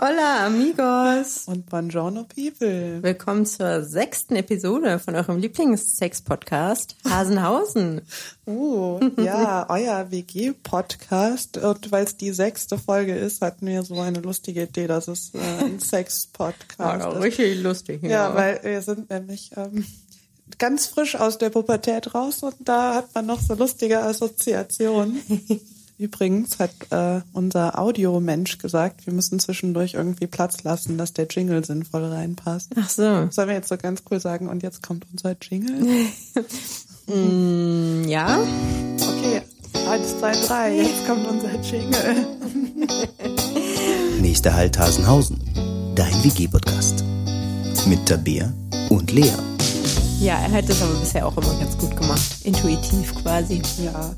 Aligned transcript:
Hola, 0.00 0.46
amigos. 0.46 1.44
Und 1.46 1.66
buongiorno, 1.66 2.24
people. 2.24 3.02
Willkommen 3.02 3.44
zur 3.46 3.82
sechsten 3.82 4.36
Episode 4.36 5.00
von 5.00 5.16
eurem 5.16 5.38
Lieblings-Sex-Podcast 5.38 6.94
Hasenhausen. 7.04 8.02
Oh, 8.46 9.00
ja, 9.16 9.66
euer 9.68 10.08
WG-Podcast. 10.12 11.56
Und 11.58 11.90
weil 11.90 12.04
es 12.04 12.16
die 12.16 12.30
sechste 12.32 12.78
Folge 12.78 13.16
ist, 13.16 13.42
hatten 13.42 13.66
wir 13.66 13.82
so 13.82 13.98
eine 14.00 14.20
lustige 14.20 14.62
Idee, 14.62 14.86
dass 14.86 15.08
es 15.08 15.32
äh, 15.34 15.64
ein 15.64 15.80
Sex-Podcast 15.80 16.78
Ja, 16.78 17.10
ist. 17.12 17.20
richtig 17.20 17.60
lustig. 17.60 18.00
Ja, 18.04 18.32
weil 18.36 18.60
wir 18.62 18.80
sind 18.82 19.10
nämlich 19.10 19.50
ähm, 19.56 19.84
ganz 20.58 20.86
frisch 20.86 21.16
aus 21.16 21.38
der 21.38 21.50
Pubertät 21.50 22.14
raus 22.14 22.44
und 22.44 22.54
da 22.60 22.94
hat 22.94 23.12
man 23.16 23.26
noch 23.26 23.40
so 23.40 23.54
lustige 23.54 23.98
Assoziationen. 24.00 25.20
Übrigens 25.98 26.60
hat 26.60 26.70
äh, 26.90 27.22
unser 27.32 27.76
Audiomensch 27.76 28.58
gesagt, 28.58 29.04
wir 29.06 29.12
müssen 29.12 29.40
zwischendurch 29.40 29.94
irgendwie 29.94 30.28
Platz 30.28 30.62
lassen, 30.62 30.96
dass 30.96 31.12
der 31.12 31.26
Jingle 31.28 31.64
sinnvoll 31.64 32.04
reinpasst. 32.04 32.70
Ach 32.76 32.88
so. 32.88 33.28
Sollen 33.30 33.48
wir 33.48 33.54
jetzt 33.54 33.68
so 33.68 33.76
ganz 33.76 34.04
cool 34.08 34.20
sagen, 34.20 34.48
und 34.48 34.62
jetzt 34.62 34.82
kommt 34.82 35.06
unser 35.12 35.36
Jingle? 35.40 36.06
Mm, 37.10 38.06
ja. 38.06 38.38
Okay, 38.96 39.40
eins, 39.88 40.18
zwei, 40.18 40.32
drei, 40.32 40.76
jetzt 40.76 41.06
kommt 41.06 41.26
unser 41.26 41.58
Jingle. 41.62 42.26
Nächster 44.20 44.52
Halt 44.52 44.78
Hasenhausen. 44.78 45.40
Dein 45.94 46.12
WG-Podcast. 46.22 47.02
Mit 47.86 48.04
Tabea 48.04 48.52
und 48.90 49.10
Lea. 49.10 49.32
Ja, 50.20 50.34
er 50.34 50.50
hat 50.50 50.68
das 50.68 50.82
aber 50.82 50.92
bisher 51.00 51.26
auch 51.26 51.36
immer 51.38 51.58
ganz 51.58 51.78
gut 51.78 51.96
gemacht. 51.96 52.20
Intuitiv 52.44 53.14
quasi. 53.22 53.62
Ja, 53.82 54.14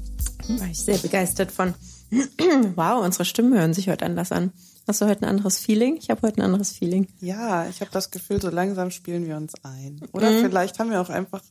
War 0.59 0.69
ich 0.71 0.79
sehr 0.81 0.99
begeistert 0.99 1.51
von. 1.53 1.75
wow, 2.75 3.05
unsere 3.05 3.25
Stimmen 3.25 3.55
hören 3.55 3.73
sich 3.75 3.89
heute 3.89 4.05
anders 4.05 4.33
an. 4.33 4.53
Hast 4.89 5.01
du 5.01 5.07
heute 5.07 5.23
ein 5.23 5.29
anderes 5.29 5.59
Feeling? 5.59 5.97
Ich 5.97 6.11
habe 6.11 6.23
heute 6.27 6.39
ein 6.39 6.43
anderes 6.45 6.73
Feeling. 6.73 7.07
ja, 7.21 7.69
ich 7.69 7.81
habe 7.81 7.91
das 7.93 8.11
Gefühl, 8.11 8.41
so 8.43 8.51
langsam 8.51 8.91
spielen 8.91 9.27
wir 9.27 9.37
uns 9.37 9.53
ein. 9.63 10.01
Oder 10.13 10.31
Mhm. 10.31 10.41
vielleicht 10.41 10.79
haben 10.79 10.91
wir 10.91 11.01
auch 11.01 11.09
einfach 11.11 11.43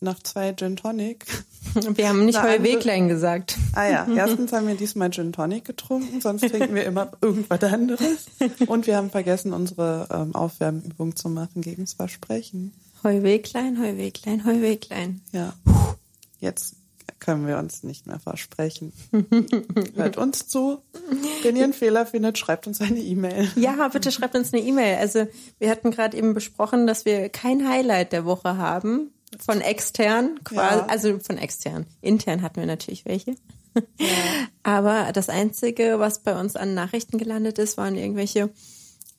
nach 0.00 0.22
zwei 0.22 0.52
Gin 0.54 0.76
Tonic. 0.76 1.26
Wir 1.96 2.08
haben 2.08 2.24
nicht 2.24 2.40
Heu 2.42 2.62
Weglein 2.62 3.08
gesagt. 3.08 3.58
Ah 3.74 3.86
ja, 3.88 4.06
erstens 4.16 4.52
haben 4.52 4.66
wir 4.68 4.74
diesmal 4.76 5.10
Gin 5.10 5.32
Tonic 5.32 5.64
getrunken, 5.66 6.20
sonst 6.22 6.40
trinken 6.48 6.74
wir 6.74 6.84
immer 6.86 7.10
irgendwas 7.20 7.62
anderes. 7.62 8.26
Und 8.68 8.86
wir 8.86 8.96
haben 8.96 9.10
vergessen, 9.10 9.52
unsere 9.52 10.08
ähm, 10.10 10.34
Aufwärmübung 10.34 11.14
zu 11.14 11.28
machen 11.28 11.60
gegen 11.60 11.84
das 11.84 11.92
Versprechen. 11.94 12.72
Heu 13.04 13.22
Weglein, 13.22 13.78
Heu 13.78 13.96
Weglein, 13.98 14.46
Heu 14.46 14.62
Weglein. 14.62 15.20
Ja, 15.32 15.52
jetzt 16.40 16.76
können 17.20 17.46
wir 17.46 17.58
uns 17.58 17.82
nicht 17.82 18.06
mehr 18.06 18.18
versprechen. 18.20 18.92
Hört 19.96 20.16
uns 20.16 20.46
zu. 20.48 20.78
Wenn 21.42 21.56
ihr 21.56 21.64
einen 21.64 21.72
Fehler 21.72 22.06
findet, 22.06 22.38
schreibt 22.38 22.66
uns 22.66 22.80
eine 22.80 23.00
E-Mail. 23.00 23.50
Ja, 23.56 23.88
bitte 23.88 24.10
schreibt 24.12 24.34
uns 24.36 24.52
eine 24.52 24.62
E-Mail. 24.62 24.96
Also 24.98 25.26
wir 25.58 25.70
hatten 25.70 25.90
gerade 25.90 26.16
eben 26.16 26.34
besprochen, 26.34 26.86
dass 26.86 27.04
wir 27.04 27.28
kein 27.28 27.68
Highlight 27.68 28.12
der 28.12 28.24
Woche 28.24 28.56
haben 28.56 29.10
von 29.44 29.60
extern, 29.60 30.38
quasi, 30.44 30.78
Ja. 30.78 30.86
also 30.86 31.18
von 31.18 31.36
extern. 31.38 31.86
Intern 32.00 32.42
hatten 32.42 32.60
wir 32.60 32.66
natürlich 32.66 33.04
welche. 33.04 33.34
Aber 34.62 35.12
das 35.12 35.28
Einzige, 35.28 35.98
was 35.98 36.22
bei 36.22 36.38
uns 36.38 36.56
an 36.56 36.74
Nachrichten 36.74 37.18
gelandet 37.18 37.58
ist, 37.58 37.76
waren 37.76 37.96
irgendwelche 37.96 38.50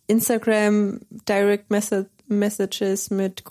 Instagram 0.08 1.02
Direct 1.28 1.70
Messa- 1.72 2.06
Messages 2.28 3.10
mit, 3.10 3.44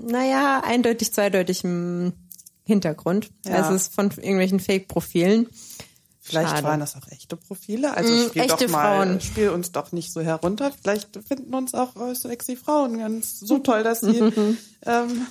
naja, 0.00 0.62
eindeutig 0.64 1.12
zweideutigem 1.12 2.12
Hintergrund. 2.64 3.30
Ja. 3.44 3.56
Also 3.56 3.74
es 3.74 3.82
ist 3.82 3.94
von 3.94 4.10
irgendwelchen 4.10 4.60
Fake-Profilen. 4.60 5.48
Vielleicht 6.26 6.48
Schade. 6.50 6.62
waren 6.64 6.80
das 6.80 6.96
auch 6.96 7.06
echte 7.10 7.36
Profile. 7.36 7.94
Also 7.94 8.10
Mm, 8.10 8.28
spiel 8.30 8.42
echte 8.42 8.64
doch 8.64 8.72
mal, 8.72 9.04
Frauen. 9.06 9.20
spiel 9.20 9.50
uns 9.50 9.72
doch 9.72 9.92
nicht 9.92 10.10
so 10.10 10.22
herunter. 10.22 10.72
Vielleicht 10.82 11.10
finden 11.28 11.52
uns 11.54 11.74
auch 11.74 11.94
äh, 11.96 12.14
sexy 12.14 12.56
Frauen 12.56 12.96
ganz 12.96 13.40
so 13.40 13.58
toll, 13.58 13.82
dass 13.82 14.00
sie 14.00 14.32
ähm, 14.86 15.26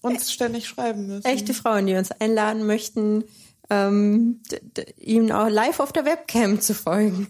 uns 0.00 0.32
ständig 0.32 0.68
schreiben 0.68 1.08
müssen. 1.08 1.24
echte 1.26 1.54
Frauen, 1.54 1.86
die 1.88 1.94
uns 1.96 2.12
einladen 2.12 2.64
möchten, 2.66 3.24
ähm, 3.68 4.40
ihnen 4.96 5.32
auch 5.32 5.48
live 5.48 5.80
auf 5.80 5.92
der 5.92 6.04
Webcam 6.04 6.60
zu 6.60 6.74
folgen. 6.74 7.26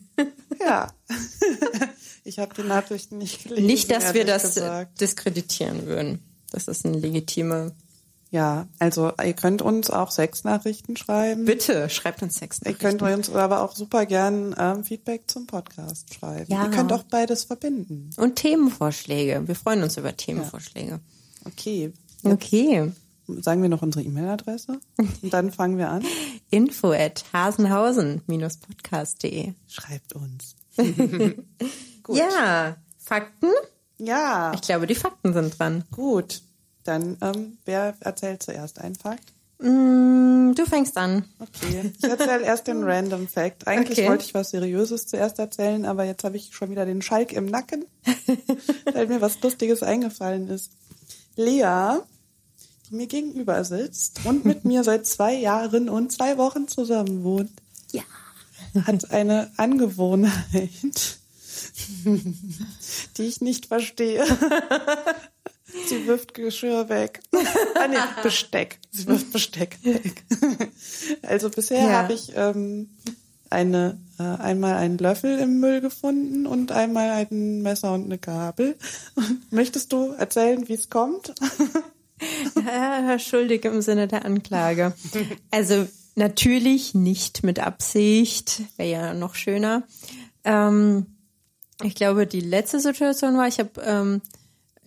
Ja. 0.61 0.89
ich 2.25 2.39
habe 2.41 2.53
die 2.55 2.69
Nachrichten 2.69 3.17
nicht 3.17 3.45
gelesen. 3.45 3.65
Nicht, 3.67 3.91
dass 3.91 4.13
wir 4.13 4.27
das 4.27 4.55
Gesagt. 4.57 5.01
diskreditieren 5.01 5.87
würden. 5.87 6.19
Das 6.51 6.69
ist 6.69 6.85
eine 6.85 6.99
legitime. 6.99 7.73
Ja, 8.33 8.67
also 8.79 9.13
ihr 9.23 9.35
könnt 9.35 9.61
uns 9.61 9.91
auch 9.91 10.11
Sexnachrichten 10.11 10.97
schreiben. 10.97 11.45
Bitte 11.45 11.91
schreibt 11.91 12.23
uns 12.23 12.37
Ihr 12.37 12.41
Sexnachrichten. 12.41 12.99
könnt 12.99 13.03
uns 13.03 13.29
aber 13.31 13.61
auch 13.61 13.77
super 13.77 14.07
gern 14.07 14.55
ähm, 14.59 14.85
Feedback 14.85 15.31
zum 15.31 15.47
Podcast 15.47 16.15
schreiben. 16.15 16.51
Ja. 16.51 16.65
Ihr 16.65 16.71
könnt 16.71 16.95
auch 16.95 17.03
beides 17.03 17.45
verbinden. 17.45 18.09
Und 18.17 18.37
Themenvorschläge. 18.37 19.43
Wir 19.47 19.55
freuen 19.55 19.83
uns 19.83 19.99
über 19.99 20.17
Themenvorschläge. 20.17 21.01
Okay. 21.45 21.93
Okay. 22.23 22.91
Sagen 23.27 23.61
wir 23.61 23.69
noch 23.69 23.83
unsere 23.83 24.03
E-Mail-Adresse 24.03 24.81
und 24.97 25.31
dann 25.33 25.53
fangen 25.53 25.77
wir 25.77 25.91
an. 25.91 26.03
Info 26.51 26.91
at 26.93 27.27
hasenhausen-podcast.de. 27.35 29.53
Schreibt 29.69 30.15
uns. 30.15 30.57
Ja, 32.09 32.77
Fakten? 32.99 33.51
Ja. 33.99 34.53
Ich 34.55 34.63
glaube, 34.63 34.87
die 34.89 34.95
Fakten 34.97 35.33
sind 35.33 35.57
dran. 35.59 35.85
Gut, 35.93 36.43
dann 36.85 37.17
ähm, 37.21 37.59
wer 37.65 37.95
erzählt 38.01 38.43
zuerst 38.43 38.79
einen 38.81 38.95
Fakt? 38.97 39.33
Mm, 39.59 40.55
du 40.55 40.67
fängst 40.67 40.97
an. 40.97 41.25
Okay, 41.39 41.93
ich 41.97 42.03
erzähle 42.05 42.43
erst 42.45 42.67
den 42.67 42.83
Random 42.85 43.29
Fact. 43.29 43.67
Eigentlich 43.69 43.99
Okay. 43.99 44.09
wollte 44.09 44.25
ich 44.25 44.35
was 44.35 44.51
Seriöses 44.51 45.07
zuerst 45.07 45.39
erzählen, 45.39 45.85
aber 45.85 46.05
jetzt 46.05 46.25
habe 46.25 46.37
ich 46.37 46.51
schon 46.53 46.71
wieder 46.71 46.85
den 46.85 47.01
Schalk 47.03 47.33
im 47.33 47.47
Nacken, 47.47 47.85
weil 48.93 49.07
mir 49.07 49.21
was 49.21 49.41
Lustiges 49.41 49.83
eingefallen 49.85 50.49
ist. 50.49 50.73
Lea, 51.37 51.99
die 52.91 52.95
mir 52.97 53.07
gegenüber 53.07 53.65
sitzt 53.65 54.21
und 54.25 54.45
mit 54.45 54.65
mir 54.67 54.83
seit 54.83 55.07
zwei 55.07 55.35
Jahren 55.35 55.89
und 55.89 56.11
zwei 56.13 56.37
Wochen 56.39 56.67
zusammen 56.67 57.23
wohnt, 57.23 57.53
Ja. 57.93 58.03
hat 58.85 59.13
eine 59.13 59.53
Angewohnheit, 59.59 61.19
die 63.17 63.23
ich 63.23 63.41
nicht 63.41 63.67
verstehe. 63.67 64.25
Sie 65.87 66.07
wirft 66.07 66.35
Geschirr 66.35 66.89
weg. 66.89 67.21
Ah, 67.75 67.89
nee, 67.89 67.97
Besteck. 68.23 68.79
Sie 68.91 69.07
wirft 69.07 69.33
Besteck 69.33 69.79
weg. 69.83 70.25
Also 71.23 71.51
bisher 71.51 71.85
Ja. 71.87 71.93
habe 72.03 72.13
ich 72.13 72.33
ähm, 72.37 72.91
eine, 73.51 73.99
äh, 74.19 74.23
einmal 74.23 74.75
einen 74.75 74.99
Löffel 74.99 75.39
im 75.39 75.59
Müll 75.61 75.81
gefunden 75.81 76.47
und 76.47 76.71
einmal 76.73 77.11
ein 77.11 77.63
Messer 77.63 77.93
und 77.93 78.05
eine 78.05 78.19
Gabel. 78.19 78.77
Möchtest 79.51 79.93
du 79.93 80.13
erzählen, 80.13 80.69
wie 80.69 80.75
es 80.75 80.91
kommt? 80.91 81.35
Ja, 82.65 83.19
schuldig 83.19 83.65
im 83.65 83.83
Sinne 83.83 84.07
der 84.07 84.25
Anklage. 84.25 84.95
Also 85.51 85.89
natürlich 86.15 86.95
nicht 86.95 87.43
mit 87.43 87.59
Absicht, 87.59 88.63
wäre 88.77 88.91
ja 88.91 89.15
noch 89.15 89.35
schöner. 89.35 89.83
Ähm, 90.45 91.07
ich 91.83 91.95
glaube, 91.97 92.27
die 92.29 92.41
letzte 92.41 92.79
Situation 92.79 93.37
war, 93.37 93.49
ich 93.49 93.59
habe 93.59 93.71
ähm, 93.85 94.23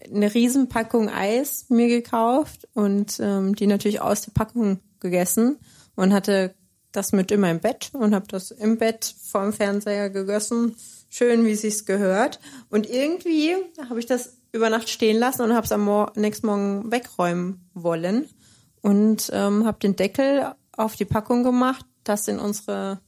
eine 0.03 0.33
Riesenpackung 0.33 1.09
Eis 1.09 1.65
mir 1.69 1.87
gekauft 1.87 2.67
und 2.73 3.19
ähm, 3.19 3.55
die 3.55 3.67
natürlich 3.67 4.01
aus 4.01 4.21
der 4.21 4.31
Packung 4.31 4.79
gegessen 4.99 5.57
und 5.95 6.13
hatte 6.13 6.53
das 6.91 7.11
mit 7.11 7.31
in 7.31 7.41
meinem 7.41 7.59
Bett 7.59 7.91
und 7.93 8.15
habe 8.15 8.27
das 8.27 8.51
im 8.51 8.77
Bett 8.77 9.15
vorm 9.21 9.53
Fernseher 9.53 10.09
gegessen, 10.09 10.75
schön 11.09 11.45
wie 11.45 11.55
sich's 11.55 11.85
gehört. 11.85 12.39
Und 12.69 12.89
irgendwie 12.89 13.55
habe 13.89 13.99
ich 13.99 14.05
das 14.05 14.37
über 14.51 14.69
Nacht 14.69 14.89
stehen 14.89 15.17
lassen 15.17 15.41
und 15.41 15.53
habe 15.53 15.65
es 15.65 15.71
am 15.71 15.81
Mor 15.81 16.13
nächsten 16.15 16.47
Morgen 16.47 16.91
wegräumen 16.91 17.69
wollen 17.73 18.29
und 18.81 19.29
ähm, 19.33 19.65
habe 19.65 19.79
den 19.79 19.95
Deckel 19.95 20.53
auf 20.71 20.95
die 20.95 21.05
Packung 21.05 21.43
gemacht, 21.43 21.85
das 22.03 22.27
in 22.27 22.39
unsere 22.39 22.99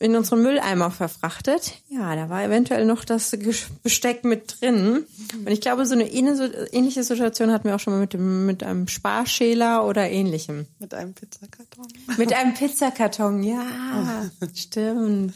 in 0.00 0.16
unseren 0.16 0.42
Mülleimer 0.42 0.90
verfrachtet. 0.90 1.74
Ja, 1.90 2.16
da 2.16 2.30
war 2.30 2.42
eventuell 2.42 2.86
noch 2.86 3.04
das 3.04 3.36
Besteck 3.82 4.24
mit 4.24 4.60
drin. 4.60 5.04
Und 5.38 5.48
ich 5.48 5.60
glaube, 5.60 5.84
so 5.84 5.94
eine 5.94 6.10
ähnliche 6.10 7.04
Situation 7.04 7.52
hatten 7.52 7.68
wir 7.68 7.76
auch 7.76 7.80
schon 7.80 7.92
mal 7.92 8.00
mit, 8.00 8.14
dem, 8.14 8.46
mit 8.46 8.62
einem 8.62 8.88
Sparschäler 8.88 9.86
oder 9.86 10.10
ähnlichem. 10.10 10.66
Mit 10.78 10.94
einem 10.94 11.12
Pizzakarton. 11.12 11.86
Mit 12.16 12.32
einem 12.32 12.54
Pizzakarton, 12.58 13.42
ja, 13.42 14.30
stimmt. 14.54 15.34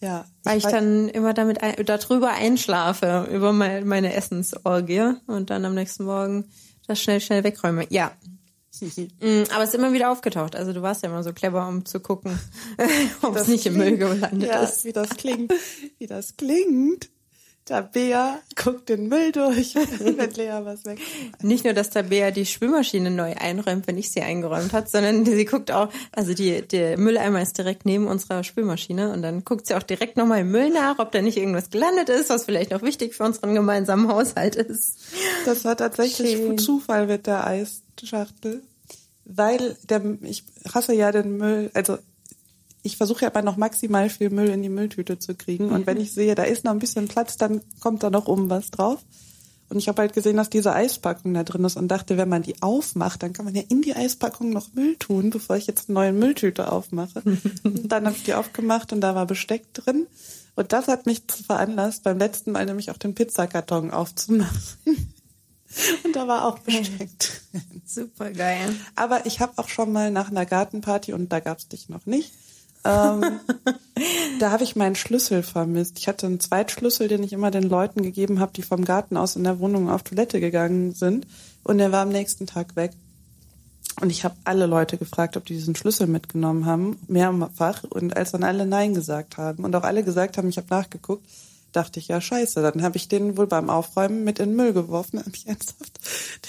Ja. 0.00 0.24
Weil 0.44 0.58
ich 0.58 0.64
dann 0.64 1.08
immer 1.08 1.34
damit 1.34 1.62
ein, 1.62 1.74
darüber 1.84 2.30
einschlafe, 2.30 3.28
über 3.32 3.52
mein, 3.52 3.86
meine 3.86 4.14
Essensorgie 4.14 5.14
und 5.26 5.50
dann 5.50 5.64
am 5.64 5.74
nächsten 5.74 6.04
Morgen 6.04 6.44
das 6.86 7.02
schnell, 7.02 7.20
schnell 7.20 7.42
wegräume. 7.42 7.86
Ja. 7.90 8.12
Mm, 8.82 9.44
Aber 9.52 9.62
es 9.62 9.70
ist 9.70 9.74
immer 9.74 9.92
wieder 9.92 10.10
aufgetaucht. 10.10 10.56
Also 10.56 10.72
du 10.72 10.82
warst 10.82 11.02
ja 11.02 11.08
immer 11.08 11.22
so 11.22 11.32
clever, 11.32 11.66
um 11.68 11.84
zu 11.84 12.00
gucken, 12.00 12.38
ob 13.22 13.36
es 13.36 13.48
nicht 13.48 13.66
im 13.66 13.76
Müll 13.76 13.96
gelandet 13.96 14.48
ja, 14.48 14.62
ist. 14.62 14.84
wie 14.84 14.92
das 14.92 15.10
klingt. 15.10 15.52
Wie 15.98 16.06
das 16.06 16.36
klingt. 16.36 17.10
Tabea 17.64 18.40
guckt 18.56 18.90
den 18.90 19.08
Müll 19.08 19.32
durch, 19.32 19.74
wenn 19.98 20.30
Lea 20.32 20.60
was 20.64 20.84
weg. 20.84 20.98
Nicht 21.40 21.64
nur, 21.64 21.72
dass 21.72 21.88
Tabea 21.88 22.30
die 22.30 22.44
Spülmaschine 22.44 23.10
neu 23.10 23.34
einräumt, 23.36 23.86
wenn 23.86 23.96
ich 23.96 24.12
sie 24.12 24.20
eingeräumt 24.20 24.74
hat, 24.74 24.90
sondern 24.90 25.24
sie 25.24 25.44
guckt 25.46 25.70
auch, 25.70 25.88
also 26.12 26.34
die, 26.34 26.60
der 26.60 26.98
Mülleimer 26.98 27.40
ist 27.40 27.56
direkt 27.56 27.86
neben 27.86 28.06
unserer 28.06 28.44
Spülmaschine 28.44 29.12
und 29.12 29.22
dann 29.22 29.44
guckt 29.44 29.66
sie 29.66 29.74
auch 29.74 29.82
direkt 29.82 30.18
nochmal 30.18 30.40
im 30.40 30.50
Müll 30.50 30.70
nach, 30.70 30.98
ob 30.98 31.12
da 31.12 31.22
nicht 31.22 31.38
irgendwas 31.38 31.70
gelandet 31.70 32.10
ist, 32.10 32.28
was 32.28 32.44
vielleicht 32.44 32.70
noch 32.70 32.82
wichtig 32.82 33.14
für 33.14 33.24
unseren 33.24 33.54
gemeinsamen 33.54 34.08
Haushalt 34.08 34.56
ist. 34.56 34.98
Das 35.46 35.64
war 35.64 35.76
tatsächlich 35.76 36.36
Schön. 36.36 36.58
Zufall 36.58 37.06
mit 37.06 37.26
der 37.26 37.46
Eisschachtel, 37.46 38.62
weil 39.24 39.76
der, 39.88 40.02
ich 40.20 40.44
hasse 40.72 40.92
ja 40.92 41.12
den 41.12 41.38
Müll, 41.38 41.70
also 41.72 41.96
ich 42.84 42.98
versuche 42.98 43.22
ja 43.22 43.28
immer 43.28 43.42
noch 43.42 43.56
maximal 43.56 44.10
viel 44.10 44.28
Müll 44.28 44.50
in 44.50 44.62
die 44.62 44.68
Mülltüte 44.68 45.18
zu 45.18 45.34
kriegen. 45.34 45.70
Und 45.70 45.86
wenn 45.86 45.98
ich 45.98 46.12
sehe, 46.12 46.34
da 46.34 46.44
ist 46.44 46.64
noch 46.64 46.72
ein 46.72 46.78
bisschen 46.78 47.08
Platz, 47.08 47.38
dann 47.38 47.62
kommt 47.80 48.02
da 48.02 48.10
noch 48.10 48.28
oben 48.28 48.50
was 48.50 48.70
drauf. 48.70 49.00
Und 49.70 49.78
ich 49.78 49.88
habe 49.88 50.02
halt 50.02 50.12
gesehen, 50.12 50.36
dass 50.36 50.50
diese 50.50 50.74
Eispackung 50.74 51.32
da 51.32 51.44
drin 51.44 51.64
ist 51.64 51.78
und 51.78 51.88
dachte, 51.88 52.18
wenn 52.18 52.28
man 52.28 52.42
die 52.42 52.62
aufmacht, 52.62 53.22
dann 53.22 53.32
kann 53.32 53.46
man 53.46 53.54
ja 53.54 53.62
in 53.70 53.80
die 53.80 53.96
Eispackung 53.96 54.50
noch 54.50 54.74
Müll 54.74 54.96
tun, 54.96 55.30
bevor 55.30 55.56
ich 55.56 55.66
jetzt 55.66 55.88
eine 55.88 55.94
neue 55.94 56.12
Mülltüte 56.12 56.70
aufmache. 56.70 57.22
und 57.64 57.88
dann 57.88 58.04
habe 58.04 58.16
ich 58.16 58.24
die 58.24 58.34
aufgemacht 58.34 58.92
und 58.92 59.00
da 59.00 59.14
war 59.14 59.26
Besteck 59.26 59.72
drin. 59.72 60.06
Und 60.54 60.74
das 60.74 60.86
hat 60.86 61.06
mich 61.06 61.22
veranlasst, 61.46 62.02
beim 62.02 62.18
letzten 62.18 62.52
Mal 62.52 62.66
nämlich 62.66 62.90
auch 62.90 62.98
den 62.98 63.14
Pizzakarton 63.14 63.90
aufzumachen. 63.92 64.52
und 66.04 66.14
da 66.14 66.28
war 66.28 66.46
auch 66.46 66.58
Besteck 66.58 67.18
drin. 67.18 67.82
Super 67.86 68.30
geil. 68.30 68.76
Aber 68.94 69.24
ich 69.24 69.40
habe 69.40 69.54
auch 69.56 69.68
schon 69.68 69.90
mal 69.90 70.10
nach 70.10 70.30
einer 70.30 70.44
Gartenparty, 70.44 71.14
und 71.14 71.32
da 71.32 71.40
gab's 71.40 71.66
dich 71.66 71.88
noch 71.88 72.04
nicht, 72.04 72.30
ähm, 72.84 73.40
da 74.40 74.50
habe 74.50 74.64
ich 74.64 74.76
meinen 74.76 74.94
Schlüssel 74.94 75.42
vermisst. 75.42 75.98
Ich 75.98 76.08
hatte 76.08 76.26
einen 76.26 76.40
Zweitschlüssel, 76.40 77.08
den 77.08 77.22
ich 77.22 77.32
immer 77.32 77.50
den 77.50 77.64
Leuten 77.64 78.02
gegeben 78.02 78.40
habe, 78.40 78.52
die 78.52 78.62
vom 78.62 78.84
Garten 78.84 79.16
aus 79.16 79.36
in 79.36 79.44
der 79.44 79.58
Wohnung 79.58 79.90
auf 79.90 80.02
Toilette 80.02 80.40
gegangen 80.40 80.92
sind. 80.92 81.26
Und 81.62 81.78
der 81.78 81.92
war 81.92 82.02
am 82.02 82.10
nächsten 82.10 82.46
Tag 82.46 82.76
weg. 82.76 82.92
Und 84.00 84.10
ich 84.10 84.24
habe 84.24 84.34
alle 84.44 84.66
Leute 84.66 84.98
gefragt, 84.98 85.36
ob 85.36 85.44
die 85.44 85.54
diesen 85.54 85.76
Schlüssel 85.76 86.06
mitgenommen 86.06 86.66
haben, 86.66 86.98
mehrfach. 87.06 87.84
Und 87.84 88.16
als 88.16 88.32
dann 88.32 88.42
alle 88.42 88.66
Nein 88.66 88.94
gesagt 88.94 89.36
haben 89.36 89.64
und 89.64 89.74
auch 89.76 89.84
alle 89.84 90.02
gesagt 90.02 90.36
haben, 90.36 90.48
ich 90.48 90.56
habe 90.56 90.66
nachgeguckt, 90.70 91.24
dachte 91.76 92.00
ich, 92.00 92.08
ja 92.08 92.20
scheiße, 92.20 92.62
dann 92.62 92.82
habe 92.82 92.96
ich 92.96 93.08
den 93.08 93.36
wohl 93.36 93.46
beim 93.46 93.70
Aufräumen 93.70 94.24
mit 94.24 94.38
in 94.38 94.50
den 94.50 94.56
Müll 94.56 94.72
geworfen, 94.72 95.18
habe 95.20 95.30
ich 95.34 95.46
ernsthaft 95.46 96.00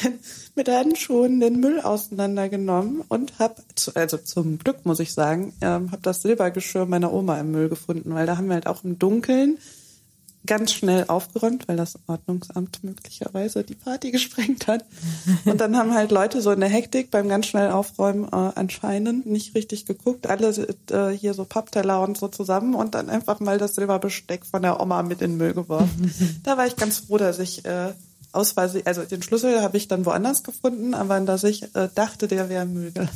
den, 0.04 0.20
mit 0.56 0.70
Handschuhen 0.70 1.40
den 1.40 1.60
Müll 1.60 1.82
auseinandergenommen 1.82 3.02
und 3.08 3.40
habe, 3.40 3.56
also 3.96 4.18
zum 4.18 4.60
Glück 4.60 4.86
muss 4.86 5.00
ich 5.00 5.14
sagen, 5.14 5.54
ähm, 5.62 5.92
habe 5.92 6.02
das 6.02 6.22
Silbergeschirr 6.22 6.86
meiner 6.86 7.14
Oma 7.14 7.40
im 7.40 7.52
Müll 7.52 7.70
gefunden, 7.70 8.14
weil 8.14 8.26
da 8.26 8.38
haben 8.38 8.48
wir 8.48 8.56
halt 8.56 8.68
auch 8.68 8.84
im 8.84 9.00
Dunkeln 9.00 9.58
ganz 10.46 10.72
schnell 10.72 11.06
aufgeräumt, 11.08 11.68
weil 11.68 11.78
das 11.78 12.00
Ordnungsamt 12.08 12.84
möglicherweise 12.84 13.64
die 13.64 13.76
Party 13.76 14.12
gesprengt 14.16 14.68
hat. 14.68 14.86
Und 15.46 15.62
dann 15.62 15.78
haben 15.78 15.94
halt 15.94 16.12
Leute 16.12 16.42
so 16.42 16.52
in 16.52 16.60
der 16.60 16.70
Hektik 16.70 17.12
beim 17.12 17.30
ganz 17.30 17.48
schnell 17.48 17.72
Aufräumen 17.72 18.26
äh, 18.26 18.52
anscheinend 18.56 19.26
nicht 19.26 19.56
richtig 19.56 19.86
geguckt. 19.86 20.28
Alle 20.28 20.50
äh, 20.92 21.10
hier 21.10 21.34
so 21.34 21.46
Pappteller 21.46 22.02
und 22.02 22.18
so 22.18 22.28
zusammen 22.28 22.76
und 22.76 22.96
dann 22.96 23.10
einfach 23.10 23.40
mal 23.40 23.58
das 23.58 23.76
Silberbesteck 23.76 24.46
von 24.46 24.62
der 24.62 24.80
Oma 24.80 25.04
mit 25.04 25.22
in 25.22 25.32
den 25.32 25.38
Müll 25.38 25.54
geworfen. 25.54 26.14
da 26.44 26.58
war 26.58 26.68
ich 26.68 26.76
ganz 26.76 27.00
froh, 27.00 27.18
dass 27.18 27.40
ich 27.40 27.66
äh, 27.66 27.94
ausweise, 28.36 28.82
also 28.86 29.04
den 29.04 29.24
Schlüssel 29.24 29.62
habe 29.62 29.78
ich 29.78 29.88
dann 29.88 30.06
woanders 30.06 30.44
gefunden, 30.44 30.94
aber 30.94 31.20
dass 31.22 31.44
ich 31.44 31.64
äh, 31.76 31.90
dachte, 31.96 32.28
der 32.28 32.50
wäre 32.50 32.64
im 32.64 32.74
Müll 32.74 32.92
gelandet. 32.92 33.16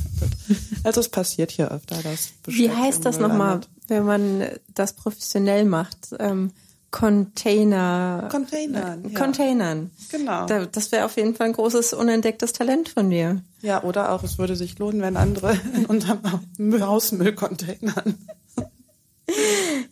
Also 0.82 1.00
es 1.00 1.10
passiert 1.10 1.50
hier 1.50 1.70
öfter, 1.70 1.96
das 2.02 2.30
Besteck 2.42 2.64
Wie 2.64 2.70
heißt 2.70 3.04
das 3.04 3.18
nochmal, 3.18 3.60
wenn 3.88 4.06
man 4.06 4.46
das 4.74 4.94
professionell 4.94 5.66
macht? 5.66 6.14
Ähm, 6.18 6.52
Container. 6.90 8.28
Containern, 8.30 9.08
ja. 9.10 9.18
Containern. 9.18 9.90
Genau. 10.10 10.46
Da, 10.46 10.66
das 10.66 10.90
wäre 10.90 11.04
auf 11.04 11.16
jeden 11.16 11.34
Fall 11.34 11.48
ein 11.48 11.52
großes 11.52 11.92
unentdecktes 11.92 12.52
Talent 12.52 12.88
von 12.88 13.10
dir. 13.10 13.42
Ja, 13.62 13.82
oder 13.84 14.10
auch, 14.12 14.22
es 14.24 14.38
würde 14.38 14.56
sich 14.56 14.78
lohnen, 14.78 15.00
wenn 15.00 15.16
andere 15.16 15.56
in 15.74 15.86
unserem 15.86 16.20
Hausmüllcontainern. 16.58 18.14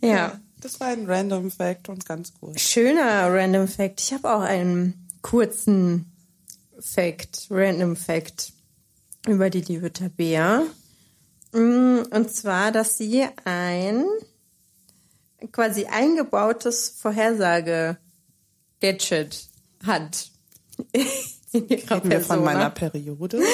Ja. 0.01 0.39
Das 0.61 0.81
war 0.81 0.87
ein 0.87 1.05
Random 1.09 1.49
Fact 1.51 1.87
und 1.87 2.05
ganz 2.05 2.33
cool. 2.41 2.57
Schöner 2.57 3.33
Random 3.33 3.67
Fact. 3.67 4.01
Ich 4.01 4.11
habe 4.11 4.33
auch 4.33 4.41
einen 4.41 5.07
kurzen 5.21 6.11
Fact, 6.79 7.47
Random 7.49 7.95
Fact 7.95 8.51
über 9.25 9.49
die 9.49 9.61
liebe 9.61 9.93
Tabea. 9.93 10.63
Mm, 11.53 11.99
Und 12.11 12.31
zwar, 12.33 12.73
dass 12.73 12.97
sie 12.97 13.25
ein 13.45 14.03
quasi 15.51 15.85
eingebautes 15.85 16.95
Vorhersage-Gadget 17.01 19.47
hat. 19.85 20.29
In 21.51 21.67
ihrer 21.67 21.97
Reden 21.97 22.11
wir 22.11 22.21
von 22.21 22.43
meiner 22.43 22.69
Periode. 22.69 23.41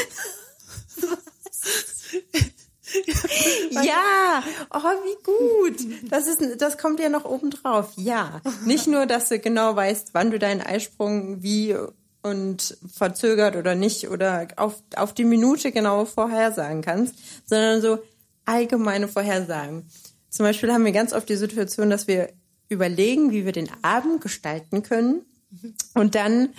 Ja, 3.72 4.44
oh, 4.74 4.80
wie 4.80 5.24
gut. 5.24 5.78
Das 6.10 6.28
ist, 6.28 6.62
das 6.62 6.78
kommt 6.78 7.00
ja 7.00 7.10
noch 7.10 7.26
oben 7.26 7.52
drauf. 7.52 7.92
Ja, 7.98 8.42
nicht 8.66 8.88
nur, 8.88 9.06
dass 9.06 9.30
du 9.30 9.40
genau 9.40 9.76
weißt, 9.76 10.10
wann 10.14 10.31
du 10.31 10.40
deinen 10.40 10.62
Eisprung 10.62 11.44
wie 11.44 11.76
und 12.22 12.78
verzögert 12.92 13.56
oder 13.56 13.76
nicht 13.76 14.10
oder 14.10 14.48
auf, 14.56 14.81
auf 14.96 15.14
die 15.14 15.26
Minute 15.26 15.72
genau 15.72 16.06
vorhersagen 16.06 16.81
kannst, 16.81 17.16
sondern 17.46 17.81
so 17.81 18.00
allgemeine 18.46 19.08
Vorhersagen. 19.08 19.88
Zum 20.36 20.46
Beispiel 20.46 20.74
haben 20.74 20.84
wir 20.84 20.92
ganz 20.92 21.14
oft 21.14 21.30
die 21.30 21.38
Situation, 21.38 21.90
dass 21.90 22.10
wir 22.10 22.28
überlegen, 22.68 23.32
wie 23.32 23.46
wir 23.46 23.54
den 23.54 23.70
Abend 23.84 24.20
gestalten 24.20 24.84
können. 24.84 25.22
Und 25.94 26.14
dann 26.14 26.50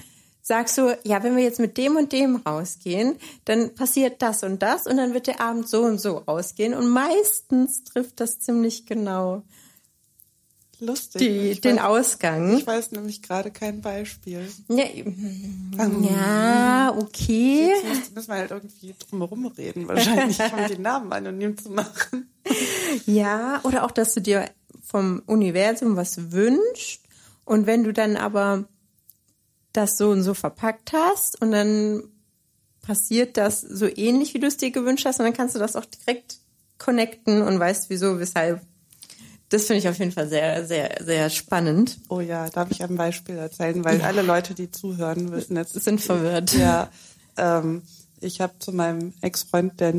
sagst 0.41 0.79
du, 0.79 0.97
ja, 1.05 1.23
wenn 1.23 1.37
wir 1.37 1.43
jetzt 1.43 1.61
mit 1.61 1.77
dem 1.77 1.97
und 1.97 2.11
dem 2.11 2.37
rausgehen, 2.37 3.17
dann 3.45 3.75
passiert 3.75 4.23
das 4.23 4.43
und 4.43 4.63
das 4.63 4.87
und 4.87 4.97
dann 4.97 5.13
wird 5.13 5.27
der 5.27 5.43
Abend 5.43 5.69
so 5.69 5.83
und 5.83 6.01
so 6.01 6.23
ausgehen. 6.25 6.73
Und 6.73 6.89
meistens 6.89 7.85
trifft 7.85 8.19
das 8.19 8.39
ziemlich 8.39 8.87
genau 8.87 9.43
Lustig. 10.81 11.21
die, 11.21 11.51
ich, 11.51 11.61
den 11.61 11.77
weiß, 11.77 11.85
Ausgang. 11.85 12.59
ich 12.59 12.67
weiß 12.67 12.93
nämlich 12.93 13.23
gerade 13.23 13.51
kein 13.51 13.81
Beispiel. 13.81 14.47
Ja, 14.69 14.85
ja, 15.79 16.95
okay. 16.97 17.73
Jetzt 17.95 18.15
müssen 18.15 18.29
wir 18.29 18.37
halt 18.37 18.51
irgendwie 18.51 18.95
drumherum 18.99 19.47
reden, 19.47 19.89
wahrscheinlich, 19.89 20.39
um 20.39 20.67
die 20.69 20.79
Namen 20.79 21.13
anonym 21.13 21.57
zu 21.57 21.71
machen. 21.71 22.31
Ja, 23.07 23.61
oder 23.65 23.85
auch, 23.85 23.91
dass 23.91 24.15
du 24.15 24.21
dir 24.21 24.51
vom 24.85 25.23
Universum 25.27 25.97
was 25.97 26.31
wünschst 26.31 27.01
und 27.45 27.67
wenn 27.67 27.85
du 27.85 27.93
dann 27.93 28.17
aber 28.17 28.69
das 29.73 29.97
so 29.97 30.11
und 30.11 30.23
so 30.23 30.35
verpackt 30.35 30.93
hast 30.93 31.41
und 31.41 31.53
dann 31.53 32.05
passiert 32.83 33.37
das 33.37 33.61
so 33.61 33.87
ähnlich, 33.87 34.35
wie 34.35 34.39
du 34.39 34.47
es 34.47 34.57
dir 34.57 34.71
gewünscht 34.71 35.05
hast 35.05 35.19
und 35.19 35.25
dann 35.25 35.35
kannst 35.35 35.55
du 35.55 35.59
das 35.59 35.77
auch 35.77 35.85
direkt 35.85 36.39
connecten 36.79 37.43
und 37.43 37.59
weißt 37.59 37.91
wieso, 37.91 38.19
weshalb. 38.19 38.61
Das 39.49 39.67
finde 39.67 39.79
ich 39.79 39.89
auf 39.89 39.99
jeden 39.99 40.13
Fall 40.13 40.29
sehr, 40.29 40.67
sehr, 40.67 40.97
sehr 41.01 41.31
spannend. 41.31 41.99
Oh 42.09 42.21
ja, 42.21 42.49
darf 42.51 42.71
ich 42.71 42.83
ein 42.83 42.97
Beispiel 42.97 43.37
erzählen, 43.37 43.85
weil 43.85 44.03
alle 44.03 44.23
Leute, 44.23 44.55
die 44.55 44.71
zuhören, 44.71 45.31
wissen 45.31 45.57
jetzt. 45.57 45.75
Sind 45.85 46.01
verwirrt. 46.01 46.53
Ja, 46.55 46.91
ähm, 47.37 47.83
ich 48.21 48.41
habe 48.41 48.55
zu 48.59 48.73
meinem 48.73 49.13
Ex-Freund, 49.21 49.79
der 49.81 49.95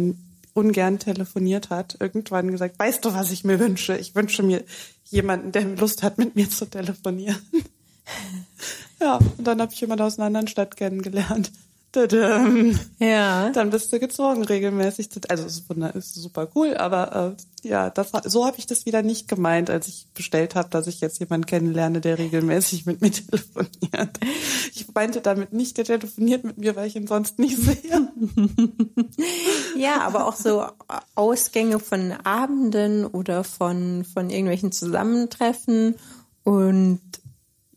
ungern 0.53 0.99
telefoniert 0.99 1.69
hat, 1.69 1.97
irgendwann 1.99 2.51
gesagt, 2.51 2.79
weißt 2.79 3.05
du, 3.05 3.13
was 3.13 3.31
ich 3.31 3.43
mir 3.43 3.59
wünsche? 3.59 3.95
Ich 3.95 4.15
wünsche 4.15 4.43
mir 4.43 4.63
jemanden, 5.05 5.51
der 5.51 5.63
Lust 5.63 6.03
hat, 6.03 6.17
mit 6.17 6.35
mir 6.35 6.49
zu 6.49 6.65
telefonieren. 6.65 7.37
ja, 8.99 9.19
und 9.37 9.45
dann 9.45 9.61
habe 9.61 9.71
ich 9.71 9.79
jemanden 9.79 10.03
aus 10.03 10.17
einer 10.17 10.25
anderen 10.25 10.47
Stadt 10.47 10.75
kennengelernt. 10.75 11.51
Ja. 12.99 13.49
Dann 13.49 13.69
bist 13.69 13.91
du 13.91 13.99
gezwungen, 13.99 14.43
regelmäßig. 14.43 15.09
Also 15.29 15.45
es 15.45 15.63
ist, 15.95 16.13
super 16.13 16.47
cool, 16.55 16.75
aber 16.77 17.35
äh, 17.63 17.67
ja, 17.67 17.89
das 17.89 18.11
so 18.25 18.45
habe 18.45 18.57
ich 18.57 18.67
das 18.67 18.85
wieder 18.85 19.01
nicht 19.01 19.27
gemeint, 19.27 19.69
als 19.69 19.87
ich 19.87 20.07
bestellt 20.13 20.55
habe, 20.55 20.69
dass 20.69 20.87
ich 20.87 21.01
jetzt 21.01 21.19
jemanden 21.19 21.45
kennenlerne, 21.45 22.01
der 22.01 22.17
regelmäßig 22.17 22.85
mit 22.85 23.01
mir 23.01 23.11
telefoniert. 23.11 24.19
Ich 24.73 24.85
meinte 24.93 25.21
damit 25.21 25.53
nicht, 25.53 25.77
der 25.77 25.85
telefoniert 25.85 26.43
mit 26.43 26.57
mir, 26.57 26.75
weil 26.75 26.87
ich 26.87 26.95
ihn 26.95 27.07
sonst 27.07 27.39
nicht 27.39 27.57
sehe. 27.57 28.07
Ja, 29.77 30.01
aber 30.01 30.25
auch 30.25 30.35
so 30.35 30.65
Ausgänge 31.15 31.79
von 31.79 32.11
Abenden 32.23 33.05
oder 33.05 33.43
von, 33.43 34.05
von 34.05 34.29
irgendwelchen 34.29 34.71
Zusammentreffen. 34.71 35.95
Und 36.43 37.01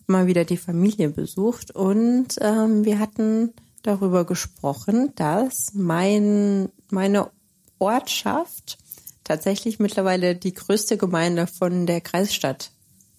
hab 0.00 0.08
mal 0.08 0.26
wieder 0.26 0.44
die 0.44 0.56
Familie 0.56 1.10
besucht 1.10 1.70
und 1.70 2.36
ähm, 2.40 2.84
wir 2.84 2.98
hatten 2.98 3.52
darüber 3.82 4.24
gesprochen, 4.24 5.12
dass 5.14 5.72
mein, 5.74 6.70
meine 6.90 7.30
Ortschaft 7.78 8.78
tatsächlich 9.28 9.78
mittlerweile 9.78 10.34
die 10.34 10.54
größte 10.54 10.96
Gemeinde 10.96 11.46
von 11.46 11.86
der 11.86 12.00
Kreisstadt 12.00 12.70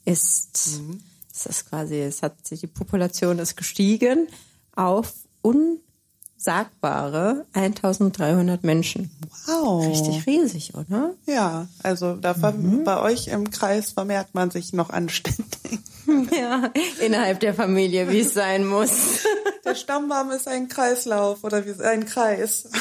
ist. 0.06 0.82
Es 1.32 1.46
ist 1.46 1.70
quasi, 1.70 2.00
es 2.02 2.22
hat 2.24 2.46
sich, 2.46 2.60
die 2.62 2.68
Population 2.68 3.38
ist 3.40 3.56
gestiegen 3.56 4.28
auf 4.76 5.14
unsagbare 5.42 7.46
1300 7.54 8.64
Menschen. 8.64 9.12
Wow. 9.46 9.86
Richtig 9.88 10.26
riesig, 10.26 10.74
oder? 10.76 11.14
Ja, 11.26 11.68
also 11.84 12.16
da 12.16 12.34
Mhm. 12.34 12.84
bei 12.84 13.00
euch 13.02 13.28
im 13.28 13.52
Kreis 13.52 13.92
vermehrt 13.92 14.34
man 14.34 14.52
sich 14.52 14.74
noch 14.74 14.90
anständig. 14.90 15.46
Ja, 16.36 16.74
innerhalb 17.06 17.40
der 17.40 17.54
Familie, 17.54 18.10
wie 18.10 18.22
es 18.22 18.34
sein 18.34 18.66
muss. 18.66 19.20
Der 19.64 19.76
Stammbaum 19.76 20.32
ist 20.32 20.48
ein 20.48 20.68
Kreislauf 20.68 21.44
oder 21.44 21.64
wie 21.68 21.80
ein 21.84 22.04
Kreis. 22.08 22.68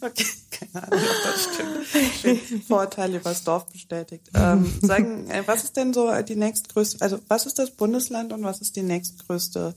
Okay, 0.00 0.24
keine 0.72 0.92
Ahnung, 0.92 1.04
ob 1.04 1.22
das 1.24 1.54
stimmt. 1.54 1.86
Schön. 2.20 2.62
Vorteil 2.62 3.14
übers 3.14 3.44
Dorf 3.44 3.66
bestätigt. 3.66 4.30
Ähm, 4.34 4.72
sagen, 4.80 5.30
äh, 5.30 5.42
was 5.46 5.64
ist 5.64 5.76
denn 5.76 5.92
so 5.92 6.10
die 6.22 6.36
nächstgrößte, 6.36 7.02
also 7.02 7.18
was 7.28 7.46
ist 7.46 7.58
das 7.58 7.70
Bundesland 7.70 8.32
und 8.32 8.42
was 8.42 8.60
ist 8.60 8.76
die 8.76 8.82
nächstgrößte 8.82 9.74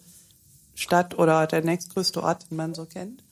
Stadt 0.73 1.17
oder 1.17 1.47
der 1.47 1.63
nächstgrößte 1.63 2.21
Ort, 2.23 2.49
den 2.49 2.57
man 2.57 2.73
so 2.73 2.85
kennt? 2.85 3.23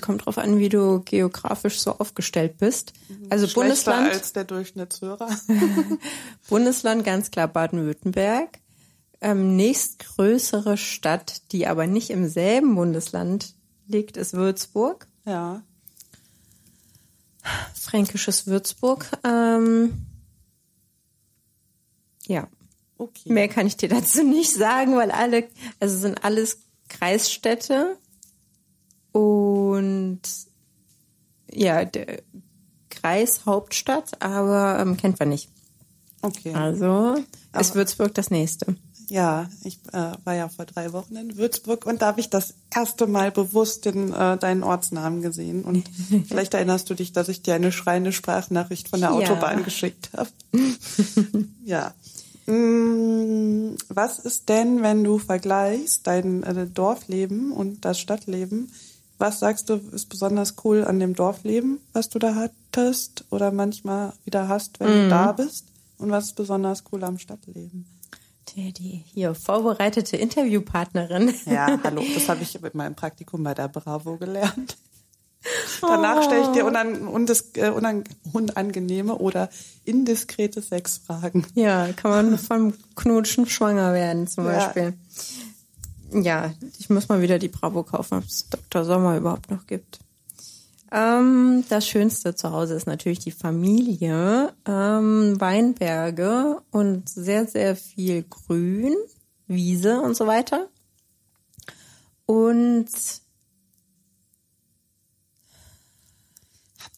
Kommt 0.00 0.24
drauf 0.24 0.38
an, 0.38 0.58
wie 0.58 0.70
du 0.70 1.00
geografisch 1.00 1.80
so 1.80 1.92
aufgestellt 1.98 2.56
bist. 2.58 2.94
Also 3.28 3.46
Schlechter 3.46 3.60
Bundesland, 3.60 4.12
als 4.12 4.32
der 4.32 4.44
Durchschnittshörer. 4.44 5.28
Bundesland 6.48 7.04
ganz 7.04 7.30
klar 7.30 7.48
Baden-Württemberg. 7.48 8.60
Ähm, 9.20 9.54
nächstgrößere 9.56 10.78
Stadt, 10.78 11.52
die 11.52 11.66
aber 11.66 11.86
nicht 11.86 12.08
im 12.10 12.28
selben 12.28 12.74
Bundesland 12.74 13.54
liegt, 13.86 14.16
ist 14.16 14.32
Würzburg. 14.32 15.06
ja. 15.26 15.62
Fränkisches 17.74 18.46
Würzburg. 18.46 19.06
Ähm, 19.24 20.06
ja, 22.26 22.48
Okay. 22.98 23.32
mehr 23.32 23.48
kann 23.48 23.66
ich 23.66 23.76
dir 23.76 23.88
dazu 23.88 24.22
nicht 24.22 24.52
sagen, 24.54 24.96
weil 24.96 25.10
alle, 25.10 25.48
also 25.80 25.98
sind 25.98 26.24
alles 26.24 26.58
Kreisstädte 26.88 27.96
und 29.10 30.20
ja, 31.50 31.84
der 31.84 32.22
Kreishauptstadt, 32.90 34.22
aber 34.22 34.78
ähm, 34.80 34.96
kennt 34.96 35.18
man 35.18 35.30
nicht. 35.30 35.48
Okay. 36.22 36.54
Also 36.54 37.14
ist 37.16 37.26
Aber- 37.52 37.74
Würzburg 37.74 38.14
das 38.14 38.30
nächste. 38.30 38.76
Ja, 39.12 39.50
ich 39.62 39.78
äh, 39.92 40.12
war 40.24 40.34
ja 40.34 40.48
vor 40.48 40.64
drei 40.64 40.94
Wochen 40.94 41.16
in 41.16 41.36
Würzburg 41.36 41.84
und 41.84 42.00
da 42.00 42.06
habe 42.06 42.20
ich 42.20 42.30
das 42.30 42.54
erste 42.74 43.06
Mal 43.06 43.30
bewusst 43.30 43.84
den, 43.84 44.10
äh, 44.10 44.38
deinen 44.38 44.62
Ortsnamen 44.62 45.20
gesehen. 45.20 45.64
Und 45.64 45.84
vielleicht 46.28 46.54
erinnerst 46.54 46.88
du 46.88 46.94
dich, 46.94 47.12
dass 47.12 47.28
ich 47.28 47.42
dir 47.42 47.52
eine 47.52 47.72
schreiende 47.72 48.12
Sprachnachricht 48.12 48.88
von 48.88 49.00
der 49.02 49.10
Ja. 49.10 49.16
Autobahn 49.16 49.64
geschickt 49.64 50.08
habe. 50.16 50.30
ja. 51.66 51.92
Mm, 52.46 53.76
Was 53.90 54.18
ist 54.18 54.48
denn, 54.48 54.80
wenn 54.82 55.04
du 55.04 55.18
vergleichst 55.18 56.06
dein 56.06 56.42
äh, 56.42 56.66
Dorfleben 56.66 57.52
und 57.52 57.84
das 57.84 58.00
Stadtleben? 58.00 58.72
Was 59.18 59.40
sagst 59.40 59.68
du, 59.68 59.74
ist 59.92 60.08
besonders 60.08 60.54
cool 60.64 60.86
an 60.86 60.98
dem 61.00 61.14
Dorfleben, 61.14 61.80
was 61.92 62.08
du 62.08 62.18
da 62.18 62.34
hattest 62.34 63.26
oder 63.28 63.52
manchmal 63.52 64.14
wieder 64.24 64.48
hast, 64.48 64.80
wenn 64.80 64.88
du 64.88 65.08
da 65.10 65.32
bist? 65.32 65.66
Und 65.98 66.10
was 66.10 66.24
ist 66.28 66.36
besonders 66.36 66.82
cool 66.90 67.04
am 67.04 67.18
Stadtleben? 67.18 67.84
Die, 68.54 68.72
die 68.72 69.02
hier 69.14 69.34
vorbereitete 69.34 70.16
Interviewpartnerin. 70.16 71.34
Ja, 71.46 71.78
hallo, 71.82 72.02
das 72.14 72.28
habe 72.28 72.42
ich 72.42 72.60
mit 72.60 72.74
meinem 72.74 72.94
Praktikum 72.94 73.42
bei 73.42 73.54
der 73.54 73.68
Bravo 73.68 74.16
gelernt. 74.18 74.76
Danach 75.80 76.22
stelle 76.22 76.42
ich 76.42 76.48
dir 76.48 76.64
unan, 76.64 77.08
undis, 77.08 77.50
äh, 77.56 77.70
unan, 77.70 78.04
unangenehme 78.32 79.16
oder 79.16 79.48
indiskrete 79.84 80.62
Sexfragen. 80.62 81.46
Ja, 81.54 81.88
kann 81.94 82.10
man 82.10 82.38
vom 82.38 82.74
Knutschen 82.94 83.46
schwanger 83.46 83.92
werden 83.92 84.28
zum 84.28 84.46
Ja. 84.46 84.52
Beispiel. 84.52 84.94
Ja, 86.12 86.52
ich 86.78 86.90
muss 86.90 87.08
mal 87.08 87.22
wieder 87.22 87.38
die 87.38 87.48
Bravo 87.48 87.82
kaufen, 87.82 88.18
ob 88.18 88.24
es 88.24 88.46
Dr. 88.50 88.84
Sommer 88.84 89.16
überhaupt 89.16 89.50
noch 89.50 89.66
gibt. 89.66 89.98
Ähm, 90.94 91.64
das 91.70 91.86
Schönste 91.88 92.34
zu 92.34 92.52
Hause 92.52 92.74
ist 92.74 92.86
natürlich 92.86 93.20
die 93.20 93.30
Familie, 93.30 94.52
ähm, 94.66 95.40
Weinberge 95.40 96.60
und 96.70 97.08
sehr, 97.08 97.46
sehr 97.46 97.76
viel 97.76 98.24
Grün, 98.24 98.94
Wiese 99.46 100.00
und 100.02 100.14
so 100.16 100.26
weiter. 100.26 100.68
Und 102.26 102.88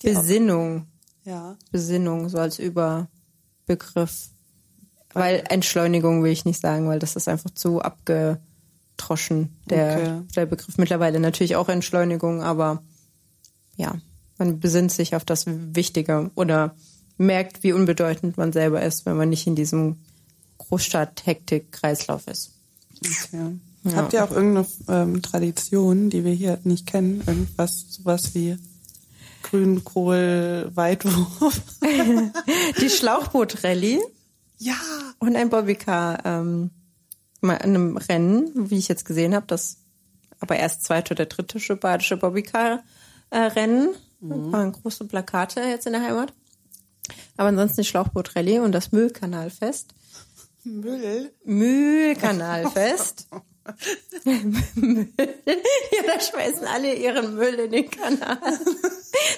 Besinnung. 0.03 0.87
Ja, 1.25 1.57
Besinnung 1.71 2.29
so 2.29 2.39
als 2.39 2.59
Überbegriff. 2.59 4.29
Weil 5.15 5.45
Entschleunigung 5.49 6.23
will 6.25 6.33
ich 6.33 6.45
nicht 6.45 6.61
sagen, 6.61 6.89
weil 6.89 6.99
das 6.99 7.15
ist 7.17 7.29
einfach 7.29 7.51
zu 7.51 7.81
abgetroschen, 7.81 9.57
der, 9.71 9.97
Okay. 9.97 10.23
der 10.35 10.47
Begriff. 10.47 10.77
Mittlerweile 10.79 11.21
natürlich 11.21 11.55
auch 11.57 11.69
Entschleunigung, 11.69 12.43
aber 12.43 12.83
ja, 13.77 13.95
man 14.39 14.61
besinnt 14.61 14.93
sich 14.93 15.15
auf 15.15 15.25
das 15.25 15.45
Wichtige 15.47 16.31
oder 16.35 16.75
merkt, 17.17 17.63
wie 17.63 17.73
unbedeutend 17.73 18.37
man 18.37 18.53
selber 18.53 18.83
ist, 18.83 19.07
wenn 19.07 19.17
man 19.17 19.29
nicht 19.29 19.47
in 19.47 19.55
diesem 19.55 19.97
Großstadt-Hektik-Kreislauf 20.59 22.27
ist. 22.27 22.53
okay. 23.85 23.97
Habt 23.97 24.13
ihr 24.13 24.25
auch 24.25 24.31
irgendeine 24.31 24.67
ähm, 24.89 25.23
Tradition, 25.23 26.11
die 26.11 26.25
wir 26.25 26.33
hier 26.33 26.59
nicht 26.65 26.87
kennen? 26.87 27.23
Irgendwas, 27.27 27.87
sowas 27.91 28.35
wie 28.35 28.57
Grünkohl, 29.43 30.71
Weitwurf? 30.75 31.61
Die 32.81 32.91
Schlauchboot-Rallye 32.91 34.01
Ja, 34.59 34.77
und 35.19 35.37
ein 35.37 35.51
Bobbycar 35.51 36.25
ähm, 36.25 36.71
mal 37.41 37.57
in 37.57 37.77
einem 37.77 37.97
Rennen, 37.97 38.71
wie 38.71 38.79
ich 38.79 38.89
jetzt 38.89 39.05
gesehen 39.05 39.35
habe, 39.35 39.47
das 39.47 39.77
aber 40.41 40.57
erst 40.57 40.85
zweite 40.85 41.15
oder 41.15 41.27
dritte 41.27 41.77
badische 41.77 42.17
Bobbycar-Rennen. 43.35 43.95
Mhm. 44.21 44.53
Waren 44.53 44.73
große 44.73 45.05
Plakate 45.07 45.61
jetzt 45.61 45.87
in 45.87 45.93
der 45.93 46.03
Heimat. 46.03 46.33
Aber 47.37 47.49
ansonsten 47.49 47.83
die 47.83 47.89
Schlauchboot-Rallye 47.89 48.61
und 48.61 48.73
das 48.73 48.93
Müllkanalfest. 48.93 49.95
Müll. 50.63 51.33
Müllkanalfest. 51.45 53.29
Müll. 53.31 53.43
Ja, 55.17 56.03
da 56.07 56.21
schmeißen 56.21 56.67
alle 56.67 56.95
ihren 56.95 57.35
Müll 57.37 57.55
in 57.55 57.71
den 57.71 57.91
Kanal. 57.91 58.39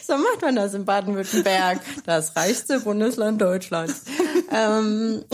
So 0.05 0.17
macht 0.17 0.43
man 0.43 0.57
das 0.57 0.75
in 0.75 0.85
Baden-Württemberg, 0.85 1.81
das 2.05 2.35
reichste 2.35 2.81
Bundesland 2.81 3.41
Deutschlands. 3.41 4.03
ähm, 4.51 5.25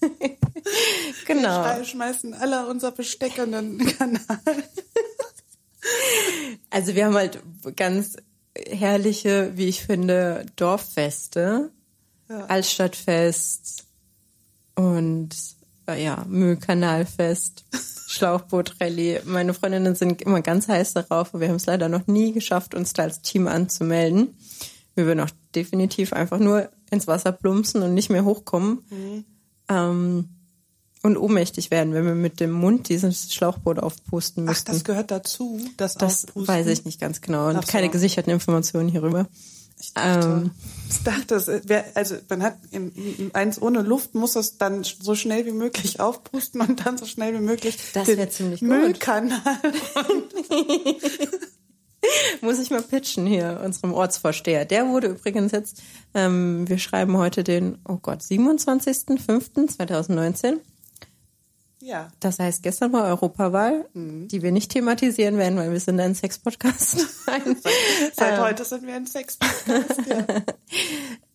genau. 1.26 1.64
Wir 1.64 1.84
schmeißen 1.84 2.34
alle 2.34 2.66
unser 2.66 2.90
Besteck 2.90 3.38
in 3.38 3.52
den 3.52 3.78
Kanal. 3.96 4.40
Also 6.70 6.94
wir 6.94 7.06
haben 7.06 7.14
halt 7.14 7.40
ganz 7.76 8.16
herrliche, 8.56 9.52
wie 9.56 9.68
ich 9.68 9.82
finde, 9.82 10.46
Dorffeste, 10.56 11.70
Ja. 12.28 12.44
Altstadtfest 12.46 13.84
und 14.74 15.30
äh, 15.86 16.02
ja, 16.02 16.24
Müllkanalfest, 16.28 17.64
Schlauchbootrallye. 18.08 19.20
Meine 19.24 19.54
Freundinnen 19.54 19.94
sind 19.94 20.22
immer 20.22 20.40
ganz 20.42 20.68
heiß 20.68 20.94
darauf, 20.94 21.28
aber 21.34 21.40
wir 21.40 21.48
haben 21.48 21.56
es 21.56 21.66
leider 21.66 21.88
noch 21.88 22.06
nie 22.06 22.32
geschafft, 22.32 22.74
uns 22.74 22.92
da 22.92 23.02
als 23.04 23.22
Team 23.22 23.46
anzumelden. 23.48 24.36
Wir 24.94 25.06
würden 25.06 25.20
auch 25.20 25.30
definitiv 25.54 26.12
einfach 26.12 26.38
nur 26.38 26.70
ins 26.90 27.06
Wasser 27.06 27.32
plumpsen 27.32 27.82
und 27.82 27.94
nicht 27.94 28.10
mehr 28.10 28.24
hochkommen. 28.24 29.24
Ähm, 29.68 30.28
und 31.02 31.16
ohnmächtig 31.16 31.70
werden, 31.70 31.92
wenn 31.94 32.04
wir 32.06 32.14
mit 32.14 32.38
dem 32.40 32.52
Mund 32.52 32.88
dieses 32.88 33.32
Schlauchboot 33.34 33.78
aufpusten 33.80 34.44
Ach, 34.44 34.48
müssten. 34.50 34.72
das 34.72 34.84
gehört 34.84 35.10
dazu, 35.10 35.60
das 35.76 35.94
Das 35.94 36.24
Aufpusten? 36.26 36.48
weiß 36.54 36.66
ich 36.68 36.84
nicht 36.84 37.00
ganz 37.00 37.20
genau 37.20 37.48
und 37.48 37.56
Ach 37.56 37.64
so. 37.66 37.72
keine 37.72 37.88
gesicherten 37.88 38.32
Informationen 38.32 38.88
hierüber. 38.88 39.26
Ich 39.80 39.92
dachte, 39.94 40.26
Ähm. 40.28 40.50
ich 40.88 41.02
dachte 41.02 41.34
es 41.34 41.48
wär, 41.48 41.84
also 41.94 42.14
man 42.28 42.44
hat 42.44 42.56
im, 42.70 42.92
im, 42.94 43.30
eins 43.34 43.60
ohne 43.60 43.82
Luft, 43.82 44.14
muss 44.14 44.36
es 44.36 44.56
dann 44.58 44.84
so 44.84 45.16
schnell 45.16 45.44
wie 45.44 45.50
möglich 45.50 45.98
aufpusten 45.98 46.60
und 46.60 46.86
dann 46.86 46.96
so 46.98 47.06
schnell 47.06 47.34
wie 47.34 47.40
möglich 47.42 47.76
Das 47.92 48.06
den 48.06 48.30
ziemlich. 48.30 48.62
Müllkanal. 48.62 49.40
Muss 52.40 52.58
ich 52.58 52.70
mal 52.70 52.82
pitchen 52.82 53.26
hier, 53.26 53.60
unserem 53.64 53.92
Ortsvorsteher. 53.94 54.64
Der 54.64 54.88
wurde 54.88 55.06
übrigens 55.08 55.52
jetzt, 55.52 55.80
ähm, 56.14 56.68
wir 56.68 56.78
schreiben 56.78 57.16
heute 57.16 57.44
den, 57.44 57.78
oh 57.88 57.98
Gott, 58.02 58.20
27.05.2019. 58.22 60.54
Ja, 61.84 62.08
Das 62.20 62.38
heißt, 62.38 62.62
gestern 62.62 62.92
war 62.92 63.04
Europawahl, 63.06 63.86
Mhm. 63.92 64.28
die 64.28 64.40
wir 64.42 64.52
nicht 64.52 64.70
thematisieren 64.70 65.36
werden, 65.36 65.58
weil 65.58 65.72
wir 65.72 65.80
sind 65.80 65.98
ein 65.98 66.14
Sex-Podcast. 66.14 66.96
seit 68.16 68.40
heute 68.40 68.64
sind 68.64 68.86
wir 68.86 68.94
ein 68.94 69.06
Sex-Podcast. 69.06 70.00
Ja. 70.08 70.24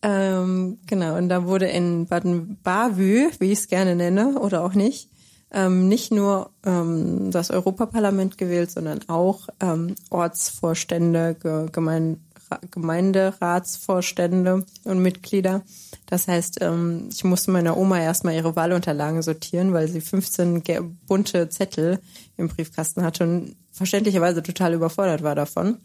Ähm, 0.00 0.78
genau, 0.86 1.16
und 1.16 1.28
da 1.28 1.44
wurde 1.44 1.66
in 1.66 2.06
Baden-Bavü, 2.06 3.30
wie 3.40 3.50
ich 3.52 3.58
es 3.58 3.66
gerne 3.68 3.96
nenne, 3.96 4.38
oder 4.38 4.64
auch 4.64 4.74
nicht, 4.74 5.10
ähm, 5.50 5.88
nicht 5.88 6.12
nur 6.12 6.50
ähm, 6.64 7.32
das 7.32 7.50
Europaparlament 7.50 8.38
gewählt, 8.38 8.70
sondern 8.70 9.00
auch 9.08 9.48
ähm, 9.60 9.96
Ortsvorstände, 10.10 11.34
Ge 11.42 11.66
Gemein 11.72 12.20
Ra- 12.20 12.27
Gemeinderatsvorstände 12.70 14.64
und 14.84 14.98
Mitglieder. 15.00 15.62
Das 16.06 16.28
heißt, 16.28 16.58
ähm, 16.62 17.08
ich 17.12 17.24
musste 17.24 17.50
meiner 17.50 17.76
Oma 17.76 18.00
erstmal 18.00 18.34
ihre 18.34 18.56
Wahlunterlagen 18.56 19.22
sortieren, 19.22 19.72
weil 19.72 19.88
sie 19.88 20.00
15 20.00 20.62
ge- 20.62 20.80
bunte 21.06 21.48
Zettel 21.48 22.00
im 22.36 22.48
Briefkasten 22.48 23.02
hatte 23.02 23.24
und 23.24 23.56
verständlicherweise 23.72 24.42
total 24.42 24.74
überfordert 24.74 25.22
war 25.22 25.34
davon 25.34 25.78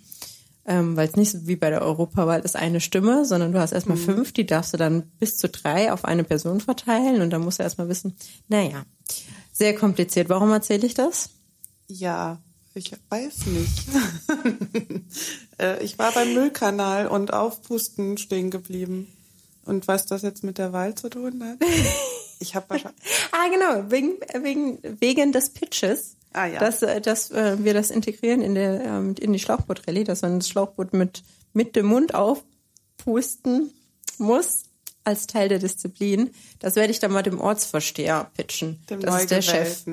ähm, 0.65 0.95
weil 0.95 1.09
es 1.09 1.17
nicht 1.17 1.29
so 1.31 1.45
wie 1.45 1.57
bei 1.57 1.69
der 1.69 1.81
Europawahl 1.81 2.39
ist 2.39 2.55
eine 2.55 2.79
Stimme, 2.79 3.25
sondern 3.25 3.51
du 3.51 3.59
hast 3.59 3.73
erstmal 3.73 3.97
fünf, 3.97 4.31
die 4.31 4.45
darfst 4.45 4.71
du 4.73 4.77
dann 4.77 5.03
bis 5.19 5.35
zu 5.35 5.49
drei 5.49 5.91
auf 5.91 6.05
eine 6.05 6.23
Person 6.23 6.61
verteilen 6.61 7.21
und 7.21 7.31
dann 7.31 7.41
musst 7.41 7.59
du 7.59 7.63
erstmal 7.63 7.89
wissen, 7.89 8.15
naja, 8.47 8.83
sehr 9.51 9.75
kompliziert. 9.75 10.29
Warum 10.29 10.51
erzähle 10.51 10.87
ich 10.87 10.93
das? 10.93 11.31
ja, 11.89 12.39
ich 12.75 12.91
weiß 13.09 13.45
nicht. 13.47 13.87
Äh, 15.59 15.83
ich 15.83 15.99
war 15.99 16.11
beim 16.11 16.33
Müllkanal 16.33 17.07
und 17.07 17.31
Aufpusten 17.31 18.17
stehen 18.17 18.49
geblieben. 18.49 19.07
Und 19.65 19.87
was 19.87 20.07
das 20.07 20.23
jetzt 20.23 20.43
mit 20.43 20.57
der 20.57 20.73
Wahl 20.73 20.95
zu 20.95 21.09
tun 21.09 21.43
hat? 21.43 21.59
Ich 22.39 22.55
habe 22.55 22.69
wahrscheinlich. 22.71 23.01
Ah, 23.31 23.47
genau, 23.49 23.89
wegen, 23.89 24.17
wegen, 24.43 24.79
wegen 24.99 25.31
des 25.31 25.51
Pitches. 25.51 26.17
Ah, 26.33 26.47
ja. 26.47 26.59
Dass, 26.59 26.81
äh, 26.81 26.99
dass 26.99 27.31
äh, 27.31 27.63
wir 27.63 27.73
das 27.73 27.89
integrieren 27.89 28.41
in, 28.41 28.55
der, 28.55 28.83
ähm, 28.83 29.15
in 29.17 29.31
die 29.31 29.39
Schlauchboot-Rallye, 29.39 30.03
dass 30.03 30.23
man 30.23 30.39
das 30.39 30.49
Schlauchboot 30.49 30.91
mit, 30.91 31.23
mit 31.53 31.77
dem 31.77 31.85
Mund 31.85 32.15
aufpusten 32.15 33.71
muss 34.17 34.63
als 35.05 35.27
Teil 35.27 35.47
der 35.47 35.59
Disziplin. 35.59 36.31
Das 36.59 36.75
werde 36.75 36.91
ich 36.91 36.99
dann 36.99 37.13
mal 37.13 37.23
dem 37.23 37.39
Ortsvorsteher 37.39 38.29
pitchen. 38.35 38.83
Dem 38.89 38.99
das 38.99 39.21
ist 39.21 39.31
der 39.31 39.41
Chef. 39.41 39.85
Das 39.85 39.87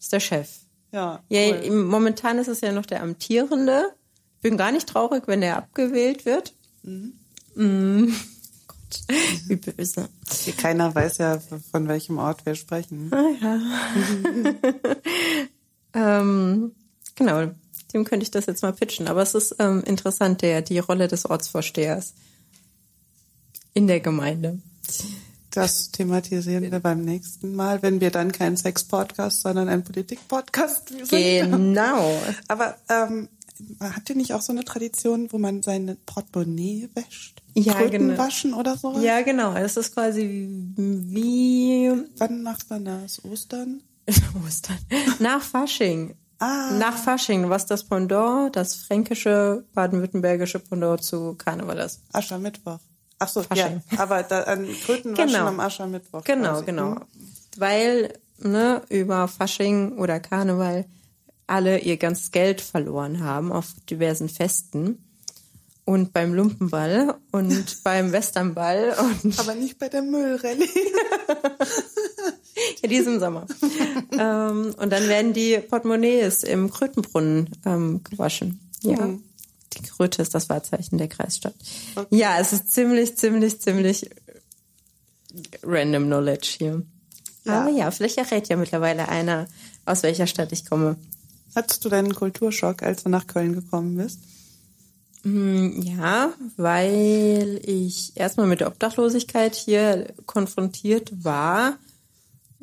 ist 0.00 0.12
der 0.12 0.20
Chef. 0.20 0.48
Ja, 0.92 1.22
Ja, 1.28 1.40
cool. 1.68 1.70
momentan 1.84 2.38
ist 2.38 2.48
es 2.48 2.60
ja 2.60 2.70
noch 2.72 2.86
der 2.86 3.02
amtierende. 3.02 3.94
Bin 4.40 4.56
gar 4.56 4.72
nicht 4.72 4.88
traurig, 4.88 5.24
wenn 5.26 5.40
der 5.40 5.56
abgewählt 5.56 6.24
wird. 6.26 6.52
Mhm. 6.82 7.14
Gott, 8.66 9.00
wie 9.46 9.56
böse. 9.56 10.08
Keiner 10.58 10.94
weiß 10.94 11.18
ja, 11.18 11.40
von 11.70 11.88
welchem 11.88 12.18
Ort 12.18 12.44
wir 12.46 12.54
sprechen. 12.54 13.10
Ähm, 15.94 16.72
genau, 17.16 17.50
dem 17.92 18.04
könnte 18.04 18.24
ich 18.24 18.30
das 18.30 18.46
jetzt 18.46 18.62
mal 18.62 18.72
pitchen. 18.72 19.08
Aber 19.08 19.20
es 19.22 19.34
ist 19.34 19.56
ähm, 19.58 19.82
interessant, 19.84 20.40
der 20.40 20.62
die 20.62 20.78
Rolle 20.78 21.06
des 21.08 21.26
Ortsvorstehers 21.28 22.14
in 23.74 23.86
der 23.88 24.00
Gemeinde. 24.00 24.58
Das 25.52 25.90
thematisieren 25.90 26.70
wir 26.70 26.80
beim 26.80 27.02
nächsten 27.02 27.54
Mal, 27.54 27.82
wenn 27.82 28.00
wir 28.00 28.10
dann 28.10 28.32
kein 28.32 28.56
Sex-Podcast, 28.56 29.42
sondern 29.42 29.68
ein 29.68 29.84
Politik-Podcast 29.84 30.88
sind. 30.88 31.10
Genau. 31.10 32.18
Aber 32.48 32.76
ähm, 32.88 33.28
habt 33.78 34.08
ihr 34.08 34.16
nicht 34.16 34.32
auch 34.32 34.40
so 34.40 34.52
eine 34.52 34.64
Tradition, 34.64 35.30
wo 35.30 35.36
man 35.36 35.62
seine 35.62 35.96
Portemonnaie 36.06 36.88
wäscht? 36.94 37.42
Ja, 37.54 37.74
Kröten 37.74 38.08
genau. 38.08 38.18
waschen 38.18 38.54
oder 38.54 38.78
so? 38.78 38.98
Ja, 39.00 39.20
genau. 39.20 39.54
Es 39.54 39.76
ist 39.76 39.92
quasi 39.92 40.48
wie 40.76 41.92
Wann 42.16 42.42
macht 42.42 42.70
man 42.70 42.86
das? 42.86 43.22
Ostern? 43.22 43.82
Ostern. 44.46 44.78
Nach 45.18 45.42
Fasching. 45.42 46.14
Ah. 46.38 46.70
Nach 46.78 46.96
Fasching, 46.96 47.50
was 47.50 47.66
das 47.66 47.84
Pendant, 47.84 48.56
das 48.56 48.74
fränkische, 48.74 49.66
baden-württembergische 49.74 50.60
Pendant 50.60 51.04
zu 51.04 51.34
Karneval 51.34 51.78
ist. 51.78 52.00
Aschermittwoch. 52.12 52.80
Ach 53.22 53.28
so, 53.28 53.44
ja. 53.54 53.80
Aber 53.96 54.22
da, 54.22 54.42
an 54.42 54.66
Kröten 54.84 55.14
Genau. 55.14 55.46
am 55.46 55.60
Aschermittwoch. 55.60 56.24
Genau, 56.24 56.52
quasi. 56.54 56.64
genau. 56.66 56.94
Hm. 56.96 57.00
Weil 57.56 58.18
ne, 58.38 58.82
über 58.88 59.28
Fasching 59.28 59.98
oder 59.98 60.18
Karneval 60.20 60.84
alle 61.46 61.78
ihr 61.80 61.96
ganzes 61.98 62.30
Geld 62.32 62.60
verloren 62.60 63.22
haben 63.22 63.52
auf 63.52 63.66
diversen 63.90 64.28
Festen. 64.28 65.04
Und 65.84 66.12
beim 66.12 66.32
Lumpenball 66.32 67.16
und 67.32 67.78
beim 67.84 68.12
Westernball 68.12 68.94
und 69.22 69.38
Aber 69.40 69.54
nicht 69.54 69.78
bei 69.80 69.88
der 69.88 70.02
Müllrallye. 70.02 70.68
in 72.82 72.90
diesem 72.90 73.18
Sommer. 73.20 73.46
ähm, 74.12 74.74
und 74.78 74.90
dann 74.90 75.08
werden 75.08 75.32
die 75.32 75.58
Portemonnaies 75.58 76.44
im 76.44 76.70
Krötenbrunnen 76.70 77.50
ähm, 77.66 78.00
gewaschen. 78.04 78.60
Ja. 78.82 79.10
Die 79.74 79.82
Kröte 79.82 80.22
ist 80.22 80.34
das 80.34 80.48
Wahrzeichen 80.48 80.98
der 80.98 81.08
Kreisstadt. 81.08 81.54
Ja, 82.10 82.38
es 82.38 82.52
ist 82.52 82.72
ziemlich, 82.72 83.16
ziemlich, 83.16 83.60
ziemlich 83.60 84.10
random 85.62 86.06
Knowledge 86.06 86.54
hier. 86.58 86.82
Ja. 87.44 87.62
Aber 87.62 87.70
ja, 87.70 87.90
vielleicht 87.90 88.18
errät 88.18 88.48
ja 88.48 88.56
mittlerweile 88.56 89.08
einer, 89.08 89.46
aus 89.84 90.02
welcher 90.02 90.26
Stadt 90.26 90.52
ich 90.52 90.64
komme. 90.64 90.96
Hattest 91.54 91.84
du 91.84 91.88
deinen 91.88 92.14
Kulturschock, 92.14 92.82
als 92.82 93.02
du 93.02 93.08
nach 93.08 93.26
Köln 93.26 93.52
gekommen 93.52 93.96
bist? 93.96 94.20
Ja, 95.24 96.32
weil 96.56 97.60
ich 97.64 98.16
erstmal 98.16 98.48
mit 98.48 98.60
der 98.60 98.66
Obdachlosigkeit 98.66 99.54
hier 99.54 100.12
konfrontiert 100.26 101.12
war. 101.22 101.78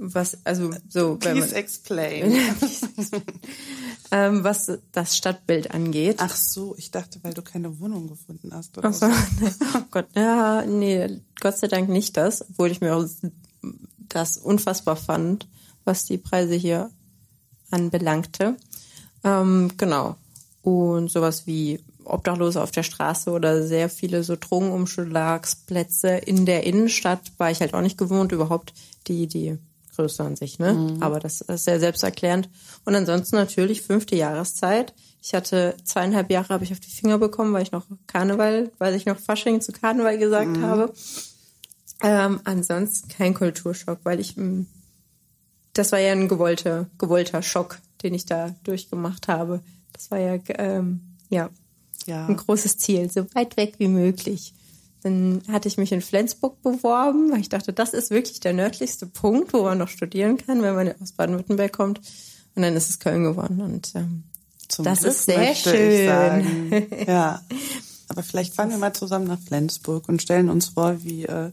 Was, 0.02 0.38
also 0.46 0.72
so, 0.88 1.18
Please 1.18 1.48
man, 1.48 1.56
explain. 1.56 2.32
ähm, 4.12 4.46
was 4.46 4.72
das 4.94 5.18
Stadtbild 5.18 5.72
angeht. 5.72 6.16
Ach 6.20 6.34
so, 6.34 6.74
ich 6.78 6.90
dachte, 6.90 7.20
weil 7.22 7.34
du 7.34 7.42
keine 7.42 7.82
Wohnung 7.82 8.08
gefunden 8.08 8.52
hast. 8.54 8.78
Oder 8.78 8.90
Ach 8.90 8.94
so. 8.94 9.08
Oh 9.76 9.82
Gott, 9.92 10.08
ja, 10.16 10.64
nee, 10.66 11.20
Gott 11.42 11.58
sei 11.58 11.68
Dank 11.68 11.90
nicht 11.90 12.16
das, 12.16 12.50
obwohl 12.50 12.72
ich 12.72 12.80
mir 12.80 12.96
auch 12.96 13.06
das 14.08 14.38
unfassbar 14.38 14.96
fand, 14.96 15.50
was 15.84 16.06
die 16.06 16.18
Preise 16.18 16.56
hier 16.56 16.92
anbelangte. 17.70 18.56
Ähm, 19.26 19.72
genau. 19.76 20.16
Und 20.62 21.12
sowas 21.12 21.46
wie 21.46 21.84
Obdachlose 22.06 22.64
auf 22.64 22.72
der 22.72 22.84
Straße 22.84 23.32
oder 23.32 23.68
sehr 23.68 23.90
viele 23.90 24.24
so 24.24 24.38
Drogenumschlagsplätze 24.40 26.10
in 26.10 26.46
der 26.46 26.64
Innenstadt 26.64 27.34
war 27.38 27.52
ich 27.52 27.60
halt 27.60 27.74
auch 27.74 27.82
nicht 27.82 27.98
gewohnt, 27.98 28.32
überhaupt 28.32 28.74
die, 29.08 29.28
die 29.28 29.58
Größe 30.00 30.24
an 30.24 30.38
sich, 30.38 30.60
ne? 30.60 30.96
Aber 31.02 31.20
das 31.20 31.42
ist 31.42 31.66
sehr 31.66 31.80
selbsterklärend. 31.80 32.48
Und 32.86 32.96
ansonsten 32.96 33.36
natürlich 33.36 33.82
fünfte 33.82 34.16
Jahreszeit. 34.16 34.94
Ich 35.22 35.34
hatte 35.34 35.76
zweieinhalb 35.84 36.32
Jahre 36.32 36.54
habe 36.54 36.64
ich 36.64 36.72
auf 36.72 36.80
die 36.80 36.90
Finger 36.90 37.18
bekommen, 37.18 37.52
weil 37.54 37.64
ich 37.64 37.74
noch 37.74 37.86
Karneval, 38.08 38.72
weil 38.78 38.96
ich 38.96 39.06
noch 39.06 39.20
Fasching 39.20 39.60
zu 39.60 39.74
Karneval 39.74 40.18
gesagt 40.18 40.58
habe. 40.62 40.94
Ähm, 42.02 42.40
ansonsten 42.46 43.10
kein 43.10 43.34
Kulturschock, 43.34 44.00
weil 44.04 44.22
ich, 44.22 44.38
mh, 44.38 44.64
das 45.74 45.92
war 45.92 46.00
ja 46.00 46.14
ein 46.14 46.30
gewollter, 46.30 46.88
gewollter 46.98 47.42
Schock, 47.42 47.80
den 48.04 48.14
ich 48.14 48.26
da 48.26 48.56
durchgemacht 48.64 49.28
habe. 49.28 49.60
Das 49.92 50.10
war 50.12 50.18
ja, 50.20 50.38
ähm, 50.58 51.02
ja, 51.30 51.50
Ja. 52.06 52.26
ein 52.28 52.38
großes 52.38 52.78
Ziel, 52.78 53.12
so 53.12 53.26
weit 53.36 53.58
weg 53.58 53.74
wie 53.80 53.90
möglich. 53.90 54.54
Dann 55.04 55.42
hatte 55.50 55.68
ich 55.68 55.78
mich 55.78 55.92
in 55.92 56.02
Flensburg 56.02 56.62
beworben, 56.62 57.32
weil 57.32 57.40
ich 57.40 57.50
dachte, 57.50 57.72
das 57.72 57.94
ist 57.94 58.12
wirklich 58.12 58.40
der 58.42 58.54
nördlichste 58.54 59.06
Punkt, 59.06 59.54
wo 59.54 59.64
man 59.64 59.78
noch 59.78 59.88
studieren 59.88 60.38
kann, 60.38 60.62
wenn 60.62 60.76
man 60.76 60.94
aus 61.02 61.14
Baden-Württemberg 61.14 61.72
kommt. 61.72 62.02
Und 62.56 62.64
dann 62.64 62.76
ist 62.76 62.90
es 62.90 63.00
Köln 63.00 63.24
geworden. 63.24 63.62
Und 63.62 63.94
ähm, 63.96 64.24
Zum 64.68 64.84
Das 64.84 65.00
Glück 65.00 65.12
ist 65.12 65.26
sehr 65.26 65.56
schön. 65.56 66.88
Ja. 67.08 67.42
Aber 68.10 68.24
vielleicht 68.24 68.56
fahren 68.56 68.72
wir 68.72 68.78
mal 68.78 68.94
zusammen 68.94 69.28
nach 69.28 69.40
Flensburg 69.40 70.10
und 70.10 70.22
stellen 70.22 70.50
uns 70.50 70.70
vor, 70.70 71.04
wie 71.04 71.26
äh, 71.26 71.52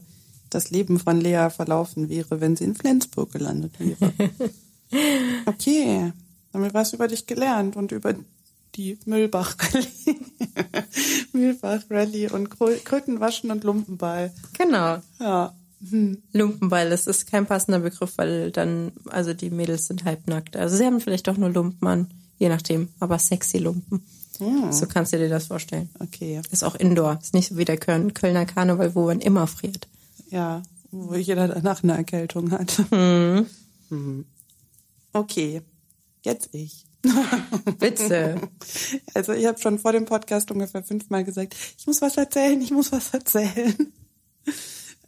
das 0.49 0.71
Leben 0.71 0.99
von 0.99 1.21
Lea 1.21 1.49
verlaufen 1.49 2.09
wäre, 2.09 2.41
wenn 2.41 2.55
sie 2.55 2.63
in 2.63 2.75
Flensburg 2.75 3.31
gelandet 3.31 3.73
wäre. 3.79 4.13
Okay, 5.45 6.13
haben 6.53 6.63
wir 6.63 6.73
was 6.73 6.93
über 6.93 7.09
dich 7.09 7.27
gelernt 7.27 7.75
und 7.75 7.91
über 7.91 8.15
die 8.77 8.97
Müllbach-Rallye. 9.05 10.15
Müllbach-Rallye 11.33 12.29
und 12.31 12.49
Krö- 12.49 12.81
Krötenwaschen 12.83 13.51
und 13.51 13.63
Lumpenball. 13.63 14.31
Genau. 14.57 14.97
Ja. 15.19 15.53
Hm. 15.89 16.21
Lumpenball, 16.33 16.89
das 16.89 17.05
ist 17.07 17.29
kein 17.29 17.45
passender 17.45 17.79
Begriff, 17.79 18.13
weil 18.17 18.51
dann, 18.51 18.91
also 19.07 19.33
die 19.33 19.49
Mädels 19.49 19.87
sind 19.87 20.05
halbnackt. 20.05 20.55
Also 20.55 20.75
sie 20.75 20.85
haben 20.85 20.99
vielleicht 21.01 21.27
doch 21.27 21.37
nur 21.37 21.49
Lumpen 21.49 21.87
an, 21.87 22.07
je 22.39 22.49
nachdem, 22.49 22.89
aber 22.99 23.19
sexy 23.19 23.57
Lumpen. 23.59 24.01
So 24.71 24.85
kannst 24.85 25.13
du 25.13 25.17
dir 25.17 25.29
das 25.29 25.47
vorstellen. 25.47 25.89
Okay. 25.99 26.41
Ist 26.51 26.63
auch 26.63 26.75
Indoor, 26.75 27.17
ist 27.21 27.33
nicht 27.33 27.49
so 27.49 27.57
wie 27.57 27.65
der 27.65 27.77
Köln, 27.77 28.13
Kölner 28.13 28.45
Karneval, 28.45 28.93
wo 28.93 29.05
man 29.07 29.19
immer 29.19 29.47
friert. 29.47 29.87
Ja, 30.29 30.61
wo 30.91 31.15
jeder 31.15 31.47
danach 31.47 31.81
eine 31.83 31.97
Erkältung 31.97 32.51
hat. 32.51 32.83
Mhm. 32.91 34.25
Okay, 35.13 35.61
jetzt 36.23 36.49
ich. 36.53 36.85
Bitte. 37.79 38.35
Also 39.13 39.33
ich 39.33 39.45
habe 39.45 39.59
schon 39.59 39.79
vor 39.79 39.91
dem 39.91 40.05
Podcast 40.05 40.51
ungefähr 40.51 40.83
fünfmal 40.83 41.23
gesagt, 41.23 41.55
ich 41.77 41.87
muss 41.87 42.01
was 42.01 42.17
erzählen, 42.17 42.61
ich 42.61 42.71
muss 42.71 42.91
was 42.91 43.13
erzählen. 43.13 43.93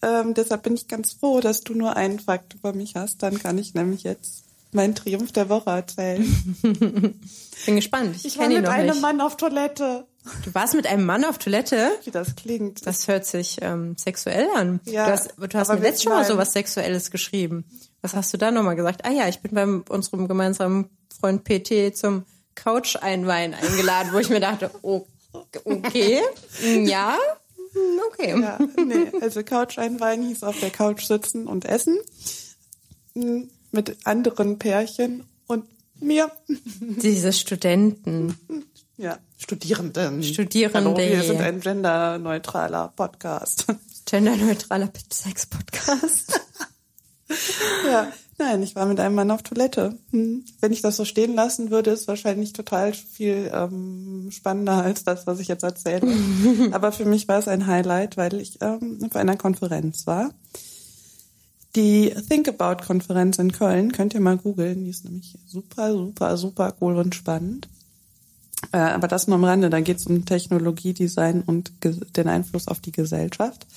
Ähm, 0.02 0.34
deshalb 0.34 0.64
bin 0.64 0.76
ich 0.76 0.88
ganz 0.88 1.14
froh, 1.14 1.42
dass 1.42 1.62
du 1.62 1.74
nur 1.74 1.96
einen 1.98 2.20
Fakt 2.20 2.54
über 2.56 2.74
mich 2.74 2.96
hast. 2.96 3.22
Dann 3.22 3.38
kann 3.40 3.58
ich 3.58 3.74
nämlich 3.74 4.04
jetzt 4.04 4.44
meinen 4.72 4.96
Triumph 4.96 5.32
der 5.32 5.50
Woche 5.50 5.72
erzählen. 5.72 6.24
Bin 6.62 7.76
gespannt. 7.76 8.16
Ich, 8.18 8.26
Ich 8.26 8.38
war 8.38 8.48
mit 8.48 8.66
einem 8.66 8.92
nicht. 8.92 9.02
Mann 9.02 9.20
auf 9.22 9.36
Toilette. 9.38 10.06
Du 10.46 10.54
warst 10.54 10.76
mit 10.76 10.86
einem 10.86 11.06
Mann 11.06 11.26
auf 11.26 11.38
Toilette? 11.38 11.92
Wie 12.04 12.12
das 12.12 12.36
klingt. 12.36 12.86
Das 12.86 13.08
hört 13.08 13.26
sich 13.26 13.58
ähm, 13.62 13.96
sexuell 13.98 14.48
an. 14.56 14.80
Ja, 14.86 15.08
du 15.08 15.12
hast, 15.14 15.34
du 15.38 15.58
hast 15.58 15.70
mir 15.70 15.80
letztes 15.80 16.04
schon 16.04 16.14
mal 16.14 16.26
so 16.26 16.38
was 16.38 16.54
Sexuelles 16.54 17.10
geschrieben. 17.10 17.66
Was 18.02 18.16
hast 18.16 18.32
du 18.34 18.38
da 18.38 18.52
nochmal 18.52 18.76
gesagt? 18.76 19.06
Ah 19.06 19.12
ja, 19.12 19.28
ich 19.28 19.40
bin 19.40 19.54
beim 19.54 19.84
unserem 19.90 20.28
gemeinsamen 20.28 20.90
Freund 21.20 21.44
PT 21.44 21.96
zum 21.96 22.26
Couch-Einweihen 22.56 23.54
eingeladen, 23.54 24.12
wo 24.14 24.20
ich 24.20 24.30
mir 24.30 24.40
dachte, 24.40 24.72
oh, 24.82 25.06
okay, 25.66 26.22
ja, 26.62 27.18
hm, 27.74 28.00
okay. 28.08 28.42
Ja, 28.42 28.60
nee, 28.84 29.12
also 29.22 29.44
Couch 29.44 29.78
einweihen 29.78 30.28
hieß 30.28 30.44
auf 30.44 30.60
der 30.60 30.72
Couch 30.72 31.04
sitzen 31.04 31.48
und 31.48 31.66
essen. 31.66 31.98
Mm, 33.14 33.44
Mit 33.72 33.98
anderen 34.06 34.58
Pärchen 34.58 35.26
und 35.48 35.66
mir. 36.00 36.32
Diese 36.80 37.34
Studenten. 37.34 38.36
Ja, 38.98 39.20
Studierenden. 39.38 40.24
Studierende. 40.24 40.90
Hallo, 40.90 40.98
wir 40.98 41.24
sind 41.24 41.42
ein 41.42 41.60
genderneutraler 41.60 42.92
Podcast. 42.96 43.66
Genderneutraler 44.06 44.90
Sex-Podcast. 45.12 46.42
ja, 47.86 48.12
nein, 48.40 48.64
ich 48.64 48.76
war 48.76 48.86
mit 48.86 49.00
einem 49.00 49.16
Mann 49.16 49.32
auf 49.32 49.44
Toilette. 49.44 49.98
Hm. 50.12 50.44
Wenn 50.60 50.72
ich 50.72 50.82
das 50.82 50.98
so 50.98 51.06
stehen 51.06 51.36
lassen 51.36 51.70
würde, 51.70 51.92
ist 51.92 52.08
wahrscheinlich 52.08 52.54
total 52.54 52.94
viel 52.94 53.52
ähm, 53.54 54.30
spannender 54.32 54.84
als 54.84 55.04
das, 55.04 55.28
was 55.28 55.40
ich 55.40 55.48
jetzt 55.48 55.64
erzähle. 55.64 56.08
Aber 56.72 56.92
für 56.92 57.06
mich 57.06 57.28
war 57.28 57.40
es 57.40 57.48
ein 57.48 57.68
Highlight, 57.68 58.18
weil 58.18 58.36
ich 58.36 58.60
ähm, 58.62 59.00
auf 59.06 59.16
einer 59.16 59.38
Konferenz 59.38 60.08
war. 60.08 60.32
Die 61.76 62.16
Think 62.28 62.48
About 62.48 62.84
Konferenz 62.84 63.38
in 63.38 63.52
Köln, 63.52 63.92
könnt 63.92 64.16
ihr 64.16 64.22
mal 64.22 64.38
googeln, 64.38 64.86
die 64.86 64.90
ist 64.90 65.06
nämlich 65.06 65.38
super, 65.46 65.92
super, 65.94 66.36
super 66.36 66.74
cool 66.82 66.96
und 66.96 67.14
spannend. 67.14 67.68
Äh, 68.72 68.78
aber 68.78 69.08
das 69.08 69.28
nur 69.28 69.36
am 69.36 69.44
Rande, 69.44 69.70
da 69.70 69.80
geht 69.80 69.98
es 69.98 70.08
um 70.08 70.26
Technologie, 70.26 70.94
Design 70.94 71.44
und 71.46 71.72
den 71.84 72.28
Einfluss 72.28 72.68
auf 72.68 72.80
die 72.80 72.92
Gesellschaft. 72.92 73.68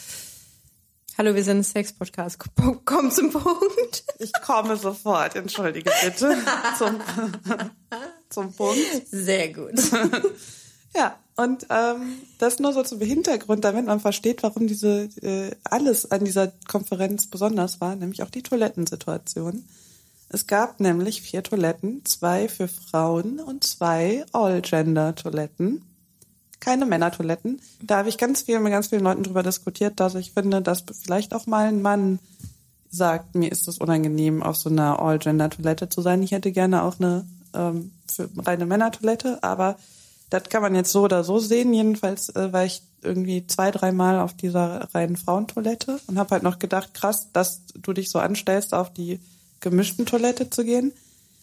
Hallo, 1.19 1.35
wir 1.35 1.45
sind 1.45 1.63
Sex-Podcast. 1.63 2.39
Komm 2.87 3.11
zum 3.11 3.31
Punkt. 3.31 4.05
Ich 4.19 4.33
komme 4.45 4.77
sofort, 4.77 5.37
entschuldige 5.37 5.91
bitte, 6.03 6.37
zum, 6.79 7.01
zum 8.31 8.53
Punkt. 8.55 8.81
Sehr 9.11 9.53
gut. 9.53 9.75
Ja, 10.95 11.19
und 11.37 11.67
ähm, 11.71 12.19
das 12.39 12.59
nur 12.59 12.73
so 12.73 12.83
zum 12.83 13.01
Hintergrund, 13.01 13.65
damit 13.65 13.87
man 13.87 14.01
versteht, 14.01 14.43
warum 14.43 14.67
diese 14.67 15.09
äh, 15.23 15.51
alles 15.65 16.11
an 16.11 16.25
dieser 16.25 16.53
Konferenz 16.69 17.29
besonders 17.29 17.81
war, 17.81 17.97
nämlich 17.97 18.23
auch 18.23 18.31
die 18.31 18.43
Toilettensituation. 18.43 19.65
Es 20.29 20.47
gab 20.47 20.81
nämlich 20.81 21.23
vier 21.23 21.43
Toiletten, 21.43 22.05
zwei 22.07 22.49
für 22.49 22.69
Frauen 22.69 23.41
und 23.41 23.65
zwei 23.65 24.25
All-Gender-Toiletten. 24.33 25.83
Keine 26.63 26.87
Männertoiletten. 26.87 27.61
Da 27.83 27.99
habe 27.99 28.09
ich 28.09 28.19
ganz 28.19 28.43
viel 28.43 28.61
mit 28.61 28.71
ganz 28.71 28.87
vielen 28.87 29.03
Leuten 29.03 29.25
drüber 29.25 29.43
diskutiert, 29.43 29.99
dass 29.99 30.15
ich 30.15 30.31
finde, 30.31 30.63
dass 30.63 30.85
vielleicht 31.03 31.35
auch 31.35 31.47
mal 31.47 31.67
ein 31.67 31.83
Mann 31.83 32.21
sagt, 32.89 33.35
mir 33.35 33.51
ist 33.51 33.67
es 33.67 33.79
unangenehm, 33.79 34.45
auf 34.45 34.57
so 34.57 34.71
einer 34.71 35.01
All-Gender-Toilette 35.01 35.89
zu 35.89 36.03
sein. 36.03 36.23
Ich 36.23 36.31
hätte 36.31 36.53
gerne 36.53 36.85
auch 36.85 37.01
eine 37.01 37.27
ähm, 37.53 37.91
für 38.07 38.29
reine 38.39 38.67
Männertoilette, 38.67 39.43
aber 39.43 39.77
das 40.31 40.45
kann 40.45 40.63
man 40.63 40.77
jetzt 40.77 40.93
so 40.93 41.03
oder 41.03 41.25
so 41.25 41.41
sehen. 41.41 41.75
Jedenfalls 41.75 42.29
äh, 42.29 42.53
war 42.53 42.65
ich 42.65 42.83
irgendwie 43.03 43.45
zwei, 43.49 43.73
dreimal 43.73 44.21
auf 44.21 44.33
dieser 44.33 44.89
reinen 44.95 45.17
Frauentoilette 45.17 45.99
und 46.07 46.17
habe 46.17 46.31
halt 46.31 46.45
noch 46.45 46.61
gedacht, 46.61 46.95
krass, 46.95 47.27
dass 47.33 47.63
du 47.75 47.93
dich 47.93 48.09
so 48.09 48.21
anstellst, 48.21 48.73
auf 48.73 48.93
die 48.93 49.19
gemischten 49.59 50.07
Toilette 50.07 50.49
zu 50.49 50.63
gehen. 50.63 50.93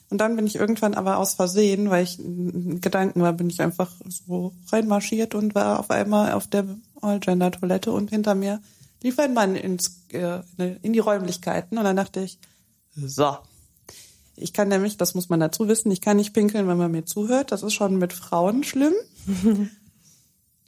Und 0.10 0.17
dann 0.17 0.36
bin 0.36 0.48
ich 0.48 0.56
irgendwann 0.56 0.95
aber 0.95 1.17
aus 1.17 1.36
Versehen, 1.36 1.89
weil 1.89 2.04
ich 2.04 2.17
Gedanken 2.17 3.22
war, 3.22 3.34
bin 3.34 3.50
ich 3.50 3.62
einfach 3.62 3.91
so 4.08 4.54
reinmarschiert 4.72 5.36
und 5.36 5.54
war 5.54 5.80
auf 5.80 5.91
einmal 5.91 6.34
auf 6.34 6.48
der 6.48 6.65
All-Gender-Toilette 7.02 7.91
und 7.91 8.10
hinter 8.10 8.34
mir 8.34 8.60
lief 9.04 9.19
ein 9.19 9.34
Mann 9.34 9.56
ins, 9.56 10.02
äh, 10.12 10.41
in 10.82 10.93
die 10.93 11.00
Räumlichkeiten 11.00 11.78
und 11.78 11.84
dann 11.84 11.95
dachte 11.95 12.22
ich, 12.22 12.39
so. 12.95 13.38
Ich 14.36 14.54
kann 14.54 14.69
nämlich, 14.69 14.98
das 14.98 15.15
muss 15.15 15.30
man 15.30 15.41
dazu 15.41 15.67
wissen, 15.67 15.91
ich 15.91 16.02
kann 16.02 16.17
nicht 16.17 16.34
pinkeln, 16.34 16.67
wenn 16.67 16.78
man 16.78 16.91
mir 16.91 17.06
zuhört. 17.06 17.52
Das 17.52 17.62
ist 17.62 17.74
schon 17.74 17.98
mit 17.98 18.13
Frauen 18.13 18.63
schlimm. 18.63 18.93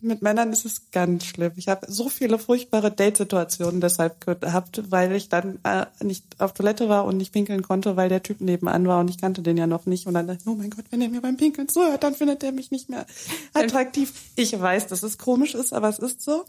mit 0.02 0.22
Männern 0.22 0.52
ist 0.52 0.66
es 0.66 0.92
ganz 0.92 1.26
schlimm. 1.26 1.54
Ich 1.56 1.68
habe 1.68 1.92
so 1.92 2.10
viele 2.10 2.40
furchtbare 2.40 2.92
Datesituationen 2.92 3.82
deshalb 3.82 4.26
gehabt, 4.26 4.92
weil 4.92 5.14
ich 5.14 5.30
dann 5.30 5.60
äh, 5.64 5.86
nicht 6.04 6.26
auf 6.40 6.54
Toilette 6.54 6.90
war 6.90 7.06
und 7.06 7.18
nicht 7.18 7.32
pinkeln 7.32 7.62
konnte, 7.62 7.96
weil 7.96 8.10
der 8.10 8.24
Typ 8.24 8.42
nebenan 8.42 8.88
war 8.88 9.00
und 9.00 9.10
ich 9.10 9.20
kannte 9.20 9.42
den 9.42 9.58
ja 9.58 9.68
noch 9.68 9.86
nicht. 9.86 10.08
Und 10.08 10.14
dann 10.14 10.28
dachte 10.28 10.42
ich, 10.42 10.48
oh 10.48 10.56
mein 10.56 10.70
Gott, 10.70 10.86
wenn 10.90 11.02
er 11.02 11.10
mir 11.10 11.22
beim 11.22 11.38
Pinkeln 11.38 11.70
zuhört, 11.70 12.04
dann 12.04 12.16
findet 12.16 12.44
er 12.44 12.52
mich 12.52 12.72
nicht 12.72 12.90
mehr 12.90 13.06
attraktiv. 13.54 14.14
Ich 14.36 14.60
weiß, 14.60 14.88
dass 14.88 15.04
es 15.04 15.18
komisch 15.18 15.56
ist, 15.56 15.74
aber 15.74 15.90
es 15.90 16.00
ist 16.00 16.22
so. 16.22 16.46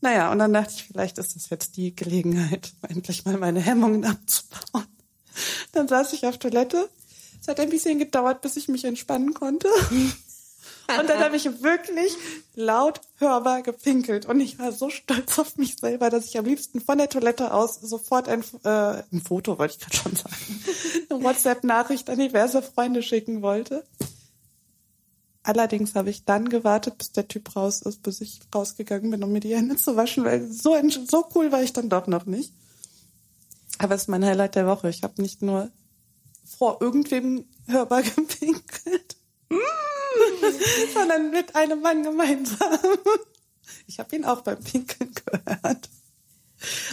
Naja, 0.00 0.30
und 0.30 0.38
dann 0.38 0.52
dachte 0.52 0.74
ich, 0.76 0.84
vielleicht 0.84 1.18
ist 1.18 1.34
das 1.34 1.48
jetzt 1.50 1.76
die 1.76 1.94
Gelegenheit, 1.96 2.72
endlich 2.88 3.24
mal 3.24 3.38
meine 3.38 3.60
Hemmungen 3.60 4.04
abzubauen. 4.04 4.86
Dann 5.72 5.88
saß 5.88 6.12
ich 6.12 6.26
auf 6.26 6.38
Toilette. 6.38 6.88
Es 7.40 7.48
hat 7.48 7.60
ein 7.60 7.70
bisschen 7.70 7.98
gedauert, 7.98 8.40
bis 8.40 8.56
ich 8.56 8.68
mich 8.68 8.84
entspannen 8.84 9.34
konnte. 9.34 9.68
Und 10.98 11.08
dann 11.08 11.20
habe 11.20 11.36
ich 11.36 11.62
wirklich 11.62 12.12
laut 12.54 13.00
hörbar 13.18 13.62
gepinkelt. 13.62 14.26
Und 14.26 14.40
ich 14.40 14.58
war 14.58 14.72
so 14.72 14.90
stolz 14.90 15.38
auf 15.38 15.56
mich 15.56 15.76
selber, 15.76 16.10
dass 16.10 16.26
ich 16.26 16.38
am 16.38 16.44
liebsten 16.44 16.80
von 16.80 16.98
der 16.98 17.08
Toilette 17.08 17.52
aus 17.54 17.76
sofort 17.80 18.28
ein, 18.28 18.44
äh, 18.64 19.02
ein 19.12 19.22
Foto, 19.26 19.58
wollte 19.58 19.74
ich 19.74 19.80
gerade 19.80 19.96
schon 19.96 20.16
sagen, 20.16 20.64
eine 21.10 21.22
WhatsApp-Nachricht 21.22 22.10
an 22.10 22.18
diverse 22.18 22.62
Freunde 22.62 23.02
schicken 23.02 23.42
wollte. 23.42 23.84
Allerdings 25.42 25.94
habe 25.94 26.08
ich 26.10 26.24
dann 26.24 26.48
gewartet, 26.48 26.96
bis 26.96 27.12
der 27.12 27.28
Typ 27.28 27.54
raus 27.54 27.82
ist, 27.82 28.02
bis 28.02 28.22
ich 28.22 28.40
rausgegangen 28.54 29.10
bin, 29.10 29.22
um 29.22 29.30
mir 29.32 29.40
die 29.40 29.54
Hände 29.54 29.76
zu 29.76 29.94
waschen, 29.94 30.24
weil 30.24 30.50
so, 30.50 30.76
so 31.06 31.26
cool 31.34 31.52
war 31.52 31.62
ich 31.62 31.74
dann 31.74 31.90
doch 31.90 32.06
noch 32.06 32.24
nicht. 32.24 32.54
Aber 33.78 33.94
es 33.94 34.02
ist 34.02 34.08
mein 34.08 34.24
Highlight 34.24 34.54
der 34.54 34.66
Woche. 34.66 34.88
Ich 34.88 35.02
habe 35.02 35.20
nicht 35.20 35.42
nur 35.42 35.70
vor 36.44 36.78
irgendwem 36.80 37.46
hörbar 37.66 38.02
gepinkelt, 38.16 39.13
sondern 40.94 41.30
mit 41.30 41.54
einem 41.54 41.80
Mann 41.80 42.02
gemeinsam. 42.02 42.78
Ich 43.86 43.98
habe 43.98 44.16
ihn 44.16 44.24
auch 44.24 44.42
beim 44.42 44.60
Pinkeln 44.62 45.12
gehört. 45.14 45.88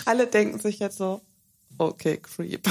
Alle 0.06 0.28
denken 0.28 0.60
sich 0.60 0.80
jetzt 0.80 0.98
so, 0.98 1.22
okay, 1.78 2.18
creep. 2.18 2.68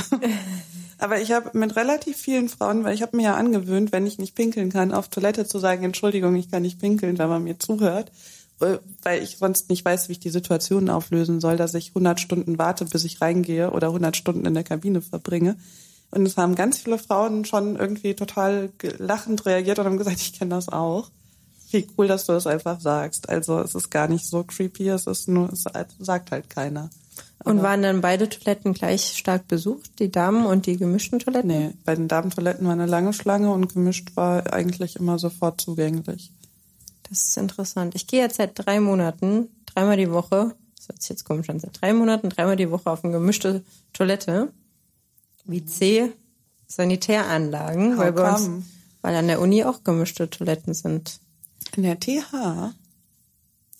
Aber 0.98 1.20
ich 1.20 1.32
habe 1.32 1.56
mit 1.56 1.76
relativ 1.76 2.18
vielen 2.18 2.48
Frauen, 2.48 2.84
weil 2.84 2.94
ich 2.94 3.02
habe 3.02 3.16
mir 3.16 3.24
ja 3.24 3.36
angewöhnt, 3.36 3.92
wenn 3.92 4.06
ich 4.06 4.18
nicht 4.18 4.34
pinkeln 4.34 4.70
kann, 4.70 4.92
auf 4.92 5.08
Toilette 5.08 5.46
zu 5.46 5.58
sagen, 5.58 5.82
Entschuldigung, 5.84 6.34
ich 6.36 6.50
kann 6.50 6.62
nicht 6.62 6.78
pinkeln, 6.78 7.18
wenn 7.18 7.28
man 7.28 7.44
mir 7.44 7.58
zuhört, 7.58 8.12
äh, 8.60 8.78
weil 9.02 9.22
ich 9.22 9.38
sonst 9.38 9.70
nicht 9.70 9.84
weiß, 9.84 10.08
wie 10.08 10.12
ich 10.12 10.20
die 10.20 10.30
Situation 10.30 10.90
auflösen 10.90 11.40
soll, 11.40 11.56
dass 11.56 11.72
ich 11.74 11.88
100 11.88 12.20
Stunden 12.20 12.58
warte, 12.58 12.84
bis 12.84 13.04
ich 13.04 13.20
reingehe 13.20 13.70
oder 13.70 13.88
100 13.88 14.16
Stunden 14.16 14.44
in 14.44 14.54
der 14.54 14.64
Kabine 14.64 15.00
verbringe. 15.00 15.56
Und 16.11 16.27
es 16.27 16.37
haben 16.37 16.55
ganz 16.55 16.79
viele 16.79 16.99
Frauen 16.99 17.44
schon 17.44 17.77
irgendwie 17.77 18.14
total 18.14 18.70
lachend 18.99 19.46
reagiert 19.46 19.79
und 19.79 19.87
haben 19.87 19.99
gesagt, 19.99 20.20
ich 20.20 20.38
kenne 20.38 20.51
das 20.51 20.68
auch. 20.68 21.11
Wie 21.70 21.87
cool, 21.96 22.09
dass 22.09 22.27
du 22.27 22.33
das 22.33 22.49
einfach 22.49 22.81
sagst. 22.81 23.29
Also 23.29 23.61
es 23.61 23.77
ist 23.77 23.90
gar 23.90 24.09
nicht 24.09 24.27
so 24.27 24.42
creepy, 24.42 24.88
es 24.88 25.07
ist 25.07 25.29
nur, 25.29 25.53
es 25.53 25.64
sagt 26.01 26.33
halt 26.33 26.51
keiner. 26.51 26.90
Und 27.44 27.62
waren 27.62 27.83
dann 27.83 28.01
beide 28.01 28.29
Toiletten 28.29 28.75
gleich 28.75 29.16
stark 29.16 29.49
besucht, 29.49 29.99
die 29.99 30.11
Damen 30.11 30.44
und 30.44 30.66
die 30.66 30.77
gemischten 30.77 31.20
Toiletten? 31.20 31.49
Nee, 31.49 31.70
bei 31.85 31.94
den 31.94 32.07
Damentoiletten 32.07 32.66
war 32.66 32.75
eine 32.75 32.87
lange 32.87 33.12
Schlange 33.12 33.51
und 33.53 33.73
gemischt 33.73 34.14
war 34.14 34.53
eigentlich 34.53 34.96
immer 34.96 35.18
sofort 35.18 35.61
zugänglich. 35.61 36.33
Das 37.09 37.29
ist 37.29 37.38
interessant. 37.38 37.94
Ich 37.94 38.07
gehe 38.07 38.20
jetzt 38.20 38.37
seit 38.37 38.53
drei 38.55 38.79
Monaten, 38.79 39.49
dreimal 39.66 39.96
die 39.96 40.11
Woche, 40.11 40.55
das 40.77 40.88
hört 40.88 41.03
sich 41.03 41.11
jetzt 41.11 41.25
komisch 41.25 41.49
an, 41.49 41.61
seit 41.61 41.81
drei 41.81 41.94
Monaten, 41.94 42.29
dreimal 42.29 42.57
die 42.57 42.70
Woche 42.70 42.90
auf 42.90 43.05
eine 43.05 43.14
gemischte 43.14 43.64
Toilette. 43.94 44.53
Wie 45.50 45.64
C, 45.64 46.12
Sanitäranlagen, 46.66 47.98
weil 47.98 48.12
bei 48.12 48.32
uns, 48.32 48.64
weil 49.02 49.14
an 49.16 49.26
der 49.26 49.40
Uni 49.40 49.64
auch 49.64 49.82
gemischte 49.84 50.30
Toiletten 50.30 50.74
sind. 50.74 51.20
In 51.76 51.82
der 51.82 51.98
TH, 51.98 52.72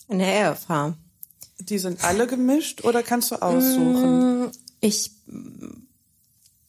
In 0.07 0.19
der 0.19 0.51
RFH. 0.51 0.95
die 1.59 1.77
sind 1.77 2.03
alle 2.03 2.27
gemischt 2.27 2.83
oder 2.83 3.03
kannst 3.03 3.31
du 3.31 3.35
aussuchen? 3.41 4.51
Ich 4.81 5.11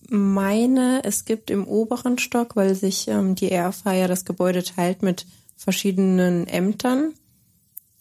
meine, 0.08 1.02
es 1.04 1.24
gibt 1.24 1.50
im 1.50 1.66
oberen 1.66 2.18
Stock, 2.18 2.54
weil 2.56 2.74
sich 2.74 3.08
ähm, 3.08 3.34
die 3.34 3.52
RFH 3.52 3.92
ja 3.94 4.08
das 4.08 4.24
Gebäude 4.24 4.62
teilt 4.62 5.02
mit 5.02 5.26
verschiedenen 5.56 6.46
Ämtern 6.46 7.14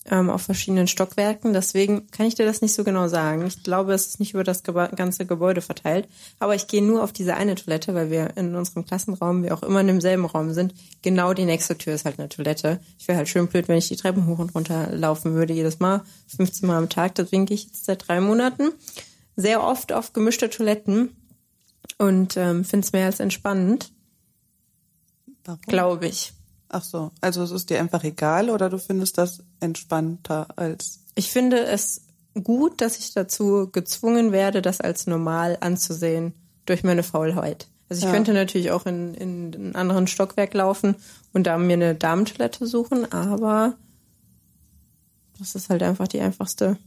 ähm, 0.10 0.30
auf 0.30 0.42
verschiedenen 0.42 0.88
Stockwerken. 0.88 1.54
Deswegen 1.54 2.10
kann 2.12 2.26
ich 2.26 2.36
dir 2.36 2.46
das 2.46 2.62
nicht 2.62 2.74
so 2.74 2.84
genau 2.84 3.08
sagen. 3.08 3.46
Ich 3.46 3.64
glaube, 3.64 3.94
es 3.94 4.08
ist 4.08 4.20
nicht 4.20 4.34
über 4.34 4.44
das 4.44 4.64
Geba 4.64 4.88
ganze 4.88 5.26
Gebäude 5.26 5.62
verteilt. 5.62 6.08
Aber 6.40 6.56
ich 6.56 6.68
gehe 6.68 6.84
nur 6.84 7.04
auf 7.04 7.12
diese 7.12 7.36
eine 7.36 7.56
Toilette, 7.56 7.94
weil 7.94 8.10
wir 8.10 8.36
in 8.36 8.56
unserem 8.56 8.86
Klassenraum, 8.86 9.44
wir 9.44 9.54
auch 9.54 9.64
immer 9.64 9.82
in 9.82 9.88
demselben 9.88 10.26
Raum 10.26 10.54
sind. 10.54 10.74
Genau 11.02 11.34
die 11.34 11.46
nächste 11.46 11.78
Tür 11.78 11.94
ist 11.94 12.06
halt 12.06 12.20
eine 12.20 12.30
Toilette. 12.30 12.80
Ich 12.98 13.08
wäre 13.08 13.18
halt 13.18 13.30
schön 13.30 13.48
blöd, 13.48 13.68
wenn 13.68 13.78
ich 13.78 13.90
die 13.90 13.96
Treppen 13.96 14.26
hoch 14.26 14.40
und 14.40 14.56
runter 14.56 14.90
laufen 14.92 15.34
würde 15.36 15.54
jedes 15.54 15.80
Mal, 15.80 16.02
15 16.36 16.68
Mal 16.68 16.78
am 16.78 16.90
Tag. 16.90 17.16
Deswegen 17.16 17.46
gehe 17.46 17.56
ich 17.56 17.66
jetzt 17.66 17.86
seit 17.86 18.08
drei 18.08 18.22
Monaten 18.22 18.72
sehr 19.36 19.64
oft 19.64 19.94
auf 19.94 20.14
gemischte 20.14 20.50
Toiletten 20.50 21.16
und 21.98 22.38
ähm, 22.38 22.66
finde 22.66 22.86
es 22.86 22.94
mehr 22.94 23.06
als 23.06 23.20
entspannend, 23.20 23.92
Warum? 25.44 25.62
glaube 25.68 26.08
ich. 26.08 26.34
Ach 26.74 26.84
so, 26.84 27.12
also 27.20 27.44
es 27.44 27.52
ist 27.52 27.70
dir 27.70 27.80
einfach 27.80 28.06
egal 28.06 28.50
oder 28.50 28.70
du 28.70 28.78
findest 28.80 29.18
das 29.18 29.44
entspannter 29.60 30.48
als 30.56 31.02
Ich 31.16 31.30
finde 31.30 31.66
es 31.66 32.02
gut, 32.42 32.80
dass 32.80 32.98
ich 32.98 33.14
dazu 33.14 33.70
gezwungen 33.70 34.32
werde, 34.32 34.62
das 34.62 34.80
als 34.80 35.06
normal 35.06 35.58
anzusehen 35.60 36.34
durch 36.66 36.84
meine 36.86 37.04
Faulheit. 37.04 37.68
Also 37.90 38.00
ich 38.00 38.06
Ja. 38.06 38.12
könnte 38.14 38.32
natürlich 38.32 38.72
auch 38.72 38.86
in, 38.86 39.14
in 39.16 39.54
einen 39.54 39.76
anderen 39.76 40.08
Stockwerk 40.08 40.54
laufen 40.54 40.96
und 41.34 41.46
da 41.46 41.58
mir 41.58 41.74
eine 41.74 41.94
Damentoilette 41.94 42.66
suchen, 42.66 43.12
aber 43.12 43.76
das 45.40 45.56
ist 45.56 45.70
halt 45.70 45.84
einfach 45.84 46.08
die 46.08 46.22
einfachste 46.22 46.78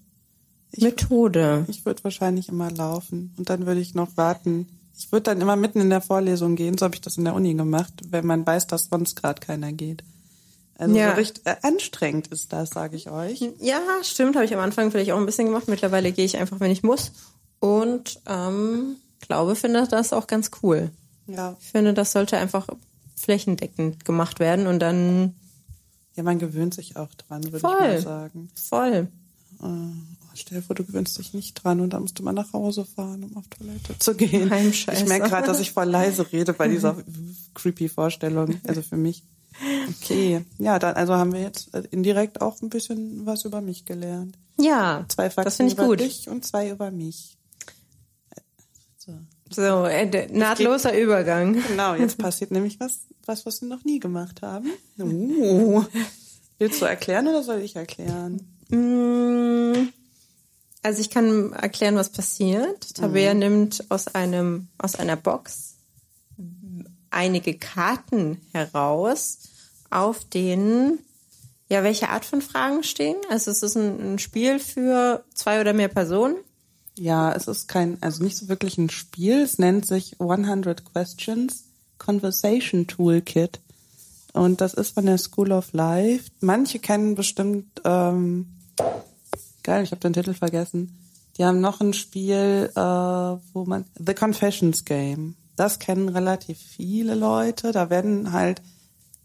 Methode. 0.79 1.66
Ich 1.68 1.85
würde 1.85 2.03
wahrscheinlich 2.05 2.49
immer 2.49 2.70
laufen 2.70 3.35
und 3.37 3.51
dann 3.51 3.66
würde 3.66 3.81
ich 3.81 3.94
noch 3.94 4.16
warten. 4.16 4.66
Ich 4.96 5.11
würde 5.12 5.24
dann 5.24 5.40
immer 5.40 5.57
mitten 5.57 5.80
in 5.80 5.90
der 5.90 6.00
Vorlesung 6.00 6.54
gehen, 6.57 6.78
so 6.78 6.85
habe 6.85 6.94
ich 6.94 7.00
das 7.00 7.16
in 7.18 7.24
der 7.24 7.35
Uni 7.35 7.54
gemacht, 7.54 7.92
wenn 8.11 8.26
man 8.26 8.46
weiß, 8.46 8.66
dass 8.68 8.87
sonst 8.90 9.16
gerade 9.16 9.40
keiner 9.40 9.72
geht. 9.72 10.04
Also 10.76 10.94
Ja. 10.96 11.11
so 11.11 11.16
richtig 11.16 11.46
äh, 11.46 11.57
anstrengend 11.62 12.28
ist 12.28 12.52
das, 12.52 12.70
sage 12.70 12.96
ich 12.96 13.11
euch. 13.11 13.40
Ja, 13.61 13.80
stimmt, 14.02 14.35
habe 14.37 14.44
ich 14.44 14.54
am 14.54 14.61
Anfang 14.61 14.90
vielleicht 14.90 15.12
auch 15.12 15.18
ein 15.18 15.26
bisschen 15.26 15.46
gemacht. 15.46 15.68
Mittlerweile 15.68 16.12
gehe 16.12 16.24
ich 16.24 16.37
einfach, 16.37 16.61
wenn 16.61 16.70
ich 16.70 16.83
muss. 16.83 17.12
Und 17.61 18.20
ähm, 18.26 18.96
glaube, 19.20 19.54
finde 19.57 19.87
das 19.88 20.12
auch 20.12 20.26
ganz 20.26 20.50
cool. 20.62 20.90
Ja. 21.26 21.57
Ich 21.61 21.66
finde, 21.70 21.94
das 21.94 22.12
sollte 22.12 22.37
einfach 22.37 22.66
flächendeckend 23.16 24.04
gemacht 24.04 24.38
werden 24.40 24.66
und 24.66 24.80
dann 24.80 25.35
Ja, 26.16 26.22
man 26.22 26.38
gewöhnt 26.38 26.74
sich 26.74 26.96
auch 26.96 27.12
dran, 27.14 27.42
würde 27.44 27.57
ich 27.59 27.62
mal 27.62 28.00
sagen. 28.00 28.50
voll. 28.54 29.09
Äh, 29.62 29.66
stell 30.35 30.59
dir 30.59 30.64
vor, 30.64 30.77
du 30.77 30.85
gewöhnst 30.85 31.18
dich 31.18 31.35
nicht 31.35 31.55
dran 31.55 31.81
und 31.81 31.90
dann 31.90 32.03
musst 32.03 32.18
du 32.18 32.23
mal 32.23 32.33
nach 32.33 32.53
Hause 32.53 32.85
fahren, 32.85 33.25
um 33.25 33.37
auf 33.37 33.44
Toilette 33.49 33.99
zu 33.99 34.14
gehen. 34.16 34.51
Heimscheiße. 34.51 35.03
Ich 35.03 35.09
merke 35.09 35.29
gerade, 35.29 35.47
dass 35.47 35.61
ich 35.61 35.73
voll 35.73 35.88
leise 35.88 36.31
rede 36.33 36.53
bei 36.53 36.68
dieser 36.68 36.97
creepy 37.55 37.88
Vorstellung. 37.88 38.61
Also 38.66 38.83
für 38.83 38.97
mich. 38.97 39.23
Okay, 39.88 40.44
ja, 40.59 40.79
dann 40.79 40.97
also 40.97 41.14
haben 41.14 41.33
wir 41.33 41.40
jetzt 41.40 41.73
äh, 41.75 41.85
indirekt 41.90 42.40
auch 42.40 42.61
ein 42.61 42.70
bisschen 42.70 43.25
was 43.25 43.44
über 43.44 43.61
mich 43.61 43.85
gelernt. 43.85 44.37
Ja, 44.59 45.05
Zwei 45.09 45.31
Fakten 45.31 45.44
das 45.44 45.61
ich 45.61 45.73
über 45.75 45.87
gut. 45.87 46.01
dich 46.01 46.29
und 46.29 46.44
zwei 46.44 46.70
über 46.70 46.90
mich. 46.90 47.37
So. 48.99 49.12
So, 49.51 49.85
äh, 49.85 50.29
nahtloser 50.33 50.99
Übergang. 50.99 51.62
Genau, 51.68 51.94
jetzt 51.94 52.18
passiert 52.18 52.51
nämlich 52.51 52.81
was, 52.81 53.01
was, 53.27 53.47
was 53.47 53.61
wir 53.62 53.68
noch 53.68 53.85
nie 53.85 54.01
gemacht 54.01 54.42
haben. 54.42 54.70
Uh. 54.99 55.85
Willst 56.59 56.81
du 56.81 56.87
erklären 56.87 57.27
oder 57.29 57.42
soll 57.42 57.61
ich 57.61 57.77
erklären? 57.77 58.40
Mm, 58.70 59.88
Also 60.85 61.01
ich 61.01 61.09
kann 61.09 61.55
erklären, 61.55 61.97
was 61.97 62.11
passiert. 62.11 62.94
Tabea 62.94 63.33
nimmt 63.33 63.85
aus 63.88 64.07
einem 64.14 64.68
aus 64.77 64.97
einer 64.97 65.16
Box 65.16 65.77
einige 67.11 67.55
Karten 67.55 68.42
heraus, 68.53 69.38
auf 69.88 70.25
denen 70.27 70.99
ja 71.70 71.83
welche 71.85 72.11
Art 72.11 72.27
von 72.27 72.42
Fragen 72.42 72.83
stehen. 72.83 73.16
Also 73.31 73.51
es 73.51 73.62
ist 73.62 73.77
ein, 73.77 74.14
ein 74.14 74.18
Spiel 74.18 74.59
für 74.59 75.25
zwei 75.35 75.61
oder 75.61 75.73
mehr 75.73 75.88
Personen. 75.88 76.37
Ja, 76.99 77.33
es 77.33 77.49
ist 77.49 77.66
kein, 77.66 77.97
also 78.03 78.23
nicht 78.23 78.37
so 78.37 78.49
wirklich 78.49 78.77
ein 78.77 78.90
Spiel. 78.90 79.40
Es 79.40 79.59
nennt 79.59 79.87
sich 79.87 80.20
100 80.20 80.85
Questions 80.85 81.64
Conversation 81.97 82.87
Toolkit. 82.87 83.61
Und 84.35 84.61
das 84.61 84.75
ist 84.75 84.94
von 84.94 85.07
der 85.07 85.16
School 85.16 85.53
of 85.53 85.73
Life. 85.73 86.31
Manche 86.40 86.79
kennen 86.79 87.14
bestimmt, 87.14 87.81
ähm, 87.85 88.49
geil, 89.64 89.83
ich 89.83 89.90
habe 89.90 90.00
den 90.00 90.12
Titel 90.12 90.35
vergessen. 90.35 90.96
Die 91.37 91.44
haben 91.44 91.61
noch 91.61 91.81
ein 91.81 91.94
Spiel, 91.94 92.70
äh, 92.74 92.81
wo 92.81 93.64
man, 93.66 93.85
The 93.98 94.14
Confessions 94.14 94.85
Game. 94.85 95.35
Das 95.57 95.81
kennen 95.81 96.09
relativ 96.09 96.59
viele 96.59 97.16
Leute. 97.16 97.72
Da 97.72 97.90
werden 97.90 98.33
halt 98.33 98.62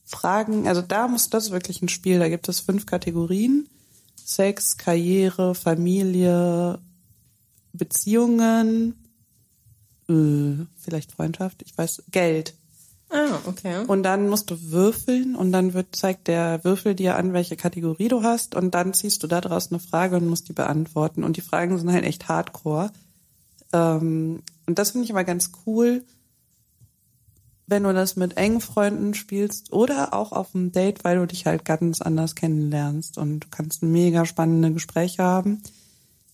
Fragen, 0.05 0.67
also 0.67 0.81
da 0.81 1.07
muss 1.07 1.29
das 1.29 1.45
ist 1.45 1.51
wirklich 1.51 1.83
ein 1.83 1.89
Spiel. 1.89 2.17
Da 2.17 2.29
gibt 2.29 2.49
es 2.49 2.59
fünf 2.59 2.87
Kategorien. 2.87 3.69
Sex, 4.15 4.77
Karriere, 4.77 5.55
Familie, 5.55 6.79
Beziehungen, 7.73 8.95
äh, 10.07 10.65
vielleicht 10.75 11.11
Freundschaft, 11.13 11.63
ich 11.63 11.77
weiß, 11.77 12.03
Geld. 12.11 12.53
Ah, 13.11 13.39
okay. 13.47 13.85
Und 13.87 14.03
dann 14.03 14.29
musst 14.29 14.51
du 14.51 14.71
würfeln 14.71 15.35
und 15.35 15.51
dann 15.51 15.73
wird, 15.73 15.95
zeigt 15.95 16.27
der 16.27 16.63
Würfel 16.63 16.93
dir 16.93 17.15
an, 17.15 17.33
welche 17.33 17.55
Kategorie 17.55 18.07
du 18.07 18.21
hast 18.21 18.55
und 18.55 18.75
dann 18.75 18.93
ziehst 18.93 19.23
du 19.23 19.27
da 19.27 19.41
draus 19.41 19.71
eine 19.71 19.79
Frage 19.79 20.17
und 20.17 20.27
musst 20.27 20.47
die 20.47 20.53
beantworten. 20.53 21.23
Und 21.23 21.37
die 21.37 21.41
Fragen 21.41 21.77
sind 21.79 21.91
halt 21.91 22.05
echt 22.05 22.27
hardcore. 22.27 22.91
Ähm, 23.73 24.43
und 24.67 24.77
das 24.77 24.91
finde 24.91 25.05
ich 25.05 25.11
aber 25.11 25.23
ganz 25.23 25.51
cool, 25.65 26.03
wenn 27.65 27.83
du 27.83 27.93
das 27.93 28.15
mit 28.15 28.37
engen 28.37 28.61
Freunden 28.61 29.13
spielst 29.13 29.71
oder 29.73 30.13
auch 30.13 30.31
auf 30.31 30.55
einem 30.55 30.71
Date, 30.71 31.03
weil 31.03 31.17
du 31.17 31.25
dich 31.25 31.45
halt 31.45 31.65
ganz 31.65 32.01
anders 32.01 32.35
kennenlernst 32.35 33.17
und 33.17 33.41
du 33.41 33.47
kannst 33.49 33.81
mega 33.83 34.25
spannende 34.25 34.71
Gespräche 34.71 35.23
haben. 35.23 35.61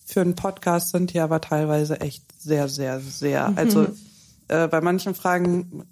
Für 0.05 0.21
einen 0.21 0.35
Podcast 0.35 0.91
sind 0.91 1.13
die 1.13 1.19
aber 1.19 1.41
teilweise 1.41 1.99
echt 1.99 2.23
sehr, 2.37 2.69
sehr, 2.69 2.99
sehr. 2.99 3.53
Also 3.55 3.87
äh, 4.47 4.67
bei 4.67 4.79
manchen 4.81 5.15
Fragen 5.15 5.83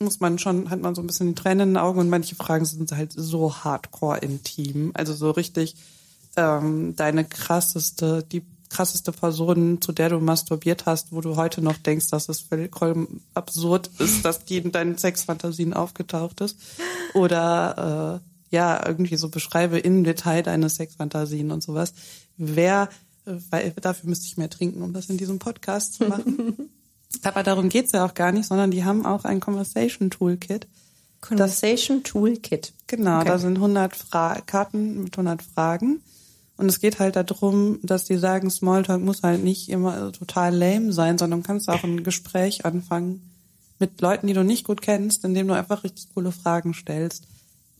muss 0.00 0.18
man 0.18 0.38
schon, 0.38 0.70
hat 0.70 0.80
man 0.80 0.94
so 0.94 1.02
ein 1.02 1.06
bisschen 1.06 1.28
die 1.28 1.34
Tränen 1.34 1.60
in 1.60 1.74
den 1.74 1.76
Augen 1.76 2.00
und 2.00 2.08
manche 2.08 2.34
Fragen 2.34 2.64
sind 2.64 2.90
halt 2.92 3.12
so 3.14 3.54
hardcore 3.54 4.18
intim. 4.18 4.92
Also 4.94 5.12
so 5.12 5.30
richtig 5.30 5.76
ähm, 6.36 6.96
deine 6.96 7.24
krasseste, 7.24 8.24
die 8.24 8.42
krasseste 8.70 9.12
Person, 9.12 9.82
zu 9.82 9.92
der 9.92 10.08
du 10.08 10.20
masturbiert 10.20 10.86
hast, 10.86 11.12
wo 11.12 11.20
du 11.20 11.36
heute 11.36 11.60
noch 11.60 11.76
denkst, 11.76 12.08
dass 12.08 12.28
es 12.28 12.40
vollkommen 12.40 13.20
absurd 13.34 13.90
ist, 13.98 14.24
dass 14.24 14.44
die 14.44 14.58
in 14.58 14.72
deinen 14.72 14.96
Sexfantasien 14.96 15.74
aufgetaucht 15.74 16.40
ist. 16.40 16.56
Oder 17.12 18.20
äh, 18.50 18.56
ja, 18.56 18.86
irgendwie 18.86 19.16
so 19.16 19.28
beschreibe 19.28 19.78
im 19.78 20.04
Detail 20.04 20.42
deine 20.42 20.70
Sexfantasien 20.70 21.50
und 21.50 21.62
sowas. 21.62 21.92
Wer, 22.38 22.88
äh, 23.26 23.32
weil 23.50 23.74
dafür 23.80 24.08
müsste 24.08 24.26
ich 24.26 24.38
mehr 24.38 24.50
trinken, 24.50 24.82
um 24.82 24.94
das 24.94 25.10
in 25.10 25.18
diesem 25.18 25.38
Podcast 25.38 25.94
zu 25.94 26.04
machen. 26.06 26.70
Aber 27.22 27.42
darum 27.42 27.68
geht's 27.68 27.92
ja 27.92 28.04
auch 28.04 28.14
gar 28.14 28.32
nicht, 28.32 28.46
sondern 28.46 28.70
die 28.70 28.84
haben 28.84 29.04
auch 29.04 29.24
ein 29.24 29.40
Conversation 29.40 30.10
Toolkit. 30.10 30.66
Conversation 31.20 32.02
Toolkit. 32.02 32.72
Genau, 32.86 33.18
Okay. 33.18 33.28
da 33.28 33.38
sind 33.38 33.56
100 33.56 33.94
Fra 33.94 34.40
Karten 34.46 35.04
mit 35.04 35.14
100 35.14 35.42
Fragen. 35.42 36.00
Und 36.56 36.68
es 36.68 36.80
geht 36.80 36.98
halt 36.98 37.16
darum, 37.16 37.78
dass 37.82 38.04
die 38.04 38.16
sagen, 38.16 38.50
Smalltalk 38.50 39.00
muss 39.02 39.22
halt 39.22 39.42
nicht 39.42 39.68
immer 39.70 40.12
total 40.12 40.54
lame 40.54 40.92
sein, 40.92 41.16
sondern 41.18 41.40
du 41.40 41.46
kannst 41.46 41.68
auch 41.68 41.82
ein 41.84 42.04
Gespräch 42.04 42.64
anfangen 42.66 43.22
mit 43.78 44.00
Leuten, 44.02 44.26
die 44.26 44.34
du 44.34 44.44
nicht 44.44 44.66
gut 44.66 44.82
kennst, 44.82 45.24
indem 45.24 45.48
du 45.48 45.54
einfach 45.54 45.84
richtig 45.84 46.08
coole 46.14 46.32
Fragen 46.32 46.74
stellst. 46.74 47.24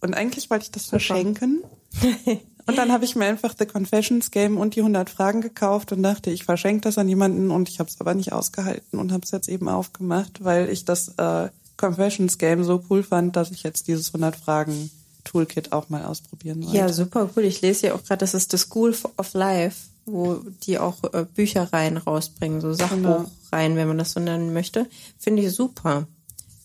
Und 0.01 0.15
eigentlich 0.15 0.49
wollte 0.49 0.65
ich 0.65 0.71
das 0.71 0.87
verschenken. 0.87 1.63
Und 2.71 2.79
dann 2.79 2.93
habe 2.93 3.05
ich 3.05 3.17
mir 3.17 3.27
einfach 3.27 3.55
The 3.59 3.67
Confessions 3.67 4.31
Game 4.31 4.57
und 4.59 4.75
die 4.77 4.81
100 4.81 5.11
Fragen 5.11 5.41
gekauft 5.41 5.93
und 5.93 6.03
dachte, 6.03 6.31
ich 6.31 6.45
verschenke 6.45 6.83
das 6.83 6.99
an 6.99 7.09
jemanden 7.09 7.51
und 7.51 7.69
ich 7.69 7.79
habe 7.79 7.91
es 7.91 8.01
aber 8.01 8.15
nicht 8.15 8.33
ausgehalten 8.33 8.99
und 8.99 9.13
habe 9.13 9.23
es 9.25 9.31
jetzt 9.31 9.49
eben 9.49 9.69
aufgemacht, 9.69 10.43
weil 10.45 10.69
ich 10.71 10.85
das 10.85 11.09
äh, 11.19 11.49
Confessions 11.77 12.39
Game 12.39 12.65
so 12.65 12.83
cool 12.91 13.03
fand, 13.03 13.37
dass 13.37 13.51
ich 13.51 13.63
jetzt 13.63 13.89
dieses 13.89 14.09
100 14.09 14.37
Fragen 14.37 14.91
Toolkit 15.25 15.73
auch 15.73 15.89
mal 15.91 16.05
ausprobieren 16.05 16.63
wollte. 16.65 16.77
Ja, 16.77 16.93
super 16.93 17.29
cool. 17.37 17.45
Ich 17.45 17.61
lese 17.61 17.89
ja 17.89 17.95
auch 17.95 18.03
gerade, 18.05 18.19
das 18.21 18.35
ist 18.35 18.51
The 18.51 18.59
School 18.59 18.95
of 19.19 19.35
Life. 19.35 19.77
wo 20.07 20.41
die 20.65 20.79
auch 20.79 20.97
äh, 21.13 21.25
Büchereien 21.35 21.97
rausbringen, 21.99 22.61
so 22.61 22.73
Sachbuchreihen, 22.73 23.77
wenn 23.77 23.87
man 23.87 23.99
das 23.99 24.13
so 24.13 24.19
nennen 24.21 24.53
möchte. 24.53 24.87
Finde 25.19 25.43
ich 25.43 25.53
super. 25.53 26.07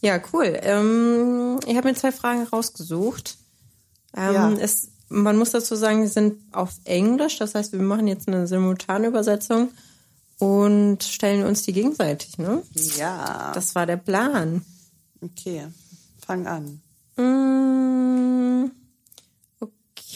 Ja, 0.02 0.20
cool. 0.34 0.58
Ähm, 0.64 1.60
ich 1.68 1.76
habe 1.76 1.90
mir 1.90 1.96
zwei 1.96 2.12
Fragen 2.12 2.44
rausgesucht. 2.44 3.38
Ähm, 4.16 4.34
Ja. 4.34 4.52
es, 4.54 4.88
man 5.10 5.38
muss 5.38 5.52
dazu 5.52 5.76
sagen, 5.76 6.02
die 6.02 6.08
sind 6.08 6.42
auf 6.54 6.72
Englisch. 6.86 7.38
Das 7.38 7.56
heißt, 7.56 7.72
wir 7.74 7.82
machen 7.82 8.08
jetzt 8.08 8.28
eine 8.28 8.48
simultane 8.48 9.08
Übersetzung 9.08 9.70
und 10.40 11.04
stellen 11.04 11.46
uns 11.46 11.64
die 11.64 11.74
gegenseitig. 11.74 12.38
Ne? 12.38 12.62
Ja. 12.98 13.52
Das 13.54 13.76
war 13.76 13.86
der 13.86 13.98
Plan. 13.98 14.66
okay, 15.22 15.68
fang 16.26 16.48
an. 16.48 16.82
Mm, 17.18 18.72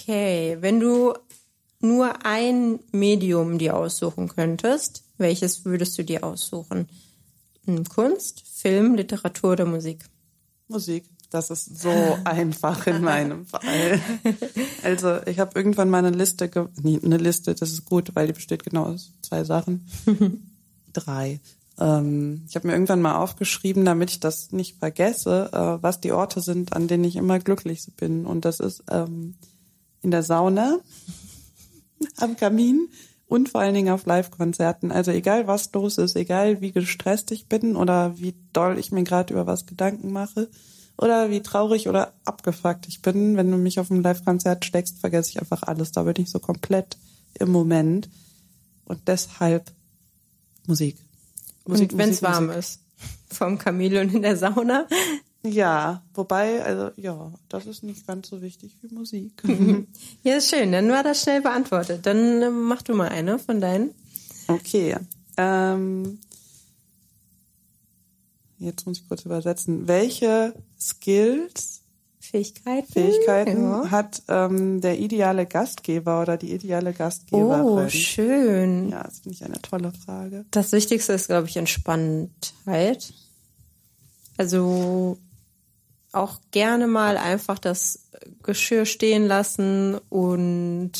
Okay, 0.10 0.58
wenn 0.62 0.80
du 0.80 1.14
nur 1.82 2.26
ein 2.26 2.80
Medium 2.92 3.60
dir 3.60 3.76
aussuchen 3.76 4.28
könntest, 4.28 5.04
welches 5.20 5.66
würdest 5.66 6.00
du 6.00 6.04
dir 6.04 6.24
aussuchen? 6.24 6.90
Hm, 7.66 7.84
Kunst, 7.88 8.42
Film, 8.52 8.96
Literatur 8.96 9.52
oder 9.52 9.66
Musik? 9.66 10.04
Musik. 10.68 11.06
Das 11.30 11.52
ist 11.52 11.80
so 11.80 11.90
einfach 12.24 12.88
in 12.88 13.02
meinem 13.02 13.46
Fall. 13.46 14.02
Also 14.84 15.20
ich 15.26 15.40
habe 15.40 15.52
irgendwann 15.58 15.90
mal 15.90 16.04
eine 16.04 16.16
Liste, 16.16 16.50
ge 16.50 16.66
nee, 16.82 17.00
eine 17.04 17.18
Liste, 17.18 17.54
das 17.54 17.72
ist 17.72 17.86
gut, 17.86 18.16
weil 18.16 18.28
die 18.28 18.34
besteht 18.34 18.64
genau 18.64 18.86
aus 18.86 19.14
zwei 19.22 19.44
Sachen. 19.44 19.88
Drei. 20.94 21.40
Ähm, 21.80 22.44
ich 22.48 22.56
habe 22.56 22.68
mir 22.68 22.74
irgendwann 22.74 23.02
mal 23.02 23.18
aufgeschrieben, 23.18 23.86
damit 23.86 24.10
ich 24.10 24.20
das 24.20 24.52
nicht 24.52 24.80
vergesse, 24.80 25.50
äh, 25.54 25.84
was 25.84 26.02
die 26.02 26.12
Orte 26.12 26.42
sind, 26.42 26.74
an 26.74 26.88
denen 26.88 27.04
ich 27.04 27.16
immer 27.16 27.40
glücklich 27.40 27.88
bin. 27.96 28.26
Und 28.26 28.46
das 28.46 28.60
ist 28.60 28.84
ähm, 28.90 29.36
in 30.02 30.12
der 30.12 30.24
Sauna, 30.24 30.80
am 32.18 32.36
Kamin 32.38 32.90
und 33.28 33.50
vor 33.50 33.62
allen 33.62 33.76
Dingen 33.76 33.94
auf 33.94 34.08
Live-Konzerten. 34.08 34.92
Also 34.92 35.12
egal 35.12 35.46
was 35.46 35.72
los 35.74 36.00
ist, 36.00 36.16
egal 36.16 36.60
wie 36.62 36.72
gestresst 36.72 37.32
ich 37.32 37.48
bin 37.48 37.76
oder 37.76 38.18
wie 38.18 38.34
doll 38.52 38.80
ich 38.80 38.92
mir 38.92 39.04
gerade 39.04 39.34
über 39.34 39.46
was 39.46 39.68
Gedanken 39.68 40.12
mache 40.12 40.50
oder 41.00 41.30
wie 41.30 41.42
traurig 41.42 41.88
oder 41.88 42.14
abgefuckt 42.26 42.88
ich 42.88 43.02
bin, 43.02 43.38
wenn 43.38 43.50
du 43.50 43.58
mich 43.58 43.80
auf 43.80 43.90
ein 43.90 44.04
Live-Konzert 44.04 44.66
steckst, 44.66 45.00
vergesse 45.00 45.30
ich 45.30 45.40
einfach 45.40 45.64
alles. 45.64 45.94
Da 45.94 46.04
bin 46.04 46.16
ich 46.18 46.30
so 46.30 46.40
komplett 46.40 46.98
im 47.40 47.52
Moment. 47.52 48.10
Und 48.84 49.00
deshalb 49.08 49.72
Musik. 50.68 50.98
und 51.64 51.98
wenn 51.98 52.10
es 52.10 52.22
Musik, 52.22 52.22
warm 52.22 52.46
Musik. 52.48 52.60
ist, 52.60 52.80
vom 53.30 53.58
Chameleon 53.58 54.10
in 54.10 54.22
der 54.24 54.36
Sauna. 54.36 54.88
Ja, 55.42 56.04
wobei, 56.16 56.62
also 56.64 56.92
ja, 56.98 57.32
das 57.48 57.66
ist 57.66 57.82
nicht 57.82 58.06
ganz 58.06 58.28
so 58.28 58.42
wichtig 58.42 58.76
wie 58.82 58.94
Musik. 58.94 59.42
Ja, 60.24 60.36
ist 60.36 60.50
schön, 60.50 60.74
dann 60.74 60.90
war 60.90 61.04
das 61.04 61.22
schnell 61.22 61.42
beantwortet. 61.42 62.06
Dann 62.06 62.42
äh, 62.42 62.50
mach 62.50 62.82
du 62.82 62.94
mal 62.94 63.08
eine 63.08 63.40
von 63.40 63.62
deinen. 63.62 63.92
Okay. 64.48 64.98
Ähm, 65.38 66.20
jetzt 68.60 68.86
muss 68.86 69.00
ich 69.00 69.08
kurz 69.08 69.26
übersetzen. 69.26 69.88
Welche 69.88 70.54
Skills, 70.80 71.82
Fähigkeiten. 72.20 72.92
Fähigkeiten 72.92 73.64
Ja. 73.64 73.90
hat 73.92 74.22
ähm, 74.28 74.82
der 74.82 75.00
ideale 75.00 75.46
Gastgeber 75.46 76.22
oder 76.22 76.38
die 76.38 76.54
ideale 76.54 76.94
Gastgeberin? 76.94 77.62
Oh, 77.62 77.90
schön. 77.90 78.90
ja, 78.90 79.04
das 79.04 79.20
finde 79.20 79.36
ich 79.36 79.44
eine 79.46 79.62
tolle 79.62 79.92
Frage. 80.06 80.46
Das 80.52 80.72
Wichtigste 80.72 81.14
ist, 81.14 81.28
glaube 81.28 81.48
ich, 81.48 81.58
Entspanntheit. 81.58 83.14
Also 84.38 85.18
auch 86.12 86.40
gerne 86.52 86.88
mal 86.88 87.18
einfach 87.18 87.58
das 87.60 88.00
Geschirr 88.44 88.86
stehen 88.86 89.26
lassen 89.28 89.98
und 90.10 90.92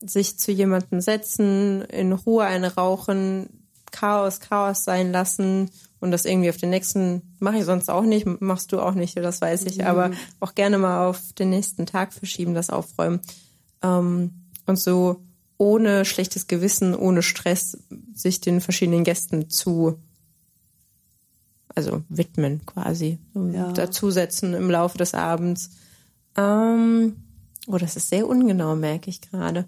sich 0.00 0.38
zu 0.38 0.52
jemandem 0.52 1.00
setzen, 1.00 1.82
in 1.82 2.12
Ruhe 2.12 2.44
eine 2.44 2.74
rauchen, 2.74 3.48
Chaos, 3.90 4.40
Chaos 4.40 4.84
sein 4.84 5.10
lassen 5.12 5.70
und 6.00 6.10
das 6.10 6.24
irgendwie 6.24 6.50
auf 6.50 6.56
den 6.56 6.70
nächsten, 6.70 7.22
mache 7.40 7.58
ich 7.58 7.64
sonst 7.64 7.88
auch 7.90 8.04
nicht, 8.04 8.26
machst 8.40 8.72
du 8.72 8.80
auch 8.80 8.94
nicht, 8.94 9.16
das 9.16 9.40
weiß 9.40 9.64
ich, 9.64 9.84
aber 9.86 10.10
auch 10.40 10.54
gerne 10.54 10.78
mal 10.78 11.06
auf 11.08 11.32
den 11.32 11.50
nächsten 11.50 11.86
Tag 11.86 12.12
verschieben, 12.12 12.54
das 12.54 12.70
Aufräumen. 12.70 13.20
Ähm, 13.82 14.30
und 14.66 14.78
so 14.80 15.22
ohne 15.56 16.04
schlechtes 16.04 16.46
Gewissen, 16.46 16.94
ohne 16.94 17.22
Stress 17.22 17.76
sich 18.14 18.40
den 18.40 18.60
verschiedenen 18.60 19.02
Gästen 19.02 19.50
zu, 19.50 19.98
also 21.74 22.02
widmen 22.08 22.64
quasi, 22.64 23.18
Ja. 23.34 23.72
dazusetzen 23.72 24.54
im 24.54 24.70
Laufe 24.70 24.98
des 24.98 25.14
Abends. 25.14 25.70
Ähm, 26.36 27.16
oh, 27.66 27.76
das 27.78 27.96
ist 27.96 28.10
sehr 28.10 28.28
ungenau, 28.28 28.76
merke 28.76 29.10
ich 29.10 29.20
gerade. 29.20 29.64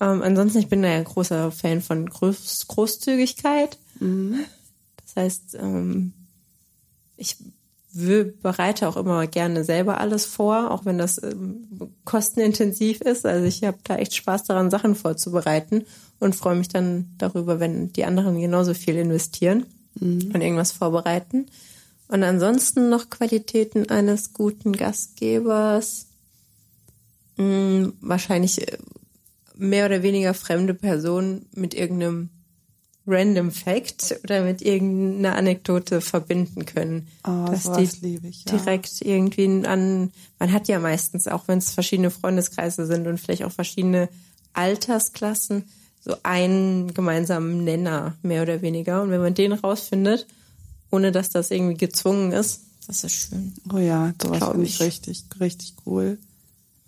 Ähm, 0.00 0.22
ansonsten, 0.22 0.58
ich 0.58 0.68
bin 0.68 0.82
ja 0.84 0.90
ein 0.90 1.04
großer 1.04 1.50
Fan 1.52 1.80
von 1.82 2.08
Groß 2.08 2.66
Großzügigkeit. 2.68 3.78
Das 5.16 5.24
heißt, 5.24 5.56
ähm, 5.60 6.12
ich 7.16 7.36
bereite 8.42 8.86
auch 8.86 8.98
immer 8.98 9.26
gerne 9.26 9.64
selber 9.64 9.98
alles 9.98 10.26
vor, 10.26 10.70
auch 10.70 10.84
wenn 10.84 10.98
das 10.98 11.22
ähm, 11.22 11.66
kostenintensiv 12.04 13.00
ist. 13.00 13.24
Also 13.24 13.46
ich 13.46 13.64
habe 13.64 13.78
da 13.84 13.96
echt 13.96 14.14
Spaß 14.14 14.44
daran, 14.44 14.70
Sachen 14.70 14.94
vorzubereiten 14.94 15.86
und 16.20 16.36
freue 16.36 16.56
mich 16.56 16.68
dann 16.68 17.14
darüber, 17.16 17.58
wenn 17.58 17.92
die 17.94 18.04
anderen 18.04 18.38
genauso 18.38 18.74
viel 18.74 18.96
investieren 18.96 19.64
und 19.98 20.42
irgendwas 20.42 20.72
vorbereiten. 20.72 21.46
Und 22.08 22.22
ansonsten 22.22 22.90
noch 22.90 23.08
Qualitäten 23.08 23.88
eines 23.88 24.34
guten 24.34 24.72
Gastgebers. 24.72 26.08
Hm, 27.36 27.94
wahrscheinlich 28.02 28.70
äh, 28.70 28.76
mehr 29.56 29.86
oder 29.86 30.02
weniger 30.02 30.34
fremde 30.34 30.74
Personen 30.74 31.46
mit 31.54 31.72
irgendeinem 31.72 32.28
random 33.06 33.50
Fact 33.50 34.18
oder 34.24 34.42
mit 34.42 34.62
irgendeiner 34.62 35.36
Anekdote 35.36 36.00
verbinden 36.00 36.66
können. 36.66 37.06
Oh, 37.26 37.46
dass 37.46 37.70
die 37.72 38.06
liebe 38.06 38.28
ich, 38.28 38.44
ja. 38.44 38.56
direkt 38.56 39.00
irgendwie 39.02 39.66
an, 39.66 40.12
man 40.38 40.52
hat 40.52 40.68
ja 40.68 40.78
meistens, 40.78 41.28
auch 41.28 41.46
wenn 41.46 41.58
es 41.58 41.70
verschiedene 41.70 42.10
Freundeskreise 42.10 42.86
sind 42.86 43.06
und 43.06 43.18
vielleicht 43.18 43.44
auch 43.44 43.52
verschiedene 43.52 44.08
Altersklassen, 44.54 45.64
so 46.04 46.16
einen 46.22 46.94
gemeinsamen 46.94 47.64
Nenner, 47.64 48.14
mehr 48.22 48.42
oder 48.42 48.62
weniger. 48.62 49.02
Und 49.02 49.10
wenn 49.10 49.20
man 49.20 49.34
den 49.34 49.52
rausfindet, 49.52 50.26
ohne 50.90 51.12
dass 51.12 51.30
das 51.30 51.50
irgendwie 51.50 51.76
gezwungen 51.76 52.32
ist, 52.32 52.62
das 52.86 53.02
ist 53.02 53.12
schön. 53.12 53.52
Oh 53.72 53.78
ja, 53.78 54.14
sowas 54.22 54.44
finde 54.50 54.66
ich. 54.66 54.80
richtig, 54.80 55.24
richtig 55.40 55.74
cool. 55.84 56.18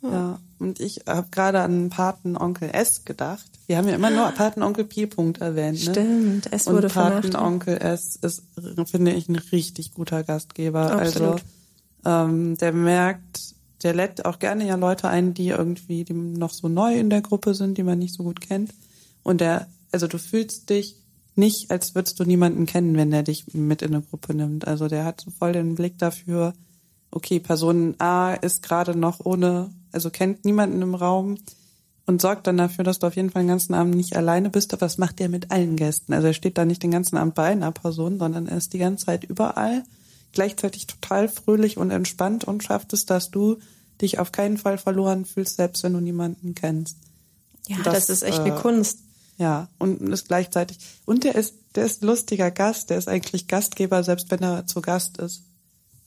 Ja. 0.03 0.39
Und 0.59 0.81
ich 0.81 1.03
habe 1.07 1.29
gerade 1.31 1.61
an 1.61 1.89
Patenonkel 1.89 2.71
S 2.73 3.05
gedacht. 3.05 3.47
Wir 3.67 3.77
haben 3.79 3.89
ja 3.89 3.95
immer 3.95 4.11
nur 4.11 4.31
Patenonkel 4.33 4.85
P. 4.85 5.07
Punkt 5.07 5.41
erwähnt. 5.41 5.85
Ne? 5.85 5.93
Stimmt, 5.93 6.53
Und 6.53 6.67
wurde 6.67 6.91
vernachlässigt. 6.91 7.35
Patenonkel 7.35 7.77
S 7.79 8.17
ist, 8.17 8.43
finde 8.87 9.13
ich, 9.13 9.29
ein 9.29 9.37
richtig 9.37 9.95
guter 9.95 10.25
Gastgeber. 10.25 10.93
Absolut. 10.93 11.43
Also 12.05 12.31
ähm, 12.31 12.57
der 12.59 12.73
merkt, 12.73 13.55
der 13.83 13.95
lädt 13.95 14.25
auch 14.25 14.39
gerne 14.39 14.67
ja 14.67 14.75
Leute 14.75 15.09
ein, 15.09 15.35
die 15.35 15.49
irgendwie 15.49 16.05
die 16.05 16.15
noch 16.15 16.53
so 16.53 16.69
neu 16.69 16.99
in 16.99 17.11
der 17.11 17.23
Gruppe 17.23 17.55
sind, 17.55 17.79
die 17.79 17.85
man 17.85 17.99
nicht 17.99 18.15
so 18.15 18.25
gut 18.25 18.41
kennt. 18.41 18.73
Und 19.23 19.41
der, 19.41 19.69
also 19.93 20.07
du 20.07 20.19
fühlst 20.19 20.71
dich 20.71 20.97
nicht, 21.37 21.71
als 21.71 21.95
würdest 21.95 22.19
du 22.19 22.25
niemanden 22.25 22.67
kennen, 22.67 22.97
wenn 22.97 23.11
der 23.11 23.23
dich 23.23 23.55
mit 23.55 23.83
in 23.83 23.95
eine 23.95 24.03
Gruppe 24.03 24.35
nimmt. 24.35 24.67
Also 24.67 24.89
der 24.89 25.05
hat 25.05 25.21
so 25.21 25.31
voll 25.31 25.53
den 25.53 25.77
Blick 25.77 25.99
dafür, 25.99 26.53
okay, 27.11 27.41
Person 27.41 27.95
A 27.99 28.35
ist 28.35 28.63
gerade 28.63 28.97
noch 28.97 29.25
ohne, 29.25 29.71
also 29.93 30.11
kennt 30.11 30.45
niemanden 30.45 30.83
im 30.83 30.95
Raum 30.95 31.37
und 32.07 32.23
sorgt 32.23 32.47
dann 32.47 32.57
dafür, 32.57 32.85
dass 32.85 32.99
du 32.99 33.07
auf 33.07 33.17
jeden 33.17 33.31
Fall 33.31 33.43
den 33.43 33.49
ganzen 33.49 33.75
Abend 33.75 33.95
nicht 33.95 34.17
alleine 34.17 34.49
bist. 34.49 34.73
Aber 34.73 34.81
das 34.81 34.97
macht 34.97 35.21
er 35.21 35.29
mit 35.29 35.51
allen 35.51 35.77
Gästen. 35.77 36.15
Also 36.15 36.29
er 36.29 36.33
steht 36.33 36.57
da 36.57 36.65
nicht 36.65 36.83
den 36.83 36.91
ganzen 36.91 37.17
Abend 37.17 37.35
bei 37.35 37.45
einer 37.45 37.71
Person, 37.71 38.19
sondern 38.19 38.47
er 38.47 38.57
ist 38.57 38.73
die 38.73 38.79
ganze 38.79 39.07
Zeit 39.07 39.25
überall, 39.25 39.85
gleichzeitig 40.33 40.87
total 40.87 41.29
fröhlich 41.29 41.77
und 41.77 41.91
entspannt 41.91 42.45
und 42.45 42.63
schafft 42.63 42.93
es, 42.95 43.05
dass 43.05 43.31
du 43.31 43.59
dich 44.01 44.19
auf 44.19 44.33
keinen 44.33 44.59
Fall 44.59 44.79
verloren 44.79 45.27
fühlst, 45.27 45.57
selbst 45.57 45.83
wenn 45.83 45.93
du 45.93 46.01
niemanden 46.01 46.55
kennst. 46.55 46.97
Ja, 47.67 47.77
Das, 47.85 48.07
das, 48.07 48.09
ist 48.09 48.23
echt 48.23 48.39
äh, 48.39 48.43
eine 48.43 48.55
Kunst. 48.55 49.01
Ja, 49.37 49.69
und 49.79 50.01
ist 50.01 50.29
gleichzeitig. 50.29 50.79
Und 51.05 51.25
der 51.25 51.35
ist, 51.35 51.55
der 51.75 51.85
ist 51.85 52.03
ein 52.03 52.07
lustiger 52.07 52.51
Gast, 52.51 52.91
der 52.91 52.99
ist 52.99 53.09
eigentlich 53.09 53.47
Gastgeber, 53.47 54.03
selbst 54.03 54.31
wenn 54.31 54.43
er 54.43 54.67
zu 54.67 54.81
Gast 54.81 55.19
ist. 55.19 55.43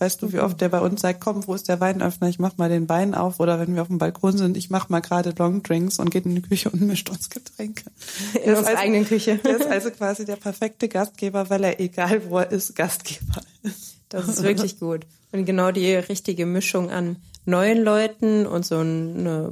Weißt 0.01 0.19
du, 0.23 0.33
wie 0.33 0.39
oft 0.39 0.59
der 0.59 0.69
bei 0.69 0.79
uns 0.79 1.01
sagt, 1.01 1.21
komm, 1.21 1.45
wo 1.45 1.53
ist 1.53 1.69
der 1.69 1.79
Weinöffner? 1.79 2.27
Ich 2.27 2.39
mach 2.39 2.57
mal 2.57 2.69
den 2.69 2.89
Wein 2.89 3.13
auf. 3.13 3.39
Oder 3.39 3.59
wenn 3.59 3.75
wir 3.75 3.83
auf 3.83 3.87
dem 3.87 3.99
Balkon 3.99 4.35
sind, 4.35 4.57
ich 4.57 4.71
mach 4.71 4.89
mal 4.89 4.99
gerade 4.99 5.31
Longdrinks 5.37 5.99
und 5.99 6.09
geht 6.09 6.25
in 6.25 6.33
die 6.33 6.41
Küche 6.41 6.71
und 6.71 6.81
mischt 6.81 7.11
uns 7.11 7.29
Getränke. 7.29 7.83
In 8.33 8.45
Der 8.45 8.57
unserer 8.57 8.79
eigenen 8.79 9.05
Küche. 9.05 9.37
Der 9.37 9.57
ist 9.57 9.67
also 9.67 9.91
quasi 9.91 10.25
der 10.25 10.37
perfekte 10.37 10.87
Gastgeber, 10.87 11.51
weil 11.51 11.63
er, 11.63 11.79
egal 11.79 12.27
wo 12.27 12.39
er 12.39 12.51
ist, 12.51 12.75
Gastgeber 12.75 13.41
ist. 13.61 13.97
Das 14.09 14.27
ist 14.27 14.41
wirklich 14.41 14.79
gut. 14.79 15.05
Und 15.33 15.45
genau 15.45 15.69
die 15.69 15.93
richtige 15.93 16.47
Mischung 16.47 16.89
an 16.89 17.17
neuen 17.45 17.83
Leuten 17.83 18.47
und 18.47 18.65
so 18.65 18.79
eine 18.79 19.51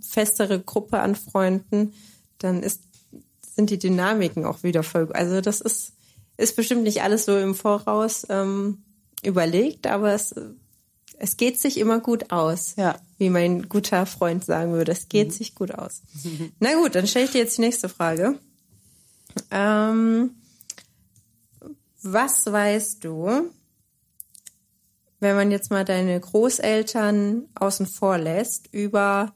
festere 0.00 0.58
Gruppe 0.58 0.98
an 0.98 1.14
Freunden, 1.14 1.92
dann 2.38 2.64
ist, 2.64 2.82
sind 3.54 3.70
die 3.70 3.78
Dynamiken 3.78 4.44
auch 4.44 4.64
wieder 4.64 4.82
voll. 4.82 5.12
Also 5.12 5.40
das 5.40 5.60
ist, 5.60 5.92
ist 6.36 6.56
bestimmt 6.56 6.82
nicht 6.82 7.02
alles 7.02 7.26
so 7.26 7.38
im 7.38 7.54
Voraus 7.54 8.26
ähm, 8.28 8.78
überlegt, 9.22 9.86
aber 9.86 10.12
es 10.12 10.34
es 11.18 11.36
geht 11.36 11.58
sich 11.60 11.78
immer 11.78 12.00
gut 12.00 12.30
aus. 12.30 12.74
Ja. 12.76 12.96
Wie 13.18 13.30
mein 13.30 13.68
guter 13.68 14.06
Freund 14.06 14.44
sagen 14.44 14.72
würde, 14.72 14.92
es 14.92 15.08
geht 15.08 15.32
sich 15.32 15.54
gut 15.54 15.72
aus. 15.72 16.02
Na 16.60 16.74
gut, 16.74 16.94
dann 16.94 17.06
stelle 17.06 17.24
ich 17.24 17.32
dir 17.32 17.38
jetzt 17.38 17.58
die 17.58 17.62
nächste 17.62 17.88
Frage. 17.88 18.38
Ähm, 19.50 20.30
was 22.02 22.46
weißt 22.46 23.04
du, 23.04 23.50
wenn 25.20 25.34
man 25.34 25.50
jetzt 25.50 25.70
mal 25.70 25.84
deine 25.84 26.18
Großeltern 26.20 27.48
außen 27.54 27.86
vor 27.86 28.18
lässt, 28.18 28.68
über 28.72 29.34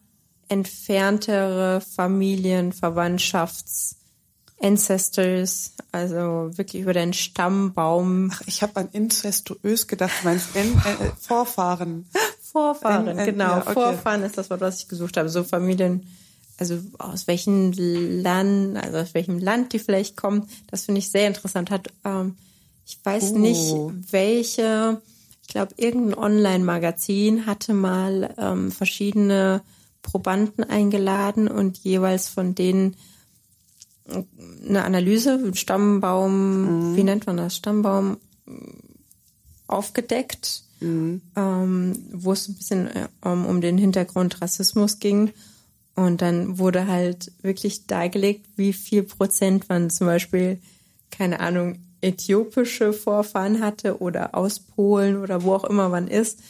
entferntere 0.48 1.80
Familien, 1.80 2.72
Verwandtschafts, 2.72 3.96
Ancestors, 4.62 5.72
also 5.90 6.50
wirklich 6.56 6.82
über 6.82 6.92
deinen 6.92 7.12
Stammbaum. 7.12 8.30
Ach, 8.32 8.42
ich 8.46 8.62
habe 8.62 8.76
an 8.76 8.88
incestuös 8.92 9.86
gedacht, 9.86 10.12
du 10.22 10.28
meinst 10.28 10.54
en, 10.54 10.72
äh, 10.72 11.10
Vorfahren. 11.20 12.06
Vorfahren, 12.52 13.08
En- 13.08 13.18
en- 13.18 13.24
genau. 13.26 13.44
ja, 13.44 13.62
okay. 13.62 13.72
Vorfahren 13.72 14.22
ist 14.22 14.38
das 14.38 14.50
Wort, 14.50 14.60
was 14.60 14.80
ich 14.80 14.88
gesucht 14.88 15.16
habe. 15.16 15.28
So 15.28 15.42
Familien, 15.44 16.06
also 16.58 16.78
aus 16.98 17.26
welchem 17.26 17.72
Land, 17.72 18.76
also 18.76 18.98
aus 18.98 19.14
welchem 19.14 19.38
Land 19.38 19.72
die 19.72 19.78
vielleicht 19.78 20.16
kommen, 20.16 20.48
das 20.70 20.84
finde 20.84 20.98
ich 21.00 21.10
sehr 21.10 21.26
interessant. 21.28 21.70
Hat, 21.70 21.88
ähm, 22.04 22.36
ich 22.86 22.98
weiß 23.02 23.32
Oh. 23.32 23.38
nicht, 23.38 23.74
welche, 24.12 25.00
ich 25.42 25.48
glaube, 25.48 25.72
irgendein 25.76 26.18
Online-Magazin 26.18 27.46
hatte 27.46 27.72
mal 27.74 28.34
ähm, 28.38 28.70
verschiedene 28.70 29.62
Probanden 30.02 30.64
eingeladen 30.64 31.48
und 31.48 31.78
jeweils 31.78 32.28
von 32.28 32.54
denen 32.54 32.96
eine 34.08 34.84
Analyse, 34.84 35.52
Stammbaum, 35.54 36.96
wie 36.96 37.04
nennt 37.04 37.26
man 37.26 37.36
das? 37.36 37.56
Stammbaum 37.56 38.18
aufgedeckt, 39.66 40.64
ähm, 41.36 41.96
wo 42.12 42.32
es 42.32 42.48
ein 42.48 42.54
bisschen 42.54 42.86
äh, 42.88 43.08
um, 43.24 43.46
um 43.46 43.60
den 43.60 43.78
Hintergrund 43.78 44.40
Rassismus 44.42 44.98
ging. 44.98 45.30
Und 45.94 46.22
dann 46.22 46.58
wurde 46.58 46.86
halt 46.86 47.32
wirklich 47.42 47.86
dargelegt, 47.86 48.46
wie 48.56 48.72
viel 48.72 49.02
Prozent 49.02 49.68
man 49.68 49.90
zum 49.90 50.06
Beispiel, 50.06 50.58
keine 51.10 51.40
Ahnung, 51.40 51.78
äthiopische 52.00 52.92
Vorfahren 52.92 53.60
hatte 53.60 54.00
oder 54.00 54.34
aus 54.34 54.58
Polen 54.58 55.18
oder 55.18 55.42
wo 55.42 55.54
auch 55.54 55.64
immer 55.64 55.88
man 55.88 56.08
ist. 56.08 56.40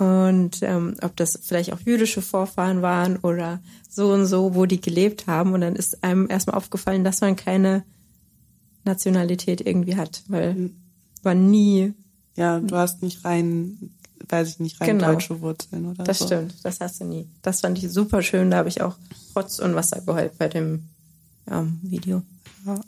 Und 0.00 0.62
ähm, 0.62 0.96
ob 1.02 1.14
das 1.16 1.38
vielleicht 1.42 1.72
auch 1.74 1.80
jüdische 1.80 2.22
Vorfahren 2.22 2.80
waren 2.80 3.18
oder 3.18 3.60
so 3.88 4.12
und 4.12 4.24
so, 4.26 4.54
wo 4.54 4.64
die 4.66 4.80
gelebt 4.80 5.26
haben. 5.26 5.52
Und 5.52 5.60
dann 5.60 5.76
ist 5.76 6.02
einem 6.02 6.28
erstmal 6.30 6.56
aufgefallen, 6.56 7.04
dass 7.04 7.20
man 7.20 7.36
keine 7.36 7.84
Nationalität 8.84 9.60
irgendwie 9.60 9.96
hat, 9.96 10.22
weil 10.28 10.70
man 11.22 11.50
nie 11.50 11.92
Ja, 12.36 12.60
du 12.60 12.74
hast 12.76 13.02
nicht 13.02 13.24
rein, 13.26 13.90
weiß 14.28 14.48
ich 14.48 14.60
nicht, 14.60 14.80
rein 14.80 14.88
Genau. 14.98 15.12
deutsche 15.12 15.40
Wurzeln 15.42 15.84
oder 15.86 16.04
Das 16.04 16.20
so. 16.20 16.26
stimmt, 16.26 16.54
das 16.62 16.80
hast 16.80 17.00
du 17.00 17.04
nie. 17.04 17.26
Das 17.42 17.60
fand 17.60 17.76
ich 17.76 17.90
super 17.90 18.22
schön. 18.22 18.50
Da 18.50 18.56
habe 18.58 18.68
ich 18.70 18.80
auch 18.80 18.96
Rotz 19.36 19.58
und 19.58 19.74
Wasser 19.74 20.00
geheult 20.00 20.38
bei 20.38 20.48
dem 20.48 20.84
ähm, 21.50 21.78
Video. 21.82 22.22
Ja. 22.64 22.80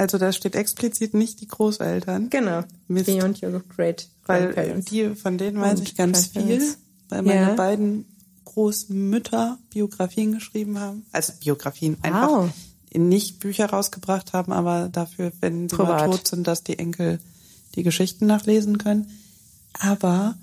Also 0.00 0.16
da 0.16 0.32
steht 0.32 0.54
explizit 0.56 1.12
nicht 1.12 1.42
die 1.42 1.46
Großeltern. 1.46 2.30
Genau. 2.30 2.62
Mist. 2.88 3.04
Beyond 3.06 3.42
Your 3.42 3.62
Great 3.68 4.08
Weil 4.24 4.80
die, 4.80 5.14
von 5.14 5.36
denen 5.36 5.60
weiß 5.60 5.80
ich 5.80 5.94
ganz 5.94 6.28
viel, 6.28 6.62
weil 7.10 7.20
meine 7.20 7.50
Ja. 7.50 7.54
beiden 7.54 8.06
Großmütter 8.46 9.58
Biografien 9.68 10.32
geschrieben 10.32 10.78
haben. 10.78 11.04
Also 11.12 11.34
Biografien 11.40 11.98
einfach 12.00 12.30
Wow. 12.30 12.50
nicht 12.96 13.40
Bücher 13.40 13.66
rausgebracht 13.66 14.32
haben, 14.32 14.52
aber 14.52 14.88
dafür, 14.88 15.32
wenn 15.40 15.68
sie 15.68 15.76
Privat. 15.76 16.06
mal 16.08 16.16
tot 16.16 16.26
sind, 16.28 16.46
dass 16.46 16.64
die 16.64 16.78
Enkel 16.78 17.20
die 17.74 17.82
Geschichten 17.82 18.24
nachlesen 18.24 18.78
können. 18.78 19.10
Aber 19.78 20.34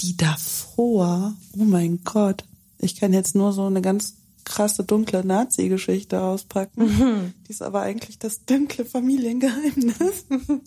die 0.00 0.16
davor, 0.16 1.34
oh 1.58 1.64
mein 1.64 2.02
Gott, 2.04 2.44
ich 2.78 2.96
kann 2.96 3.12
jetzt 3.12 3.34
nur 3.34 3.52
so 3.52 3.66
eine 3.66 3.82
ganz 3.82 4.14
krasse 4.44 4.84
dunkle 4.84 5.24
Nazi-Geschichte 5.24 6.20
auspacken. 6.20 6.84
Mhm. 6.84 7.34
Die 7.46 7.50
ist 7.52 7.62
aber 7.62 7.80
eigentlich 7.80 8.18
das 8.18 8.44
dunkle 8.44 8.84
Familiengeheimnis. 8.84 10.26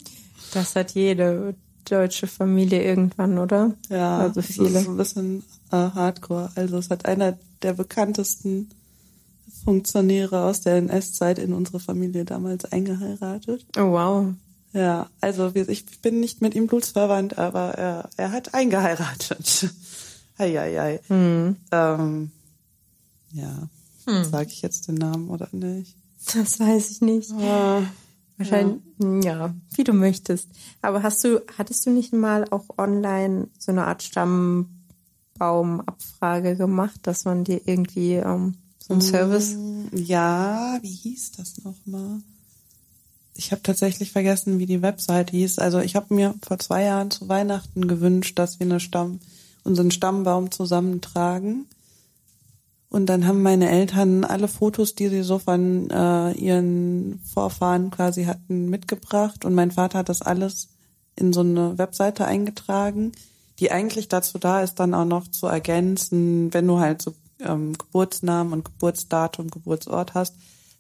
Das 0.54 0.76
hat 0.78 0.92
jede 0.92 1.56
deutsche 1.84 2.26
Familie 2.28 2.82
irgendwann, 2.82 3.38
oder? 3.38 3.74
Ja, 3.90 4.20
Also 4.20 4.42
viele. 4.42 4.80
ist 4.80 4.88
ein 4.88 4.96
bisschen 4.96 5.44
äh, 5.72 5.76
Hardcore. 5.76 6.52
Also 6.56 6.78
es 6.78 6.90
hat 6.90 7.06
einer 7.06 7.38
der 7.64 7.74
bekanntesten 7.74 8.70
Funktionäre 9.66 10.44
aus 10.44 10.62
der 10.62 10.76
NS-Zeit 10.78 11.40
in 11.40 11.54
unsere 11.54 11.80
Familie 11.82 12.24
damals 12.24 12.64
eingeheiratet. 12.66 13.66
Oh, 13.78 13.92
wow. 13.92 14.28
Ja, 14.74 15.10
also 15.22 15.52
ich 15.56 16.02
bin 16.02 16.20
nicht 16.22 16.42
mit 16.42 16.56
ihm 16.56 16.68
blutsverwandt, 16.68 17.38
aber 17.38 17.74
er, 17.74 18.10
er 18.16 18.32
hat 18.32 18.54
eingeheiratet. 18.54 19.70
Eieiei. 20.38 21.00
Hm. 21.08 21.56
Ähm, 21.72 22.32
ja, 23.38 23.70
sage 24.24 24.52
ich 24.52 24.62
jetzt 24.62 24.88
den 24.88 24.96
Namen 24.96 25.30
oder 25.30 25.50
nicht? 25.52 25.98
Das 26.34 26.60
weiß 26.60 26.92
ich 26.92 27.02
nicht. 27.02 27.32
Ah, 27.32 27.82
Wahrscheinlich, 28.38 28.82
ja. 29.24 29.54
wie 29.76 29.84
du 29.84 29.94
möchtest. 29.94 30.48
Aber 30.82 31.02
hast 31.02 31.24
du, 31.24 31.42
hattest 31.58 31.86
du 31.86 31.90
nicht 31.90 32.14
mal 32.14 32.46
auch 32.52 32.66
online 32.78 33.48
so 33.58 33.72
eine 33.72 33.86
Art 33.86 34.04
Stammbaumabfrage 34.04 36.56
gemacht, 36.56 37.00
dass 37.04 37.26
man 37.26 37.44
dir 37.44 37.62
irgendwie 37.66 38.14
ähm, 38.14 38.54
so 38.80 38.94
einen 38.94 39.02
Service 39.02 39.56
Ja, 39.92 40.78
wie 40.82 40.94
hieß 40.94 41.32
das 41.34 41.64
nochmal? 41.64 42.22
Ich 43.34 43.52
habe 43.52 43.62
tatsächlich 43.64 44.12
vergessen, 44.12 44.60
wie 44.60 44.68
die 44.68 44.84
Website 44.84 45.32
hieß. 45.32 45.58
Also 45.60 45.80
ich 45.80 45.96
habe 45.96 46.14
mir 46.14 46.36
vor 46.46 46.60
zwei 46.60 46.84
Jahren 46.84 47.10
zu 47.12 47.28
Weihnachten 47.30 47.88
gewünscht, 47.88 48.38
dass 48.38 48.60
wir 48.60 48.66
eine 48.66 48.80
Stamm, 48.80 49.20
unseren 49.64 49.90
Stammbaum 49.92 50.52
zusammentragen. 50.52 51.66
Und 52.90 53.08
dann 53.08 53.28
haben 53.28 53.42
meine 53.42 53.70
Eltern 53.70 54.24
alle 54.24 54.48
Fotos, 54.48 54.96
die 54.96 55.10
sie 55.10 55.24
so 55.24 55.40
von 55.40 55.90
äh, 55.90 56.32
ihren 56.32 57.20
Vorfahren 57.34 57.92
quasi 57.92 58.26
hatten, 58.26 58.70
mitgebracht. 58.70 59.44
Und 59.44 59.54
mein 59.54 59.72
Vater 59.72 60.00
hat 60.00 60.10
das 60.10 60.22
alles 60.22 60.70
in 61.16 61.34
so 61.34 61.42
eine 61.42 61.78
Webseite 61.78 62.26
eingetragen, 62.26 63.12
die 63.60 63.72
eigentlich 63.72 64.08
dazu 64.08 64.38
da 64.38 64.62
ist, 64.62 64.76
dann 64.76 64.94
auch 64.94 65.06
noch 65.06 65.28
zu 65.28 65.48
ergänzen, 65.48 66.54
wenn 66.54 66.68
du 66.68 66.80
halt 66.80 67.02
so 67.02 67.14
ähm, 67.40 67.74
Geburtsnamen 67.78 68.54
und 68.54 68.66
Geburtsdatum, 68.66 69.50
Geburtsort 69.50 70.14
hast, 70.14 70.36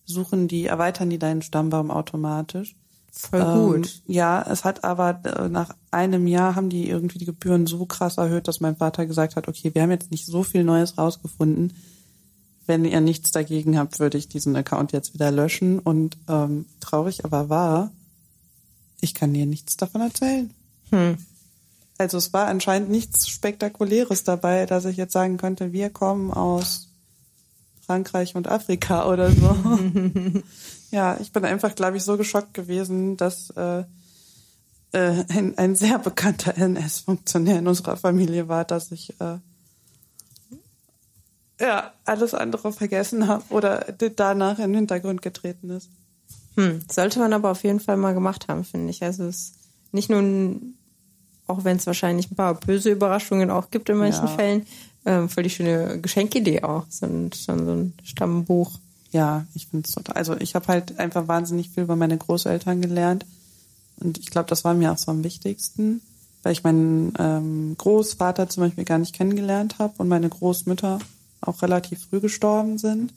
suchen 0.05 0.47
die, 0.47 0.67
erweitern 0.67 1.09
die 1.09 1.19
deinen 1.19 1.41
Stammbaum 1.41 1.91
automatisch. 1.91 2.75
voll 3.11 3.41
Ähm, 3.41 3.67
gut. 3.67 4.01
ja, 4.07 4.45
es 4.49 4.63
hat 4.63 4.83
aber 4.83 5.19
äh, 5.25 5.49
nach 5.49 5.75
einem 5.91 6.27
Jahr 6.27 6.55
haben 6.55 6.69
die 6.69 6.87
irgendwie 6.87 7.17
die 7.17 7.25
Gebühren 7.25 7.67
so 7.67 7.85
krass 7.85 8.17
erhöht, 8.17 8.47
dass 8.47 8.61
mein 8.61 8.77
Vater 8.77 9.05
gesagt 9.05 9.35
hat, 9.35 9.47
okay, 9.47 9.73
wir 9.73 9.81
haben 9.81 9.91
jetzt 9.91 10.11
nicht 10.11 10.25
so 10.25 10.43
viel 10.43 10.63
Neues 10.63 10.97
rausgefunden. 10.97 11.73
Wenn 12.67 12.85
ihr 12.85 13.01
nichts 13.01 13.31
dagegen 13.31 13.79
habt, 13.79 13.99
würde 13.99 14.17
ich 14.17 14.27
diesen 14.27 14.55
Account 14.55 14.91
jetzt 14.91 15.13
wieder 15.13 15.31
löschen. 15.31 15.79
Und 15.79 16.17
ähm, 16.27 16.65
traurig 16.79 17.25
aber 17.25 17.49
wahr, 17.49 17.91
ich 19.01 19.13
kann 19.13 19.33
dir 19.33 19.45
nichts 19.45 19.77
davon 19.77 20.01
erzählen. 20.01 20.53
Hm. 20.91 21.17
Also 21.97 22.17
es 22.17 22.31
war 22.33 22.47
anscheinend 22.47 22.89
nichts 22.89 23.27
Spektakuläres 23.27 24.23
dabei, 24.23 24.65
dass 24.65 24.85
ich 24.85 24.97
jetzt 24.97 25.13
sagen 25.13 25.37
könnte, 25.37 25.73
wir 25.73 25.89
kommen 25.89 26.31
aus 26.31 26.89
Frankreich 27.85 28.35
und 28.35 28.47
Afrika 28.47 29.07
oder 29.11 29.31
so. 29.31 29.55
ja, 30.91 31.17
ich 31.19 31.31
bin 31.31 31.45
einfach, 31.45 31.73
glaube 31.73 31.97
ich, 31.97 32.03
so 32.03 32.17
geschockt 32.17 32.53
gewesen, 32.53 33.17
dass 33.17 33.49
äh, 33.51 33.83
äh, 34.91 35.23
ein, 35.29 35.57
ein 35.57 35.75
sehr 35.75 35.99
bekannter 35.99 36.57
NS-Funktionär 36.57 37.59
in 37.59 37.67
unserer 37.67 37.97
Familie 37.97 38.47
war, 38.47 38.65
dass 38.65 38.91
ich 38.91 39.19
äh, 39.19 39.37
ja 41.59 41.91
alles 42.05 42.33
andere 42.33 42.71
vergessen 42.71 43.27
habe 43.27 43.43
oder 43.49 43.85
danach 44.15 44.59
in 44.59 44.65
den 44.65 44.75
Hintergrund 44.75 45.21
getreten 45.21 45.69
ist. 45.69 45.89
Hm. 46.55 46.81
Sollte 46.91 47.19
man 47.19 47.33
aber 47.33 47.51
auf 47.51 47.63
jeden 47.63 47.79
Fall 47.79 47.97
mal 47.97 48.13
gemacht 48.13 48.47
haben, 48.47 48.63
finde 48.63 48.89
ich. 48.89 49.03
Also 49.03 49.25
es 49.25 49.35
ist 49.35 49.53
nicht 49.91 50.09
nur, 50.09 50.19
ein, 50.19 50.75
auch 51.45 51.63
wenn 51.63 51.77
es 51.77 51.87
wahrscheinlich 51.87 52.31
ein 52.31 52.35
paar 52.35 52.55
böse 52.55 52.91
Überraschungen 52.91 53.51
auch 53.51 53.71
gibt 53.71 53.89
in 53.89 53.97
manchen 53.97 54.27
Ja. 54.27 54.35
Fällen, 54.35 54.65
ähm, 55.05 55.29
voll 55.29 55.43
die 55.43 55.49
schöne 55.49 56.01
Geschenkidee 56.01 56.63
auch, 56.63 56.85
so 56.89 57.05
ein, 57.05 57.31
so 57.31 57.53
ein 57.53 57.93
Stammbuch. 58.03 58.71
Ja, 59.11 59.45
ich 59.53 59.67
finde 59.67 59.87
es 59.87 59.93
total. 59.93 60.15
Also 60.15 60.35
ich 60.35 60.55
habe 60.55 60.67
halt 60.67 60.99
einfach 60.99 61.27
wahnsinnig 61.27 61.69
viel 61.69 61.83
über 61.83 61.95
meine 61.95 62.17
Großeltern 62.17 62.81
gelernt. 62.81 63.25
Und 63.99 64.17
ich 64.17 64.29
glaube, 64.29 64.49
das 64.49 64.63
war 64.63 64.73
mir 64.73 64.91
auch 64.91 64.97
so 64.97 65.11
am 65.11 65.23
wichtigsten, 65.23 66.01
weil 66.43 66.51
ich 66.51 66.63
meinen 66.63 67.13
ähm, 67.17 67.75
Großvater 67.77 68.49
zum 68.49 68.63
Beispiel 68.63 68.83
gar 68.83 68.97
nicht 68.97 69.15
kennengelernt 69.15 69.79
habe 69.79 69.93
und 69.97 70.07
meine 70.07 70.29
Großmütter 70.29 70.99
auch 71.41 71.61
relativ 71.61 72.05
früh 72.09 72.19
gestorben 72.19 72.77
sind. 72.77 73.13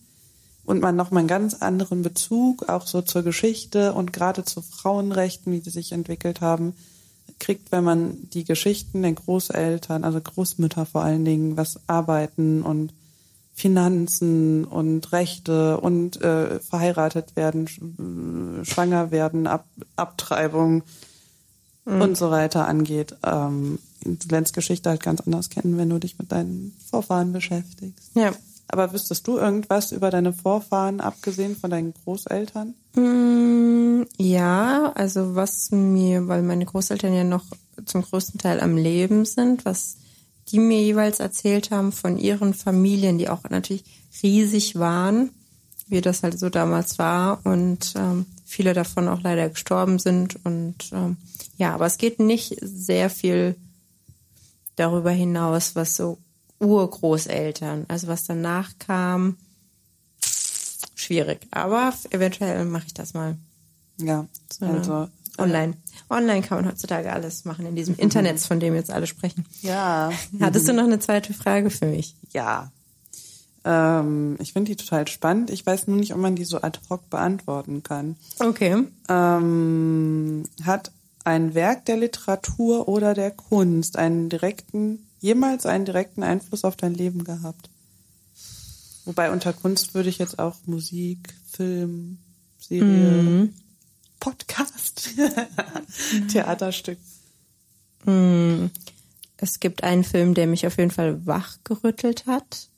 Und 0.65 0.81
man 0.81 0.95
noch 0.95 1.11
mal 1.11 1.21
einen 1.21 1.29
ganz 1.29 1.55
anderen 1.55 2.03
Bezug 2.03 2.69
auch 2.69 2.87
so 2.87 3.03
zur 3.03 3.23
Geschichte 3.23 3.93
und 3.93 4.13
gerade 4.13 4.45
zu 4.45 4.63
Frauenrechten, 4.63 5.53
wie 5.53 5.61
sie 5.61 5.71
sich 5.71 5.93
entwickelt 5.93 6.41
haben, 6.43 6.75
kriegt, 7.39 7.73
wenn 7.73 7.83
man 7.83 8.29
die 8.35 8.45
Geschichten 8.45 9.03
der 9.03 9.15
Großeltern, 9.15 10.05
also 10.05 10.21
Großmütter 10.21 10.85
vor 10.85 11.03
allen 11.03 11.25
Dingen, 11.25 11.57
was 11.57 11.81
arbeiten 11.87 12.63
und 12.63 12.93
Finanzen 13.55 14.65
und 14.65 15.11
Rechte 15.13 15.79
und 15.81 16.21
äh, 16.21 16.61
verheiratet 16.61 17.37
werden, 17.37 17.67
sch- 17.67 18.61
äh, 18.61 18.65
schwanger 18.65 19.11
werden, 19.11 19.47
Ab 19.47 19.67
Abtreibung 19.97 20.83
und 21.87 22.17
so 22.17 22.31
weiter 22.31 22.69
angeht. 22.69 23.17
Ähm, 23.25 23.79
du 24.05 24.29
lernst 24.29 24.55
Geschichte 24.55 24.91
halt 24.91 25.03
ganz 25.03 25.21
anders 25.21 25.51
kennen, 25.51 25.77
wenn 25.77 25.91
du 25.91 25.99
dich 25.99 26.19
mit 26.19 26.33
deinen 26.33 26.75
Vorfahren 26.91 27.33
beschäftigst. 27.33 28.11
Ja. 28.15 28.33
Aber 28.73 28.93
wüsstest 28.93 29.27
du 29.27 29.37
irgendwas 29.37 29.91
über 29.91 30.11
deine 30.11 30.33
Vorfahren, 30.33 31.01
abgesehen 31.01 31.57
von 31.57 31.71
deinen 31.71 31.93
Großeltern? 31.93 32.75
Mm, 32.95 34.03
ja, 34.17 34.93
also 34.95 35.35
was 35.35 35.73
mir, 35.73 36.29
weil 36.29 36.43
meine 36.43 36.67
Großeltern 36.67 37.13
ja 37.13 37.25
noch 37.25 37.45
zum 37.85 38.03
größten 38.03 38.39
Teil 38.39 38.61
am 38.61 38.77
Leben 38.77 39.25
sind, 39.25 39.65
was 39.65 39.97
die 40.49 40.61
mir 40.61 40.81
jeweils 40.81 41.19
erzählt 41.19 41.71
haben 41.71 41.91
von 41.93 42.17
ihren 42.17 42.55
Familien, 42.55 43.19
die 43.19 43.29
auch 43.29 43.43
natürlich 43.49 43.85
riesig 44.23 44.79
waren, 44.79 45.31
wie 45.89 46.01
das 46.01 46.23
halt 46.23 46.39
so 46.39 46.49
damals 46.49 46.99
war 46.99 47.41
und 47.45 47.95
ähm, 47.97 48.27
viele 48.45 48.73
davon 48.73 49.09
auch 49.09 49.23
leider 49.23 49.49
gestorben 49.49 49.99
sind 49.99 50.45
und 50.45 50.91
ähm, 50.93 51.17
ja, 51.57 51.75
aber 51.75 51.87
es 51.87 51.99
geht 51.99 52.21
nicht 52.21 52.57
sehr 52.61 53.11
viel 53.11 53.57
darüber 54.77 55.11
hinaus, 55.11 55.75
was 55.77 55.97
so 55.97 56.19
Urgroßeltern, 56.59 57.87
also 57.89 58.07
was 58.09 58.25
danach 58.25 58.71
kam, 58.79 59.37
schwierig. 60.95 61.47
Aber 61.51 61.93
eventuell 62.11 62.65
mache 62.65 62.85
ich 62.87 62.95
das 62.95 63.15
mal. 63.15 63.37
Ja, 63.99 64.27
So, 64.51 64.67
also 64.67 65.09
Online. 65.39 65.75
Online 66.11 66.43
kann 66.43 66.59
man 66.63 66.71
heutzutage 66.71 67.13
alles 67.13 67.45
machen 67.45 67.65
in 67.67 67.77
diesem 67.77 67.95
Internet, 67.99 68.41
von 68.41 68.61
dem 68.61 68.75
jetzt 68.75 68.91
alle 68.91 69.07
sprechen. 69.07 69.47
ja, 69.63 70.11
Hattest 70.41 70.69
du 70.69 70.73
noch 70.73 70.85
eine 70.85 70.99
zweite 70.99 71.33
Frage 71.35 71.71
für 71.71 71.87
mich? 71.87 72.15
ja. 72.33 72.71
Ähm, 73.63 74.37
ich 74.41 74.55
finde 74.55 74.71
die 74.71 74.77
total 74.77 75.07
spannend. 75.07 75.51
Ich 75.51 75.67
weiß 75.67 75.87
nur 75.87 75.99
nicht, 75.99 76.15
ob 76.15 76.19
man 76.19 76.35
die 76.35 76.47
so 76.47 76.63
ad 76.63 76.81
hoc 76.89 77.11
beantworten 77.11 77.83
kann. 77.83 78.17
Okay. 78.39 78.85
Ähm, 79.07 80.45
hat 80.65 80.93
ein 81.25 81.55
Werk 81.55 81.85
der 81.85 81.97
Literatur 81.97 82.89
oder 82.89 83.15
der 83.15 83.31
Kunst 83.31 83.97
einen 83.97 84.29
direkten, 84.29 85.07
jemals 85.21 85.67
einen 85.67 85.85
direkten 85.85 86.23
Einfluss 86.23 86.65
auf 86.65 86.77
dein 86.77 86.95
Leben 86.95 87.25
gehabt? 87.25 87.71
Wobei 89.05 89.31
unter 89.31 89.53
Kunst 89.53 89.95
würde 89.95 90.09
ich 90.09 90.19
jetzt 90.19 90.39
auch 90.39 90.57
Musik, 90.67 91.35
Film, 91.51 92.19
Serie, 92.59 93.49
Podcast, 94.21 95.11
Theaterstück. 96.31 96.99
Es 99.37 99.61
gibt 99.61 99.83
einen 99.83 100.05
Film, 100.05 100.35
der 100.35 100.47
mich 100.47 100.67
auf 100.67 100.77
jeden 100.79 100.91
Fall 100.91 101.27
wachgerüttelt 101.27 102.27
hat. 102.27 102.69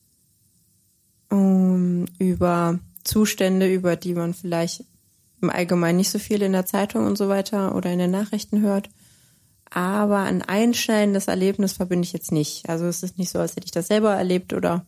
Um, 1.28 2.06
über 2.18 2.78
Zustände, 3.04 3.72
über 3.72 3.96
die 3.96 4.14
man 4.14 4.34
vielleicht 4.34 4.84
im 5.42 5.50
Allgemeinen 5.50 5.98
nicht 5.98 6.10
so 6.10 6.18
viel 6.18 6.40
in 6.42 6.52
der 6.52 6.66
Zeitung 6.66 7.06
und 7.06 7.18
so 7.18 7.28
weiter 7.28 7.74
oder 7.74 7.92
in 7.92 7.98
den 7.98 8.10
Nachrichten 8.10 8.60
hört. 8.60 8.88
Aber 9.70 10.18
ein 10.18 10.42
einschneidendes 10.42 11.28
Erlebnis 11.28 11.72
verbinde 11.72 12.06
ich 12.06 12.12
jetzt 12.12 12.32
nicht. 12.32 12.68
Also 12.68 12.86
es 12.86 13.02
ist 13.02 13.18
nicht 13.18 13.30
so, 13.30 13.38
als 13.38 13.56
hätte 13.56 13.66
ich 13.66 13.72
das 13.72 13.88
selber 13.88 14.14
erlebt 14.14 14.52
oder 14.52 14.84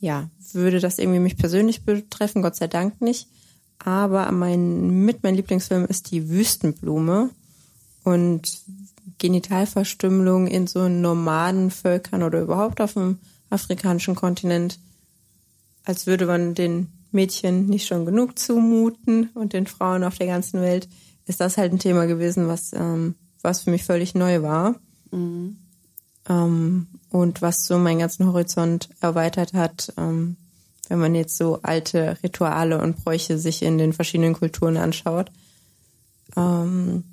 ja, 0.00 0.30
würde 0.52 0.80
das 0.80 0.98
irgendwie 0.98 1.20
mich 1.20 1.36
persönlich 1.36 1.84
betreffen, 1.84 2.42
Gott 2.42 2.56
sei 2.56 2.66
Dank 2.66 3.00
nicht. 3.00 3.28
Aber 3.78 4.30
mein, 4.32 5.04
mit 5.04 5.22
mein 5.22 5.34
Lieblingsfilm 5.34 5.84
ist 5.86 6.10
die 6.10 6.28
Wüstenblume 6.28 7.30
und 8.04 8.60
Genitalverstümmelung 9.18 10.46
in 10.46 10.66
so 10.66 10.88
normalen 10.88 11.70
Völkern 11.70 12.22
oder 12.22 12.40
überhaupt 12.40 12.80
auf 12.80 12.94
dem 12.94 13.18
afrikanischen 13.50 14.14
Kontinent, 14.14 14.78
als 15.84 16.06
würde 16.06 16.26
man 16.26 16.54
den 16.54 16.88
Mädchen 17.12 17.66
nicht 17.66 17.86
schon 17.86 18.04
genug 18.06 18.38
zumuten 18.38 19.30
und 19.34 19.52
den 19.52 19.66
Frauen 19.66 20.04
auf 20.04 20.16
der 20.18 20.26
ganzen 20.26 20.60
Welt, 20.60 20.88
ist 21.26 21.40
das 21.40 21.56
halt 21.56 21.72
ein 21.72 21.78
Thema 21.78 22.06
gewesen, 22.06 22.48
was, 22.48 22.72
ähm, 22.72 23.14
was 23.42 23.62
für 23.62 23.70
mich 23.70 23.84
völlig 23.84 24.14
neu 24.14 24.42
war. 24.42 24.76
Ähm, 25.12 26.86
und 27.10 27.42
was 27.42 27.64
so 27.66 27.78
meinen 27.78 27.98
ganzen 28.00 28.26
Horizont 28.26 28.88
erweitert 29.00 29.52
hat, 29.52 29.92
ähm, 29.96 30.36
wenn 30.88 30.98
man 30.98 31.14
jetzt 31.14 31.36
so 31.36 31.60
alte 31.62 32.16
Rituale 32.22 32.80
und 32.80 32.96
Bräuche 33.02 33.38
sich 33.38 33.62
in 33.62 33.78
den 33.78 33.92
verschiedenen 33.92 34.34
Kulturen 34.34 34.76
anschaut. 34.76 35.30
Ähm, 36.36 37.04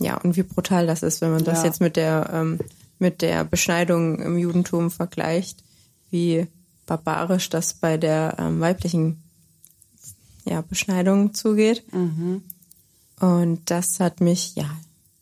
ja, 0.00 0.16
und 0.18 0.36
wie 0.36 0.42
brutal 0.42 0.86
das 0.86 1.02
ist, 1.02 1.20
wenn 1.20 1.32
man 1.32 1.44
das 1.44 1.58
Ja. 1.58 1.64
jetzt 1.66 1.80
mit 1.80 1.96
der, 1.96 2.30
ähm, 2.32 2.58
mit 3.00 3.22
der 3.22 3.44
Beschneidung 3.44 4.20
im 4.20 4.38
Judentum 4.38 4.90
vergleicht, 4.90 5.62
wie 6.10 6.46
barbarisch 6.88 7.48
das 7.50 7.74
bei 7.74 7.96
der 7.98 8.34
ähm, 8.38 8.60
weiblichen 8.60 9.22
ja, 10.44 10.62
Beschneidung 10.62 11.34
zugeht. 11.34 11.84
Und 13.20 13.60
das 13.70 14.00
hat 14.00 14.20
mich, 14.20 14.54
ja, 14.56 14.70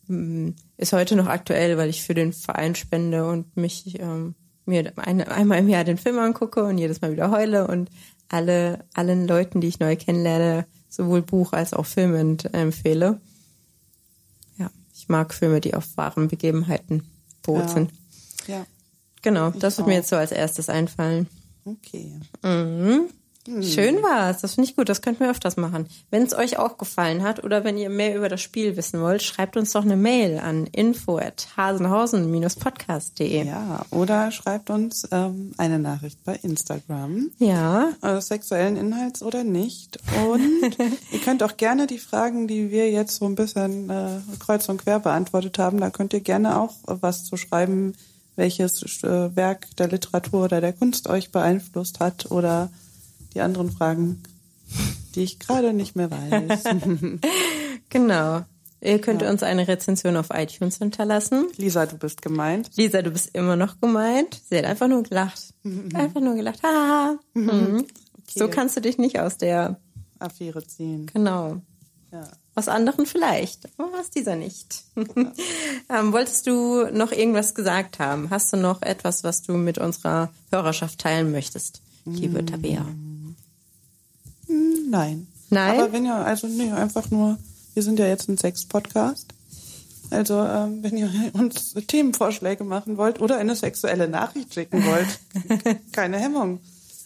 mm, 0.07 0.49
ist 0.77 0.93
heute 0.93 1.15
noch 1.15 1.27
aktuell, 1.27 1.77
weil 1.77 1.89
ich 1.89 2.03
für 2.03 2.13
den 2.13 2.31
Verein 2.33 2.75
spende 2.75 3.27
und 3.29 3.55
mich 3.57 3.99
ähm, 3.99 4.35
mir 4.65 4.93
eine, 4.97 5.29
einmal 5.29 5.59
im 5.59 5.67
Jahr 5.69 5.83
den 5.83 5.97
Film 5.97 6.17
angucke 6.19 6.63
und 6.63 6.77
jedes 6.77 7.01
Mal 7.01 7.11
wieder 7.11 7.31
heule 7.31 7.67
und 7.67 7.89
alle 8.29 8.85
allen 8.93 9.27
Leuten, 9.27 9.61
die 9.61 9.67
ich 9.67 9.79
neu 9.79 9.95
kennenlerne, 9.95 10.65
sowohl 10.89 11.21
Buch 11.21 11.53
als 11.53 11.73
auch 11.73 11.85
Film 11.85 12.13
ent- 12.15 12.53
empfehle. 12.53 13.19
Ja, 14.57 14.69
ich 14.93 15.09
mag 15.09 15.33
Filme, 15.33 15.59
die 15.61 15.73
auf 15.73 15.85
wahren 15.97 16.27
Begebenheiten 16.27 17.03
beruht 17.43 17.61
Ja. 17.63 17.67
sind. 17.69 17.91
Ja, 18.47 18.65
Genau, 19.23 19.49
das 19.49 19.77
wird 19.77 19.87
mir 19.87 19.93
auch. 19.93 19.97
jetzt 19.97 20.09
so 20.09 20.15
als 20.15 20.31
erstes 20.31 20.69
einfallen. 20.69 21.27
Okay. 21.67 22.19
Schön 23.61 24.01
war's. 24.03 24.41
Das 24.41 24.55
finde 24.55 24.69
ich 24.69 24.75
gut. 24.75 24.89
Das 24.89 25.01
könnten 25.01 25.21
wir 25.21 25.31
öfters 25.31 25.55
machen. 25.55 25.87
Wenn 26.09 26.23
es 26.23 26.35
euch 26.35 26.59
auch 26.59 26.77
gefallen 26.77 27.23
hat 27.23 27.45
oder 27.45 27.63
wenn 27.63 27.77
ihr 27.77 27.89
mehr 27.89 28.17
über 28.17 28.27
das 28.27 28.41
Spiel 28.41 28.75
wissen 28.75 28.99
wollt, 29.01 29.23
schreibt 29.23 29.55
uns 29.55 29.71
doch 29.71 29.83
eine 29.83 29.95
Mail 29.95 30.39
an 30.39 30.67
info@hasenhausen-podcast.de. 30.67 33.47
Ja, 33.47 33.85
oder 33.89 34.31
schreibt 34.31 34.69
uns 34.69 35.07
ähm, 35.11 35.53
eine 35.57 35.79
Nachricht 35.79 36.21
bei 36.25 36.35
Instagram. 36.35 37.31
Ja. 37.39 37.93
äh, 38.01 38.19
sexuellen 38.19 38.75
Inhalts 38.75 39.23
oder 39.23 39.45
nicht. 39.45 39.97
Und 40.29 40.77
ihr 41.11 41.19
könnt 41.23 41.41
auch 41.41 41.55
gerne 41.55 41.87
die 41.87 41.99
Fragen, 41.99 42.49
die 42.49 42.69
wir 42.69 42.91
jetzt 42.91 43.15
so 43.15 43.23
ein 43.25 43.35
bisschen 43.35 43.89
äh, 43.89 44.19
kreuz 44.39 44.67
und 44.67 44.83
quer 44.83 44.99
beantwortet 44.99 45.57
haben, 45.57 45.79
da 45.79 45.89
könnt 45.89 46.11
ihr 46.13 46.19
gerne 46.19 46.59
auch 46.59 46.73
äh, 46.87 46.97
was 46.99 47.23
zu 47.23 47.37
schreiben, 47.37 47.93
welches 48.37 49.03
äh, 49.03 49.35
Werk 49.35 49.75
der 49.75 49.89
Literatur 49.89 50.45
oder 50.45 50.61
der 50.61 50.71
Kunst 50.71 51.09
euch 51.09 51.31
beeinflusst 51.31 51.99
hat 51.99 52.31
oder 52.31 52.69
die 53.33 53.41
anderen 53.41 53.71
Fragen, 53.71 54.23
die 55.15 55.23
ich 55.23 55.39
gerade 55.39 55.73
nicht 55.73 55.95
mehr 55.95 56.09
weiß. 56.09 56.63
Genau. 57.89 58.41
Ihr 58.81 58.99
könnt 58.99 59.23
uns 59.23 59.43
eine 59.43 59.67
Rezension 59.67 60.17
auf 60.17 60.27
iTunes 60.31 60.77
hinterlassen. 60.77 61.47
Lisa, 61.57 61.85
du 61.85 61.97
bist 61.97 62.21
gemeint. 62.21 62.69
Lisa, 62.75 63.01
du 63.01 63.11
bist 63.11 63.29
immer 63.33 63.55
noch 63.55 63.79
gemeint. 63.79 64.39
Sie 64.49 64.57
hat 64.57 64.65
einfach 64.65 64.87
nur 64.87 65.03
gelacht. 65.03 65.53
Einfach 65.93 66.21
nur 66.21 66.35
gelacht. 66.35 66.61
Haha. 66.63 67.17
Mhm. 67.33 67.85
So 68.29 68.49
kannst 68.49 68.75
du 68.75 68.81
dich 68.81 68.97
nicht 68.97 69.19
aus 69.19 69.37
der, 69.37 69.79
Affäre 70.19 70.65
ziehen. 70.65 71.05
genau. 71.05 71.61
Ja. 72.11 72.27
Aus 72.57 72.69
anderen 72.69 73.05
vielleicht, 73.05 73.69
aber 73.77 73.99
aus 73.99 74.09
dieser 74.09 74.35
nicht. 74.35 74.83
ähm, 74.95 76.11
wolltest 76.11 76.47
du 76.47 76.85
noch 76.91 77.11
irgendwas 77.11 77.53
gesagt 77.53 77.99
haben? 77.99 78.31
Hast 78.31 78.51
du 78.51 78.57
noch 78.57 78.81
etwas, 78.81 79.23
was 79.23 79.43
du 79.43 79.53
mit 79.53 79.77
unserer 79.77 80.31
Hörerschaft 80.49 80.97
teilen 80.97 81.31
möchtest, 81.31 81.83
liebe 82.05 82.43
Tabea? 82.43 82.83
Hm, 84.47 84.89
Nein. 84.89 85.27
Nein? 85.51 85.79
Aber 85.79 85.93
wenn 85.93 86.05
ihr, 86.05 86.15
also 86.15 86.47
nee, 86.47 86.71
einfach 86.71 87.11
nur, 87.11 87.37
wir 87.75 87.83
sind 87.83 87.99
ja 87.99 88.07
jetzt 88.07 88.27
ein 88.27 88.39
Sex-Podcast. 88.39 89.35
Also 90.09 90.41
ähm, 90.41 90.81
wenn 90.81 90.97
ihr 90.97 91.11
uns 91.33 91.75
Themenvorschläge 91.75 92.63
machen 92.63 92.97
wollt 92.97 93.21
oder 93.21 93.37
eine 93.37 93.55
sexuelle 93.55 94.07
Nachricht 94.07 94.55
schicken 94.55 94.83
wollt, 94.83 95.19
keine 95.91 96.17
Hemmung. 96.17 96.59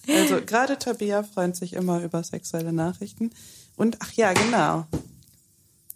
Also 0.08 0.38
gerade 0.46 0.80
Tabea 0.80 1.24
freut 1.24 1.58
sich 1.58 1.74
immer 1.74 2.02
über 2.02 2.24
sexuelle 2.24 2.72
Nachrichten. 2.72 3.32
Und 3.76 3.98
ach 4.00 4.14
ja, 4.14 4.32
genau. 4.32 4.86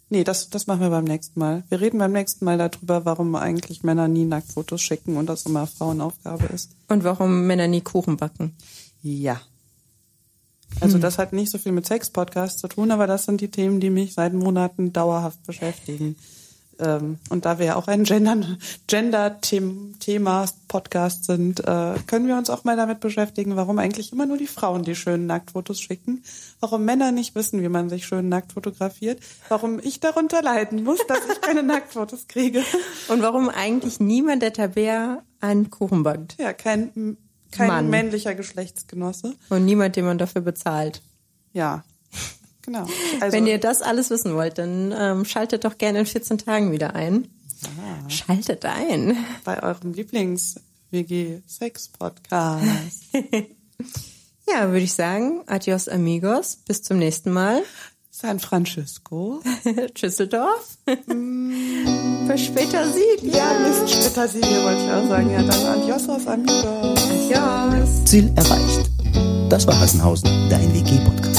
Nee, 0.08 0.22
das, 0.22 0.50
das 0.50 0.68
machen 0.68 0.80
wir 0.80 0.90
beim 0.90 1.04
nächsten 1.04 1.40
Mal. 1.40 1.64
Wir 1.68 1.80
reden 1.80 1.98
beim 1.98 2.12
nächsten 2.12 2.44
Mal 2.44 2.58
darüber, 2.58 3.04
warum 3.04 3.34
eigentlich 3.34 3.82
Männer 3.82 4.06
nie 4.06 4.24
Nacktfotos 4.24 4.80
schicken 4.80 5.16
und 5.16 5.26
das 5.26 5.46
immer 5.46 5.66
Frauenaufgabe 5.66 6.46
ist. 6.46 6.70
Und 6.88 7.02
warum 7.02 7.46
Männer 7.46 7.66
nie 7.66 7.80
Kuchen 7.80 8.16
backen? 8.16 8.54
Ja. 9.02 9.40
Also 10.80 10.98
das 10.98 11.18
hat 11.18 11.32
nicht 11.32 11.50
so 11.50 11.58
viel 11.58 11.72
mit 11.72 11.86
Sex-Podcasts 11.86 12.60
zu 12.60 12.68
tun, 12.68 12.90
aber 12.90 13.06
das 13.06 13.24
sind 13.24 13.40
die 13.40 13.50
Themen, 13.50 13.80
die 13.80 13.90
mich 13.90 14.14
seit 14.14 14.32
Monaten 14.34 14.92
dauerhaft 14.92 15.44
beschäftigen. 15.46 16.16
Ähm, 16.78 17.18
und 17.30 17.44
da 17.44 17.58
wir 17.58 17.66
ja 17.66 17.76
auch 17.76 17.88
ein 17.88 18.04
Gender- 18.04 18.56
Gender-Thema-Podcast 18.86 21.24
sind, 21.24 21.60
äh, 21.60 21.94
können 22.06 22.26
wir 22.26 22.36
uns 22.36 22.50
auch 22.50 22.64
mal 22.64 22.76
damit 22.76 23.00
beschäftigen, 23.00 23.56
warum 23.56 23.78
eigentlich 23.78 24.12
immer 24.12 24.26
nur 24.26 24.36
die 24.36 24.46
Frauen 24.46 24.82
die 24.82 24.94
schönen 24.94 25.26
Nacktfotos 25.26 25.80
schicken, 25.80 26.22
warum 26.60 26.84
Männer 26.84 27.12
nicht 27.12 27.34
wissen, 27.34 27.62
wie 27.62 27.68
man 27.68 27.88
sich 27.88 28.06
schön 28.06 28.28
nackt 28.28 28.52
fotografiert, 28.52 29.20
warum 29.48 29.78
ich 29.78 30.00
darunter 30.00 30.42
leiden 30.42 30.84
muss, 30.84 31.00
dass 31.06 31.20
ich 31.32 31.40
keine 31.40 31.62
Nacktfotos 31.66 32.26
kriege. 32.28 32.62
Und 33.08 33.22
warum 33.22 33.48
eigentlich 33.48 34.00
niemand 34.00 34.42
der 34.42 34.52
Tabea 34.52 35.22
einen 35.40 35.70
Kuchen 35.70 36.02
backt? 36.02 36.36
Ja, 36.38 36.52
kein, 36.52 37.16
kein 37.50 37.68
Mann. 37.68 37.90
männlicher 37.90 38.34
Geschlechtsgenosse. 38.34 39.34
Und 39.48 39.64
niemand, 39.64 39.96
den 39.96 40.04
man 40.04 40.18
dafür 40.18 40.42
bezahlt. 40.42 41.02
Ja. 41.52 41.84
Genau. 42.66 42.86
Also, 43.20 43.36
Wenn 43.36 43.46
ihr 43.46 43.58
das 43.58 43.80
alles 43.80 44.10
wissen 44.10 44.34
wollt, 44.34 44.58
dann 44.58 44.92
ähm, 44.96 45.24
schaltet 45.24 45.64
doch 45.64 45.78
gerne 45.78 46.00
in 46.00 46.06
14 46.06 46.36
Tagen 46.38 46.72
wieder 46.72 46.94
ein. 46.94 47.28
Schaltet 48.08 48.64
ein. 48.66 49.16
bei 49.44 49.62
eurem 49.62 49.92
Lieblings-WG-Sex-Podcast. 49.92 52.64
Ja, 54.48 54.68
würde 54.68 54.84
ich 54.84 54.94
sagen, 54.94 55.42
adios 55.46 55.88
amigos, 55.88 56.58
bis 56.66 56.80
zum 56.82 56.98
nächsten 56.98 57.32
Mal. 57.32 57.62
San 58.12 58.38
Francisco. 58.38 59.40
Tschüsseldorf. 59.94 60.78
bis 60.86 62.40
später 62.44 62.88
Sieg. 62.90 63.22
Ja, 63.22 63.44
Mist, 63.58 63.92
Petersilie 64.00 64.62
wollte 64.64 64.82
ich 64.84 64.90
auch 64.92 65.08
sagen. 65.08 65.30
Ja, 65.32 65.42
dann 65.42 65.66
adios, 65.66 66.08
amigos. 66.08 67.34
Adios. 67.34 68.04
Ziel 68.04 68.32
erreicht. 68.36 68.88
Das 69.50 69.66
war 69.66 69.78
Hassenhausen, 69.78 70.30
dein 70.48 70.72
WG-Podcast. 70.72 71.35